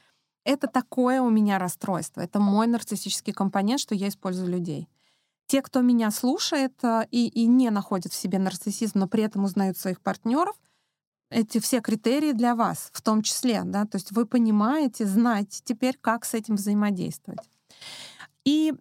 это 0.49 0.67
такое 0.67 1.21
у 1.21 1.29
меня 1.29 1.59
расстройство. 1.59 2.23
Это 2.23 2.41
мой 2.41 2.67
нарциссический 2.67 3.35
компонент, 3.35 3.81
что 3.81 3.95
я 3.95 4.09
использую 4.09 4.49
людей. 4.49 4.89
Те, 5.47 5.61
кто 5.61 5.83
меня 5.83 6.11
слушает 6.11 6.73
э, 6.83 7.07
и, 7.11 7.29
и 7.29 7.47
не 7.47 7.69
находит 7.69 8.13
в 8.13 8.17
себе 8.17 8.39
нарциссизм, 8.39 8.99
но 8.99 9.09
при 9.09 9.25
этом 9.25 9.45
узнают 9.45 9.77
своих 9.77 10.01
партнеров, 10.01 10.57
эти 11.31 11.61
все 11.61 11.83
критерии 11.83 12.33
для 12.33 12.55
вас, 12.55 12.89
в 12.95 13.03
том 13.03 13.21
числе, 13.21 13.63
да, 13.63 13.85
то 13.85 13.97
есть 13.97 14.13
вы 14.13 14.25
понимаете, 14.25 15.05
знаете 15.05 15.61
теперь, 15.63 15.99
как 16.01 16.25
с 16.25 16.33
этим 16.33 16.55
взаимодействовать. 16.55 17.51
И, 18.47 18.73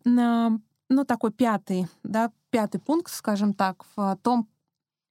ну, 0.89 1.05
такой 1.05 1.31
пятый, 1.31 1.88
да, 2.03 2.31
пятый 2.49 2.79
пункт, 2.79 3.11
скажем 3.11 3.53
так, 3.53 3.85
в 3.95 4.17
том, 4.21 4.47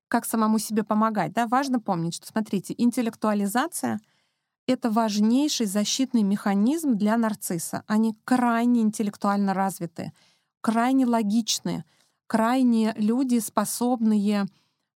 как 0.08 0.24
самому 0.24 0.58
себе 0.58 0.84
помогать, 0.84 1.32
да, 1.32 1.46
важно 1.46 1.80
помнить, 1.80 2.14
что, 2.14 2.26
смотрите, 2.26 2.74
интеллектуализация— 2.76 4.00
это 4.66 4.90
важнейший 4.90 5.66
защитный 5.66 6.22
механизм 6.22 6.96
для 6.96 7.16
нарцисса. 7.16 7.82
Они 7.86 8.16
крайне 8.24 8.82
интеллектуально 8.82 9.54
развиты, 9.54 10.12
крайне 10.60 11.06
логичные, 11.06 11.84
крайне 12.26 12.92
люди, 12.96 13.38
способные 13.38 14.46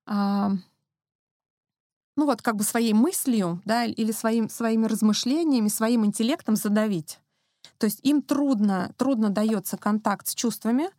а, 0.07 0.53
ну 2.17 2.27
вот 2.27 2.43
как 2.43 2.57
бы 2.57 2.65
своей 2.65 2.93
мыслью 2.93 3.63
да, 3.65 3.85
или 3.85 4.13
своим, 4.13 4.49
своими 4.49 4.87
размышлениями, 4.87 5.69
своим 5.69 6.05
интеллектом 6.05 6.57
задавить. 6.57 7.19
То 7.81 7.87
есть 7.87 8.01
им 8.03 8.21
трудно, 8.21 8.93
трудно 8.99 9.31
дается 9.31 9.79
контакт 9.79 10.29
с 10.29 10.35
чувствами, 10.35 10.91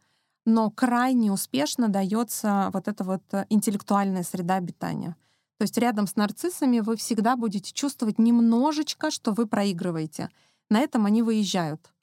но 0.45 0.71
крайне 0.71 1.31
успешно 1.31 1.89
дается 1.89 2.71
вот 2.73 2.87
эта 2.87 3.03
вот 3.03 3.21
э, 3.33 3.45
интеллектуальная 3.49 4.23
среда 4.23 4.55
обитания. 4.55 5.15
То 5.59 5.63
есть 5.63 5.77
рядом 5.77 6.07
с 6.07 6.15
нарциссами 6.15 6.79
вы 6.79 6.95
всегда 6.95 7.35
будете 7.35 7.71
чувствовать 7.71 8.17
немножечко, 8.17 9.11
что 9.11 9.31
вы 9.31 9.45
проигрываете. 9.45 10.31
На 10.71 10.79
этом 10.79 11.05
они 11.05 11.21
выезжают. 11.21 11.93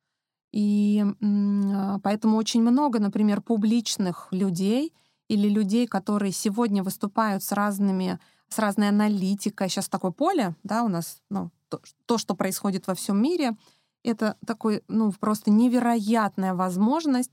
И 0.52 1.04
а, 1.04 1.98
поэтому 1.98 2.36
очень 2.36 2.62
много, 2.62 3.00
например, 3.00 3.40
публичных 3.40 4.28
людей 4.30 4.94
или 5.26 5.48
людей, 5.48 5.88
которые 5.88 6.30
сегодня 6.30 6.84
выступают 6.84 7.42
с 7.42 7.50
разными, 7.50 8.20
с 8.48 8.60
разной 8.60 8.90
аналитикой. 8.90 9.68
Сейчас 9.68 9.88
такое 9.88 10.12
поле, 10.12 10.54
да, 10.62 10.84
у 10.84 10.88
нас, 10.88 11.20
ну, 11.28 11.50
то, 11.68 11.80
то 12.06 12.16
что 12.16 12.36
происходит 12.36 12.86
во 12.86 12.94
всем 12.94 13.20
мире, 13.20 13.56
это 14.04 14.36
такой, 14.46 14.82
ну, 14.88 15.12
просто 15.12 15.50
невероятная 15.50 16.54
возможность 16.54 17.32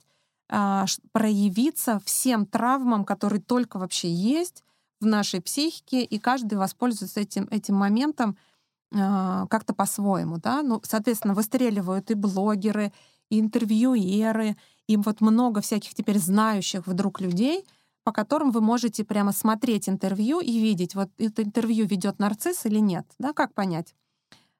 а, 0.49 0.85
проявиться 1.11 1.99
всем 2.05 2.45
травмам, 2.45 3.05
которые 3.05 3.41
только 3.41 3.77
вообще 3.77 4.11
есть, 4.11 4.63
в 4.99 5.05
нашей 5.05 5.41
психике, 5.41 6.03
и 6.03 6.19
каждый 6.19 6.57
воспользуется 6.57 7.19
этим, 7.19 7.47
этим 7.51 7.75
моментом 7.75 8.37
э, 8.91 9.45
как-то 9.49 9.73
по-своему. 9.73 10.37
Да? 10.37 10.61
Ну, 10.63 10.81
соответственно, 10.83 11.33
выстреливают 11.33 12.11
и 12.11 12.13
блогеры, 12.13 12.93
и 13.29 13.39
интервьюеры, 13.39 14.55
и 14.87 14.97
вот 14.97 15.21
много 15.21 15.61
всяких 15.61 15.93
теперь 15.93 16.19
знающих 16.19 16.87
вдруг 16.87 17.19
людей, 17.19 17.65
по 18.03 18.11
которым 18.11 18.51
вы 18.51 18.61
можете 18.61 19.03
прямо 19.03 19.31
смотреть 19.31 19.89
интервью 19.89 20.39
и 20.39 20.59
видеть, 20.59 20.95
вот 20.95 21.09
это 21.17 21.43
интервью 21.43 21.87
ведет 21.87 22.19
нарцисс 22.19 22.65
или 22.65 22.79
нет. 22.79 23.05
Да, 23.17 23.33
как 23.33 23.53
понять? 23.53 23.95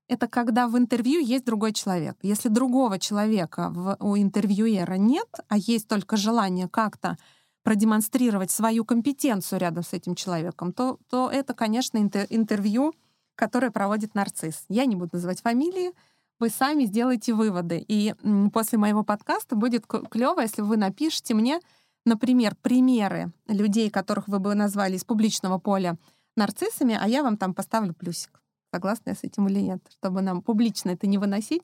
Это 0.08 0.28
когда 0.28 0.68
в 0.68 0.78
интервью 0.78 1.20
есть 1.20 1.46
другой 1.46 1.74
человек. 1.74 2.16
Если 2.22 2.50
другого 2.50 3.00
человека 3.00 3.70
в, 3.72 3.98
у 4.00 4.18
интервьюера 4.18 4.96
нет, 4.96 5.28
а 5.48 5.58
есть 5.58 5.88
только 5.88 6.16
желание 6.16 6.68
как-то 6.70 7.18
продемонстрировать 7.64 8.52
свою 8.52 8.86
компетенцию 8.86 9.60
рядом 9.60 9.84
с 9.84 9.94
этим 9.94 10.14
человеком, 10.14 10.72
то, 10.72 11.00
то 11.10 11.32
это, 11.32 11.56
конечно, 11.56 11.98
интервью, 11.98 12.94
которое 13.34 13.72
проводит 13.72 14.14
нарцисс. 14.14 14.66
Я 14.70 14.86
не 14.86 14.96
буду 14.96 15.12
называть 15.14 15.42
фамилии, 15.42 15.92
вы 16.40 16.50
сами 16.50 16.86
сделаете 16.86 17.34
выводы. 17.34 17.84
И 17.88 18.14
после 18.54 18.78
моего 18.78 19.04
подкаста 19.04 19.56
будет 19.56 19.88
клево, 19.88 20.42
если 20.42 20.62
вы 20.62 20.78
напишите 20.78 21.34
мне, 21.34 21.60
например, 22.06 22.56
примеры 22.62 23.32
людей, 23.48 23.90
которых 23.90 24.28
вы 24.28 24.38
бы 24.38 24.54
назвали 24.54 24.96
из 24.96 25.04
публичного 25.04 25.58
поля 25.58 25.98
нарциссами, 26.36 26.96
а 27.02 27.08
я 27.08 27.24
вам 27.24 27.38
там 27.38 27.56
поставлю 27.56 27.96
плюсик. 27.96 28.42
Согласна 28.76 29.12
я 29.12 29.16
с 29.16 29.24
этим 29.24 29.48
или 29.48 29.62
нет? 29.62 29.80
Чтобы 29.90 30.22
нам 30.22 30.42
публично 30.42 30.90
это 30.90 31.08
не 31.08 31.18
выносить. 31.18 31.64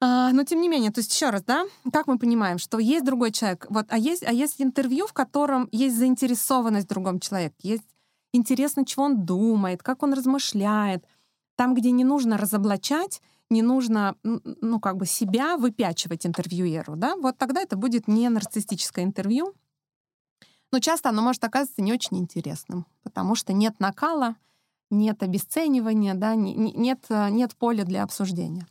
А, 0.00 0.32
но 0.32 0.42
тем 0.42 0.60
не 0.60 0.68
менее, 0.68 0.90
то 0.90 0.98
есть 0.98 1.14
еще 1.14 1.30
раз, 1.30 1.44
да, 1.44 1.64
как 1.92 2.08
мы 2.08 2.18
понимаем, 2.18 2.58
что 2.58 2.80
есть 2.80 3.04
другой 3.04 3.30
человек, 3.30 3.66
вот, 3.70 3.86
а 3.88 3.96
есть, 3.96 4.24
а 4.24 4.32
есть 4.32 4.60
интервью, 4.60 5.06
в 5.06 5.12
котором 5.12 5.68
есть 5.70 5.96
заинтересованность 5.96 6.86
в 6.86 6.88
другом 6.88 7.20
человеке, 7.20 7.54
есть 7.62 7.84
интересно, 8.32 8.84
чего 8.84 9.04
он 9.04 9.24
думает, 9.24 9.84
как 9.84 10.02
он 10.02 10.12
размышляет, 10.12 11.04
там, 11.54 11.72
где 11.72 11.92
не 11.92 12.02
нужно 12.02 12.36
разоблачать, 12.36 13.22
не 13.48 13.62
нужно, 13.62 14.16
ну, 14.24 14.80
как 14.80 14.96
бы 14.96 15.06
себя 15.06 15.56
выпячивать 15.56 16.26
интервьюеру, 16.26 16.96
да, 16.96 17.14
вот 17.14 17.38
тогда 17.38 17.62
это 17.62 17.76
будет 17.76 18.08
не 18.08 18.28
нарциссическое 18.28 19.04
интервью, 19.04 19.54
но 20.72 20.80
часто 20.80 21.10
оно 21.10 21.22
может 21.22 21.44
оказаться 21.44 21.80
не 21.80 21.92
очень 21.92 22.18
интересным, 22.18 22.86
потому 23.04 23.36
что 23.36 23.52
нет 23.52 23.78
накала, 23.78 24.34
нет 24.92 25.22
обесценивания, 25.22 26.14
да, 26.14 26.34
нет, 26.34 27.06
нет 27.08 27.56
поля 27.56 27.84
для 27.84 28.02
обсуждения. 28.02 28.66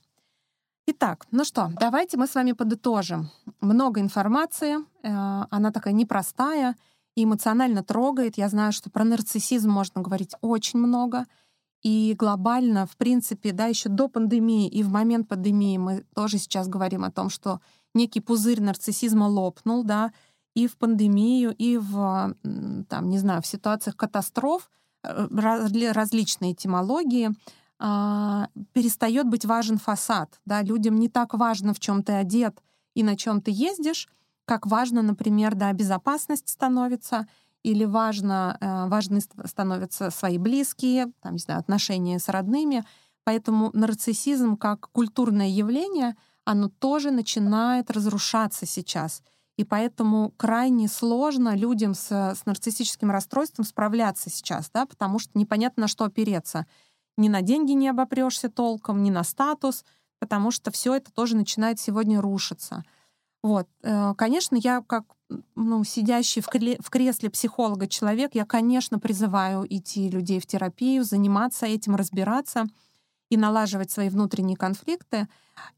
Итак, 0.88 1.28
ну 1.32 1.44
что, 1.44 1.72
давайте 1.80 2.18
мы 2.18 2.28
с 2.28 2.36
вами 2.36 2.54
подытожим. 2.54 3.30
Много 3.60 4.02
информации, 4.02 4.78
э, 4.78 5.46
она 5.50 5.72
такая 5.72 5.94
непростая 5.94 6.76
эмоционально 7.16 7.84
трогает. 7.84 8.38
Я 8.38 8.50
знаю, 8.50 8.72
что 8.72 8.90
про 8.90 9.04
нарциссизм 9.04 9.70
можно 9.70 10.02
говорить 10.02 10.36
очень 10.42 10.80
много— 10.80 11.26
и 11.84 12.16
глобально, 12.18 12.86
в 12.86 12.96
принципе, 12.96 13.52
да, 13.54 13.66
еще 13.66 13.90
до 13.90 14.08
пандемии 14.08 14.68
и 14.68 14.84
в 14.84 14.90
момент 14.90 15.28
пандемии 15.28 15.78
мы 15.78 16.06
тоже 16.14 16.38
сейчас 16.38 16.68
говорим 16.68 17.04
о 17.04 17.12
том, 17.12 17.30
что 17.30 17.60
некий 17.96 18.20
пузырь 18.20 18.62
нарциссизма 18.62 19.26
лопнул, 19.26 19.84
да, 19.84 20.14
и 20.54 20.68
в 20.68 20.78
пандемию, 20.78 21.56
и 21.58 21.78
в, 21.78 22.36
там, 22.88 23.10
не 23.10 23.18
знаю, 23.18 23.42
в 23.42 23.48
ситуациях 23.48 23.98
катастроф 23.98 24.70
э, 24.70 24.81
различные 25.04 26.54
этимологии, 26.54 27.32
а, 27.80 28.48
перестает 28.74 29.28
быть 29.28 29.46
важен 29.46 29.78
фасад. 29.78 30.40
Да? 30.46 30.62
Людям 30.62 31.00
не 31.00 31.10
так 31.10 31.34
важно, 31.34 31.74
в 31.74 31.80
чем 31.80 32.04
ты 32.04 32.14
одет 32.14 32.62
и 32.94 33.04
на 33.04 33.18
чем 33.18 33.42
ты 33.42 33.52
ездишь, 33.52 34.08
как 34.46 34.68
важно, 34.68 35.02
например, 35.02 35.56
да, 35.56 35.72
безопасность 35.74 36.50
становится, 36.50 37.28
или 37.64 37.86
важно, 37.86 38.58
э, 38.60 38.88
важны 38.88 39.22
становятся 39.46 40.10
свои 40.10 40.38
близкие, 40.38 41.12
там, 41.22 41.34
не 41.34 41.40
знаю, 41.40 41.60
отношения 41.60 42.20
с 42.20 42.28
родными. 42.28 42.84
Поэтому 43.24 43.70
нарциссизм 43.74 44.58
как 44.58 44.90
культурное 44.92 45.48
явление, 45.48 46.16
оно 46.44 46.70
тоже 46.70 47.12
начинает 47.12 47.92
разрушаться 47.92 48.66
сейчас. 48.66 49.22
И 49.58 49.64
поэтому 49.64 50.34
крайне 50.38 50.88
сложно 50.88 51.56
людям 51.56 51.94
с, 51.94 52.12
с 52.12 52.46
нарциссическим 52.46 53.12
расстройством 53.12 53.66
справляться 53.66 54.30
сейчас, 54.30 54.70
да, 54.74 54.86
потому 54.86 55.20
что 55.20 55.38
непонятно, 55.38 55.82
на 55.82 55.88
что 55.88 56.06
опереться. 56.06 56.66
Ни 57.18 57.28
на 57.28 57.42
деньги 57.42 57.74
не 57.74 57.90
обопрешься 57.90 58.50
толком, 58.50 59.04
ни 59.04 59.10
на 59.10 59.24
статус, 59.24 59.86
потому 60.20 60.52
что 60.52 60.72
все 60.72 60.96
это 60.96 61.12
тоже 61.12 61.36
начинает 61.36 61.80
сегодня 61.80 62.22
рушиться. 62.22 62.84
Вот. 63.44 63.68
Э, 63.84 64.14
конечно, 64.16 64.56
я 64.56 64.82
как 64.82 65.04
ну, 65.56 65.84
сидящий 65.84 66.42
в, 66.42 66.48
в 66.48 66.90
кресле 66.90 67.30
психолога 67.30 67.88
человек, 67.88 68.36
я, 68.36 68.46
конечно, 68.46 69.00
призываю 69.00 69.66
идти 69.68 70.10
людей 70.10 70.40
в 70.40 70.46
терапию, 70.46 71.04
заниматься 71.04 71.66
этим, 71.66 71.96
разбираться 71.96 72.66
и 73.32 73.38
налаживать 73.38 73.90
свои 73.90 74.10
внутренние 74.10 74.58
конфликты, 74.58 75.28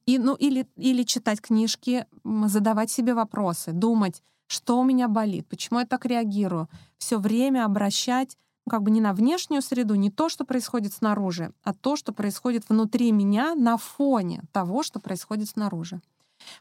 и, 0.06 0.18
ну, 0.18 0.34
или, 0.34 0.68
или 0.76 1.04
читать 1.04 1.40
книжки, 1.40 2.06
задавать 2.24 2.90
себе 2.92 3.14
вопросы, 3.14 3.72
думать, 3.72 4.24
что 4.48 4.80
у 4.80 4.84
меня 4.84 5.08
болит, 5.08 5.48
почему 5.48 5.80
я 5.80 5.86
так 5.86 6.06
реагирую, 6.06 6.68
все 6.98 7.18
время 7.20 7.64
обращать 7.64 8.38
ну, 8.66 8.72
как 8.72 8.82
бы 8.82 8.92
не 8.92 9.02
на 9.02 9.14
внешнюю 9.14 9.62
среду, 9.62 9.94
не 9.96 10.10
то, 10.10 10.30
что 10.30 10.46
происходит 10.46 10.94
снаружи, 10.94 11.54
а 11.64 11.74
то, 11.74 11.96
что 11.96 12.12
происходит 12.12 12.68
внутри 12.70 13.12
меня 13.12 13.56
на 13.56 13.78
фоне 13.78 14.44
того, 14.52 14.84
что 14.84 15.00
происходит 15.00 15.50
снаружи. 15.50 16.02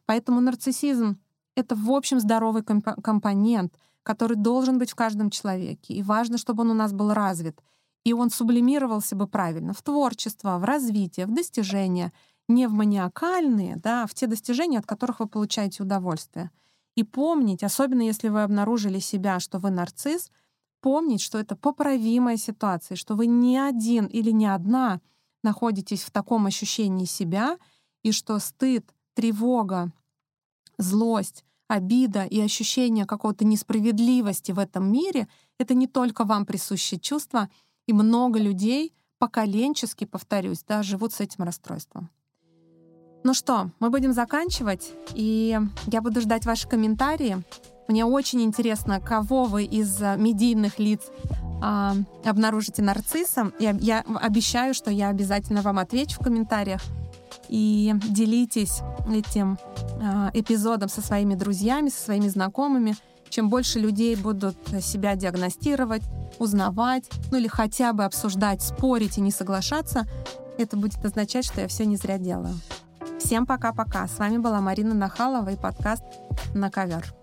Поэтому 0.04 0.40
нарциссизм 0.40 1.18
это, 1.54 1.74
в 1.74 1.90
общем, 1.90 2.20
здоровый 2.20 2.62
комп- 2.62 3.00
компонент, 3.02 3.78
который 4.02 4.36
должен 4.36 4.78
быть 4.78 4.90
в 4.90 4.94
каждом 4.94 5.30
человеке. 5.30 5.94
И 5.94 6.02
важно, 6.02 6.38
чтобы 6.38 6.62
он 6.62 6.70
у 6.70 6.74
нас 6.74 6.92
был 6.92 7.14
развит. 7.14 7.60
И 8.04 8.12
он 8.12 8.30
сублимировался 8.30 9.14
бы 9.14 9.26
правильно 9.26 9.72
в 9.72 9.82
творчество, 9.82 10.58
в 10.58 10.64
развитие, 10.64 11.26
в 11.26 11.34
достижения, 11.34 12.12
не 12.48 12.66
в 12.66 12.72
маниакальные, 12.72 13.76
да, 13.76 14.02
а 14.02 14.06
в 14.06 14.14
те 14.14 14.26
достижения, 14.26 14.78
от 14.78 14.86
которых 14.86 15.20
вы 15.20 15.28
получаете 15.28 15.82
удовольствие. 15.82 16.50
И 16.96 17.04
помнить, 17.04 17.62
особенно 17.62 18.02
если 18.02 18.28
вы 18.28 18.42
обнаружили 18.42 18.98
себя, 18.98 19.40
что 19.40 19.58
вы 19.58 19.70
нарцисс, 19.70 20.30
помнить, 20.80 21.22
что 21.22 21.38
это 21.38 21.56
поправимая 21.56 22.36
ситуация, 22.36 22.96
что 22.96 23.14
вы 23.14 23.26
не 23.26 23.58
один 23.58 24.06
или 24.06 24.30
не 24.30 24.46
одна 24.46 25.00
находитесь 25.42 26.02
в 26.02 26.10
таком 26.10 26.46
ощущении 26.46 27.04
себя, 27.04 27.58
и 28.02 28.10
что 28.10 28.38
стыд, 28.40 28.92
тревога, 29.14 29.92
злость, 30.76 31.44
обида 31.68 32.24
и 32.24 32.40
ощущение 32.40 33.06
какого-то 33.06 33.44
несправедливости 33.44 34.52
в 34.52 34.58
этом 34.58 34.90
мире— 34.92 35.28
это 35.58 35.74
не 35.74 35.86
только 35.86 36.24
вам 36.24 36.44
присущее 36.44 37.00
чувство, 37.00 37.48
и 37.92 37.94
много 37.94 38.38
людей 38.38 38.94
поколенчески, 39.18 40.06
повторюсь, 40.06 40.64
да, 40.66 40.82
живут 40.82 41.12
с 41.12 41.20
этим 41.20 41.44
расстройством. 41.44 42.10
Ну 43.22 43.34
что, 43.34 43.70
мы 43.80 43.90
будем 43.90 44.12
заканчивать, 44.12 44.90
и 45.14 45.58
я 45.86 46.00
буду 46.00 46.20
ждать 46.22 46.46
ваши 46.46 46.66
комментарии. 46.66 47.36
Мне 47.88 48.04
очень 48.04 48.40
интересно, 48.42 48.98
кого 48.98 49.44
вы 49.44 49.64
из 49.64 50.00
медийных 50.00 50.78
лиц 50.78 51.02
э, 51.62 51.90
обнаружите 52.24 52.82
нарциссом. 52.82 53.52
Я, 53.60 53.72
я 53.72 54.00
обещаю, 54.00 54.72
что 54.72 54.90
я 54.90 55.08
обязательно 55.08 55.60
вам 55.60 55.78
отвечу 55.78 56.18
в 56.18 56.24
комментариях 56.24 56.80
и 57.48 57.94
делитесь 58.08 58.80
этим 59.12 59.58
э, 60.00 60.30
эпизодом 60.32 60.88
со 60.88 61.02
своими 61.02 61.34
друзьями, 61.34 61.90
со 61.90 62.00
своими 62.00 62.28
знакомыми. 62.28 62.96
Чем 63.32 63.48
больше 63.48 63.78
людей 63.78 64.14
будут 64.14 64.58
себя 64.82 65.16
диагностировать, 65.16 66.02
узнавать, 66.38 67.08
ну 67.30 67.38
или 67.38 67.48
хотя 67.48 67.94
бы 67.94 68.04
обсуждать, 68.04 68.60
спорить 68.60 69.16
и 69.16 69.22
не 69.22 69.30
соглашаться, 69.30 70.06
это 70.58 70.76
будет 70.76 71.02
означать, 71.02 71.46
что 71.46 71.62
я 71.62 71.68
все 71.68 71.86
не 71.86 71.96
зря 71.96 72.18
делаю. 72.18 72.54
Всем 73.18 73.46
пока-пока. 73.46 74.06
С 74.06 74.18
вами 74.18 74.36
была 74.36 74.60
Марина 74.60 74.92
Нахалова 74.92 75.48
и 75.48 75.56
подкаст 75.56 76.02
«На 76.54 76.70
ковер». 76.70 77.14